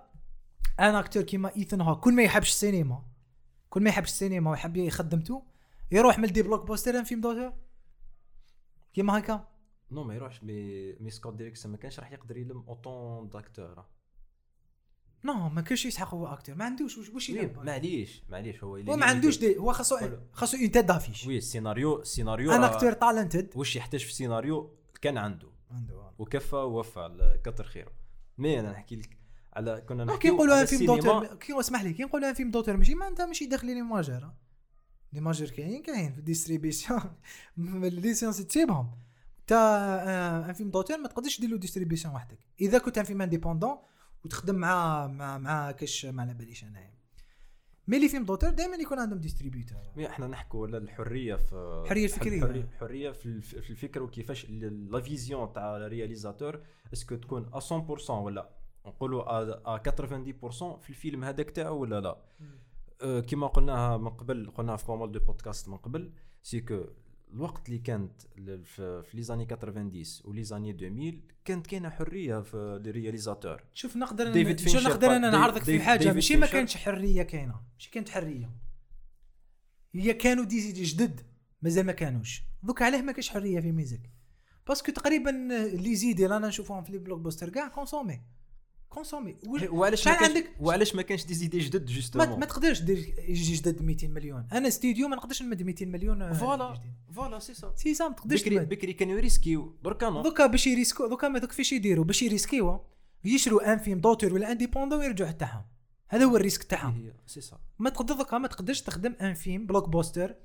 أنا 0.80 1.00
acteur 1.00 1.24
كيما 1.24 1.56
Ethan 1.56 1.82
Hawke 1.82 2.00
كل 2.04 2.14
ما 2.14 2.24
يحبش 2.24 2.50
السينما 2.50 3.04
كل 3.70 3.84
ما 3.84 3.90
يحبش 3.90 4.10
السينما 4.10 4.52
ويحب 4.52 4.78
يخدمته 4.78 5.44
يروح 5.92 6.20
من 6.20 6.28
des 6.32 6.42
blockbusters 6.44 7.04
film 7.04 7.22
d'auteur 7.22 7.54
كيما 8.94 9.20
هكا 9.20 9.48
non 9.92 10.04
ما 10.04 10.16
يروحش 10.16 10.44
mais 10.44 10.94
mais 10.94 11.10
Scott 11.12 11.34
Derrickson 11.36 11.72
ما 11.72 11.78
كانش 11.78 12.00
راح 12.00 12.12
يقدر 12.12 12.38
يلم 12.38 12.64
autant 12.68 13.30
d'acteurs 13.30 13.86
non 15.24 15.50
ما 15.50 15.62
كانش 15.62 15.86
يسحق 15.86 16.14
هو 16.14 16.28
acteur 16.28 16.56
ما 16.56 16.66
عندوش 16.66 16.98
واش 16.98 17.10
واش 17.10 17.30
يلعب 17.30 17.66
معليش 17.66 18.24
معليش 18.30 18.64
هو 18.64 18.76
هو 18.76 18.96
ما 18.96 19.06
عندوش 19.06 19.38
des 19.40 19.58
هو 19.58 19.74
خاصو. 19.74 19.98
خاصو 20.34 20.58
اون 20.58 20.72
تيت 20.72 20.86
دافيش 20.86 21.28
وي 21.28 21.38
السيناريو 21.38 22.02
السيناريو 22.02 22.52
راه- 22.52 22.66
acteur 22.76 22.94
talented 22.94 23.50
وش 23.56 23.76
يحتاج 23.76 24.04
في 24.04 24.10
السيناريو 24.10 24.74
كان 25.02 25.18
عنده. 25.18 25.48
عنده 25.72 26.12
وكفى 26.20 26.56
ووفى 26.56 27.38
كتر 27.44 27.64
خيره. 27.64 27.92
mais 28.38 28.60
أنا 28.60 28.72
نحكي 28.72 28.96
لك؟ 28.96 29.18
على 29.60 29.82
كنا 29.90 30.06
كي 30.06 30.12
نحكيو 30.12 30.34
نقولوا 30.34 30.54
على 30.54 30.62
un 30.62 30.68
film. 30.68 30.86
d'auteur 30.86 31.26
كي 31.36 31.60
اسمح 31.60 31.84
لي 31.84 31.94
كي 31.94 32.04
نقولوا 32.04 32.30
un 32.30 32.34
film 32.34 32.52
d'auteur 32.52 32.78
ماشي 32.78 32.96
ما 32.96 33.08
انت 33.08 33.22
ماشي 33.22 33.46
داخل 33.46 33.68
les 33.68 33.82
majors 33.82 34.32
les 35.14 35.22
majors 35.22 35.50
كاين 35.50 35.82
كاين 35.84 36.12
في 36.14 36.20
ال 36.20 36.26
distribution 36.26 37.02
ال 37.58 37.68
licence 37.68 38.38
تسيبهم 38.38 38.92
تا 39.48 39.56
un 40.50 40.54
film 40.54 40.70
d'auteur 40.72 40.98
ما 40.98 41.08
تقدرش 41.08 41.40
دير 41.42 41.50
له 41.50 41.58
distribution 41.58 42.14
وحدك. 42.16 42.40
إذا 42.62 42.78
كنت 42.78 42.98
un 42.98 43.04
film 43.04 43.22
indépendant 43.22 43.78
وتخدم 44.26 44.56
مع 44.56 45.08
مع 45.08 45.38
مع 45.38 45.72
كاش 45.72 46.06
ما 46.06 46.22
على 46.22 46.34
باليش 46.34 46.64
أنايا. 46.64 46.94
mais 47.88 48.00
les 48.00 48.10
films 48.10 48.26
d'auteur 48.26 48.50
دائما 48.50 48.76
يكون 48.76 49.00
عندهم 49.00 49.20
ديستريبيوتور 49.20 49.78
مي 49.96 50.08
إحنا 50.08 50.28
نحكوا 50.28 50.68
على 50.68 50.78
الحرية 50.78 51.36
في 51.36 51.54
الحرية 51.84 52.04
الفكرية. 52.06 52.44
الحريه, 52.44 52.62
الحرية 52.62 53.12
في 53.12 53.26
الف- 53.26 53.56
في 53.56 53.70
الفكر 53.70 54.04
وكيفاش 54.04 54.46
la 54.50 55.02
vision 55.02 55.54
تاع 55.54 55.78
ال 55.78 55.85
réalisateur 55.85 56.62
est-ce 56.94 57.08
que 57.08 57.16
تكون 57.16 57.50
à 57.54 57.60
100% 57.60 58.10
ولا 58.10 58.50
نقولوا 58.86 59.76
à 59.76 59.78
90% 59.78 60.80
في 60.80 60.90
الفيلم 60.90 61.24
هذاك 61.24 61.50
تاعو 61.50 61.78
ولا 61.78 62.02
لا؟ 62.02 62.18
أه، 63.02 63.20
كما 63.20 63.48
قلناها 63.48 63.98
من 63.98 64.10
قبل 64.10 64.52
قلناها 64.56 64.78
في 64.78 64.88
pas 64.88 65.00
mal 65.00 65.12
de 65.12 65.20
podcasts 65.20 65.70
من 65.70 65.78
قبل 65.78 66.12
c'est 66.42 66.62
que 66.62 66.86
الوقت 67.34 67.70
اللي 67.70 67.80
كانت 67.80 68.22
في 68.66 69.04
les 69.14 69.22
années 69.24 69.46
90 69.46 69.92
و 70.26 70.44
les 70.44 70.53
années 70.53 70.72
2000 70.72 71.22
كانت 71.46 71.68
كاينة 71.68 71.90
حرية 71.90 72.42
في 72.42 72.82
les 72.84 72.92
réalisateurs 72.92 73.64
شوف 73.74 73.98
نقدر 73.98 74.32
ديفيد 74.32 74.70
شوف 74.70 74.88
نقدر 74.88 75.16
أنا 75.16 75.30
نعرضك 75.30 75.64
في 75.64 75.80
حاجة؟ 75.80 76.14
ماشي 76.14 76.36
ما. 76.38 76.48
كانش 76.48 76.78
حرية 76.78 77.24
كاينة. 77.24 77.62
ماشي 77.74 77.92
كانت 77.92 78.10
حرية. 78.10 78.52
هي 79.94 80.14
كانوا 80.14 80.44
دي 80.44 80.84
جدد 80.84 81.22
مازال 81.62 81.86
ما 81.86 81.92
كانوش. 81.92 82.44
دوك 82.64 82.82
علاه 82.82 83.02
ما 83.02 83.12
كاش 83.12 83.30
حرية 83.30 83.60
في 83.60 83.72
ميزك. 83.72 84.12
باسكو 84.68 84.92
تقريبا 84.92 85.30
اللي 85.66 85.90
يزيد 85.90 86.20
اللي 86.20 86.38
أنا 86.38 86.48
نشوفهم 86.48 86.84
في 86.84 86.92
لي 86.92 86.98
بلوك 86.98 87.20
بوستر 87.20 87.50
كاع 87.50 87.68
كونسومي 87.68 88.22
كونسومي 88.90 89.36
وعلاش 89.70 90.08
ما 90.08 90.14
شحال 90.14 90.30
عندك؟ 90.30 90.52
وعلاش 90.60 90.96
ما 90.96 91.02
كانش 91.02 91.26
دي 91.26 91.34
زيدي 91.34 91.60
جدد 91.60 91.86
جوستومون 91.86 92.40
ما 92.40 92.46
تقدرش 92.46 92.82
دير 92.82 92.98
يجي 93.28 93.56
جدد 93.56 93.82
200 93.82 94.08
مليون 94.08 94.48
أنا 94.52 94.68
استديو 94.68 95.08
ما 95.08 95.16
نقدرش 95.16 95.42
نمد 95.42 95.64
200 95.64 95.86
مليون 95.86 96.34
فوالا. 96.34 96.82
فوالا 97.12 97.40
سي 97.40 97.54
سا 97.54 97.74
سي 97.76 97.94
سا 97.94 98.08
ما 98.08 98.16
تقدرش 98.16 98.42
بكري. 98.42 98.60
بكري 98.60 98.94
كانوا 98.94 99.18
يريسكيو 99.18 99.78
دركا 99.84 100.10
نو 100.10 100.22
دوكا 100.22 100.46
باش 100.46 100.68
يريسكو 100.68 101.08
دوكا 101.08 101.28
ما 101.28 101.40
دوك 101.40 101.52
فاش 101.52 101.74
يديروا 101.74 102.06
باش 102.06 102.22
يريسكيو 102.22 102.82
يشروا 103.24 103.74
un 103.74 103.78
film 103.78 104.00
d'auteur 104.00 104.34
ولا 104.34 104.52
indépendant 104.52 105.00
ويرجعوا 105.00 105.32
تاعهم 105.32 105.66
هذا 106.08 106.26
هو 106.26 106.36
ال 106.38 106.41
risque 106.41 106.64
تاعهم 106.64 107.14
سي 107.26 107.42
سا 107.42 107.60
ما 107.80 107.90
تقدر 107.90 108.16
دوكا 108.16 108.38
ما 108.38 108.48
تقدرش 108.48 108.82
تخدم 108.82 109.16
un 109.22 109.34
film 109.34 109.66
blockbuster 109.66 110.36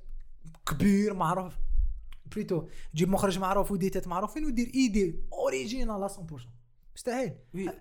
كبير 0.67 1.15
معروف 1.15 1.55
بريتو 2.33 2.69
تجيب 2.93 3.09
مخرج 3.09 3.39
معروف 3.39 3.71
وديتات 3.73 4.09
معروفين 4.09 4.45
ودير 4.45 4.71
idée 4.75 5.15
originale 5.33 6.09
100% 6.11 6.13
مستحيل. 6.95 7.35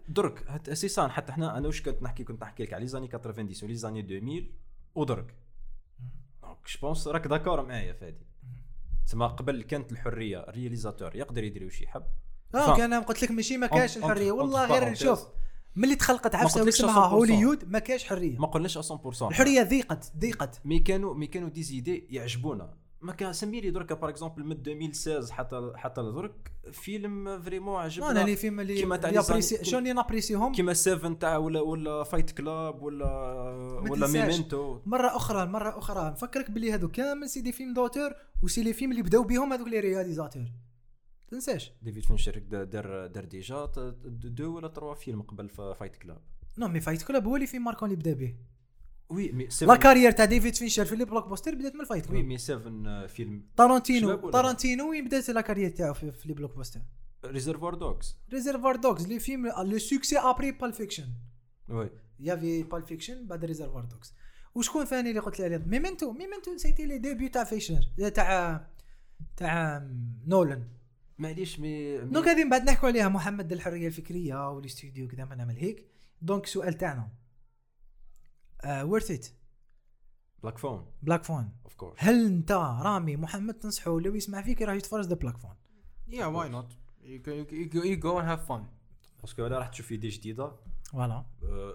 درك 0.07 0.61
سي 0.73 0.87
سا 0.87 1.07
حتى 1.07 1.31
حنا 1.31 1.57
أنا 1.57 1.67
واش 1.67 1.81
كنت 1.81 2.03
نحكي 2.03 2.23
كنت 2.23 2.41
نحكي 2.41 2.63
لك 2.63 2.73
على 2.73 2.81
les 2.81 2.87
années 2.87 3.07
90 3.07 3.49
و 3.63 3.75
les 3.75 3.83
années 3.83 3.99
2000 3.99 4.47
ودرك. 4.95 5.35
donc 6.43 6.57
je 6.67 6.79
pense 6.81 7.07
راك 7.07 7.27
d'accord 7.27 7.65
معايا 7.65 7.93
فادي 7.93 8.25
تسمى 9.05 9.25
قبل 9.25 9.63
كانت 9.63 9.91
الحرية 9.91 10.39
ال 10.49 10.55
réalisateur 10.55 11.15
يقدر 11.15 11.43
يدير 11.43 11.63
واش 11.63 11.81
يحب 11.81 12.03
آه 12.55 12.85
أنا 12.85 12.99
قلت 12.99 13.23
لك 13.23 13.31
ماشي 13.31 13.57
ما 13.57 13.67
كاش 13.67 13.97
الحرية. 13.97 14.31
والله 14.31 14.65
غير 14.65 14.95
أنت- 14.95 14.97
شوف 14.99 15.27
ملي 15.75 15.95
تخلقت 15.95 16.35
عفسة 16.35 16.63
100%. 16.63 16.85
هوليود 17.07 17.69
ما 17.71 17.79
كاش 17.79 18.03
حرية. 18.05 18.37
ما 18.39 18.47
قلناش 18.47 18.77
100% 18.77 19.27
الحرية 19.27 19.63
ضيقت 19.63 20.11
ضيقت. 20.17 20.61
مي 20.65 20.79
كانوا 20.79 21.13
مي 21.13 21.27
كانوا 21.27 21.49
دي 21.49 21.63
زيدي 21.63 22.07
يعجبونا. 22.09 22.77
ما 23.03 23.13
كان 23.13 23.33
سمي 23.33 23.61
لي 23.61 23.69
دركا 23.69 23.95
باغ 23.95 24.09
اكزومبل 24.09 24.43
من 24.43 24.51
2016 24.51 25.33
حتى 25.33 25.71
حتى 25.75 26.01
لدرك 26.01 26.51
فيلم 26.71 27.41
فريمون 27.41 27.73
انا 27.75 27.83
عجبنا 27.83 28.21
اللي 28.21 28.35
فيلم 28.35 28.59
اللي 28.59 28.75
كيما 28.75 28.97
تاع 28.97 29.09
لي 29.09 29.41
شلون 29.41 29.81
اللي 29.81 29.93
نابريسيهم 29.93 30.51
كيما 30.53 30.73
سيفن 30.73 31.19
تاع 31.19 31.37
ولا 31.37 31.59
ولا 31.61 32.03
فايت 32.03 32.31
كلاب 32.31 32.81
ولا 32.81 33.05
ولا. 33.89 34.07
ميمنتو. 34.07 34.79
مرة 34.85 35.15
أخرى 35.15 35.45
مرة 35.45 35.77
أخرى. 35.77 36.09
نفكرك 36.11 36.51
باللي 36.51 36.73
هذو 36.73 36.87
كامل 36.87 37.29
سي 37.29 37.41
دي 37.41 37.51
فيلم 37.51 37.73
دوتور 37.73 38.13
و 38.43 38.47
c'est 38.47 38.63
les 38.63 38.73
films 38.73 38.91
اللي 38.91 39.03
بداو 39.03 39.23
بهم 39.23 39.53
هذوك 39.53 39.67
les 39.67 39.79
réalisateurs. 39.79 40.45
تنساش. 41.27 41.71
ديفيد 41.81 42.03
فينشر 42.05 42.37
دا- 42.39 42.63
دار 42.63 43.07
دار 43.07 43.25
déjà 43.25 43.71
deux 44.05 44.55
ولا 44.55 44.67
trois 44.67 44.93
films 44.95 45.21
قبل 45.21 45.49
Fight 45.49 45.95
Club. 45.95 46.21
non 46.57 46.67
mais 46.67 46.79
Fight 46.79 47.03
Club 47.03 47.25
هو 47.27 47.35
ال 47.35 47.47
film 47.47 47.59
marquant 47.59 47.89
اللي 47.91 47.99
بدأ 47.99 48.13
به 48.13 48.35
oui 49.13 49.31
mais 49.31 49.47
la 49.61 49.75
carrière 49.75 50.11
تاع 50.11 50.25
ديفيد 50.25 50.55
فينشر 50.55 50.85
في 50.85 50.95
les 50.95 51.05
blockbusters 51.05 51.55
بدات 51.55 51.75
من 51.75 51.81
ال 51.81 51.86
Fight 51.86 52.11
oui 52.11 52.23
mais 52.23 52.37
Seven 52.37 52.87
آه، 52.87 53.07
فيلم 53.07 53.43
تارانتينو 53.57 54.29
تارانتينو 54.31 54.89
وين 54.89 55.05
بدات 55.05 55.29
la 55.29 55.41
carrière 55.41 55.69
تاعو 55.69 55.93
في, 55.93 56.11
في 56.11 56.27
les 56.27 56.33
blockbusters 56.33 56.79
Reservoir 57.25 57.73
Dogs 57.75 58.17
Reservoir 58.33 58.75
Dogs 58.75 59.07
le 59.07 59.19
film 59.19 59.47
le 59.47 59.77
succès 59.77 60.17
après 60.19 60.51
Pulp 60.51 60.73
Fiction 60.73 61.07
oui 61.69 61.89
y 62.19 62.27
avait 62.27 62.63
Pulp 62.63 62.83
Fiction 62.83 63.27
بعد 63.27 63.45
Reservoir 63.45 63.85
Dogs 63.85 64.13
وشكون 64.55 64.85
ثاني 64.85 65.09
اللي 65.09 65.19
قلت 65.19 65.39
لي 65.39 65.45
عليه 65.45 65.57
Memento 65.57 66.11
Memento 66.11 66.57
c'était 66.57 66.85
les 66.85 66.97
débuts 66.97 67.29
تاع 67.29 67.43
فيشنر 67.43 67.81
تاع 68.15 68.67
تاع 69.37 69.87
نولان 70.27 70.63
معليش 71.17 71.59
mais- 71.59 71.97
donc 71.97 72.27
هذه 72.27 72.43
من 72.43 72.49
بعد 72.49 72.63
نحكوا 72.69 72.89
عليها 72.89 73.09
محمد 73.09 73.51
الحريه 73.51 73.87
الفكرية 73.87 74.51
والاستوديو 74.51 75.07
كذا 75.07 75.25
ما 75.25 75.35
نعمل 75.35 75.55
هيك. 75.57 75.85
donc 76.21 76.45
سؤال 76.45 76.73
تاعنا. 76.73 77.07
worth 78.65 79.11
it 79.11 79.27
Black 80.43 80.57
Phone 80.57 80.85
Black 81.03 81.23
Phone 81.23 81.49
of 81.63 81.75
course 81.75 81.95
هل 81.99 82.25
انت 82.25 82.51
رامي 82.51 83.17
محمد 83.17 83.53
تنصحه 83.53 83.99
لو 83.99 84.15
يسمع 84.15 84.41
فيك 84.41 84.61
راح 84.61 84.75
يتفرج 84.75 85.05
The 85.05 85.15
Black 85.15 85.37
Phone 85.37 85.53
Yeah, 86.09 86.29
why 86.37 86.47
not? 86.55 86.69
You 87.03 87.19
go, 87.25 87.31
you 87.31 87.65
go, 87.73 87.81
you 87.91 87.97
go 88.07 88.19
and 88.19 88.27
have 88.27 88.47
fun. 88.51 88.61
parce 89.21 89.37
que 89.38 89.47
أنا 89.47 89.57
راح 89.57 89.67
تشوف 89.67 89.91
idée 89.91 90.09
جديدة. 90.09 90.51
voilà 90.91 91.25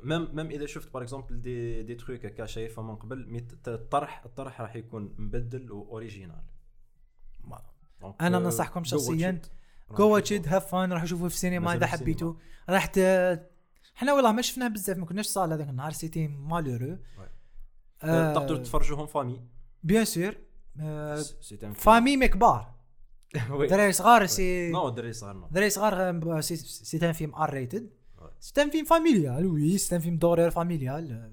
même 0.02 0.36
même 0.36 0.46
إذا 0.51 0.66
شفت 0.66 0.93
par 0.94 1.02
exemple 1.02 1.40
des 1.42 1.82
des 1.82 1.94
trucs 1.94 2.24
هكا 2.24 2.47
شايفها 2.47 2.84
من 2.84 2.97
قبل 2.97 3.26
mais 3.30 3.46
الطرح 3.68 4.24
الطرح 4.24 4.61
راح 4.61 4.76
يكون 4.76 5.14
مبدل 5.18 5.72
و 5.72 5.80
original 5.80 6.42
Donc, 8.03 8.12
أنا 8.20 8.39
euh, 8.39 8.43
ننصحكم 8.43 8.80
go 8.80 8.86
watch 8.86 8.91
شخصيا. 8.91 9.43
go. 9.98 10.09
watch 10.14 10.32
have 10.32 10.70
fun 10.70 10.92
راح 10.93 11.03
أشوفه 11.03 11.28
في 11.28 11.34
السينما 11.34 11.74
إذا 11.74 11.86
حبيتوا. 11.86 12.34
راح 12.68 12.86
ت... 13.99 14.03
إحنا 14.03 14.12
والله 14.12 14.32
ما 14.32 14.42
شفناه 14.42 14.68
بزاف 14.68 14.96
ما 14.96 15.07
كناش 15.07 15.26
salle 15.26 15.52
هذاك 15.53 15.68
النهار 15.68 15.92
c'était 15.92 16.28
malheureux. 16.28 16.98
آه، 18.03 18.34
تقدروا 18.34 18.59
تفرجوهم 18.59 19.07
famille 19.06 19.40
bien 19.82 20.04
sûr 20.04 20.36
en 20.80 21.72
famille 21.72 22.16
mais 22.16 22.28
كبار 22.28 22.74
دراري 23.70 23.92
صغار 23.92 24.26
c'est 24.26 24.70
non 24.70 24.88
دري 24.88 25.12
صغار 25.12 25.34
non 25.34 25.48
دراري 25.51 25.70
صغار 25.70 26.36
euh, 26.36 26.40
c'est 26.40 27.06
un 27.06 27.12
film 27.12 27.34
R 27.34 27.50
rated. 27.50 27.90
c'est 28.40 28.62
un 28.62 28.70
film 28.70 28.84
familial 28.84 29.46
oui 29.46 29.78
c'est 29.78 29.96
un 29.96 30.00
film 30.00 30.16
d'horreur 30.16 30.50
familial 30.50 31.32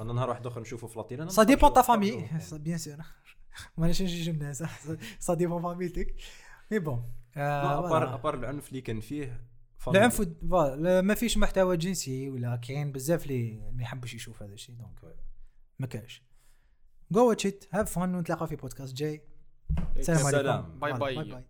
أنا 0.00 0.12
نهار 0.12 0.28
واحد 0.28 0.46
اخر 0.46 0.60
نشوفه 0.60 0.86
في 0.86 0.98
لاتينا 0.98 1.28
ça 1.28 1.42
dépend 1.42 1.72
ta 1.72 1.82
famille 1.82 2.28
bien 2.52 2.78
sûr 2.78 2.96
ماناش 3.76 4.02
نجوج 4.02 4.28
الناس 4.28 4.64
ça 5.18 5.34
dépend 5.34 5.62
فاميلتك 5.62 6.14
mais 6.70 6.78
bon 6.78 7.04
à 7.36 7.52
part 7.52 8.14
à 8.14 8.18
part 8.18 8.34
العنف 8.34 8.68
اللي 8.68 8.80
كان 8.80 9.00
فيه. 9.00 9.51
العنف 9.88 10.20
ما 11.04 11.14
فيش 11.14 11.38
محتوى 11.38 11.76
جنسي 11.76 12.30
ولا 12.30 12.56
كاين 12.56 12.92
بزاف 12.92 13.26
اللي 13.26 13.70
ما 13.72 13.82
يحبش 13.82 14.14
يشوف 14.14 14.42
هذا 14.42 14.52
الشيء 14.52 14.74
donc 14.74 15.16
ما 15.78 15.86
كاش 15.86 16.22
go 17.10 17.28
watch 17.28 17.46
it 17.46 17.64
have 17.72 17.92
fun 17.92 18.14
ونتلاقى 18.14 18.46
في 18.46 18.56
بودكاست 18.56 18.94
جاي. 18.94 19.22
السلام 19.96 20.26
عليكم. 20.26 20.42
سلام. 20.42 20.78
باي 20.78 20.94
فوالا، 20.94 21.14
باي. 21.22 21.30
باي 21.30 21.44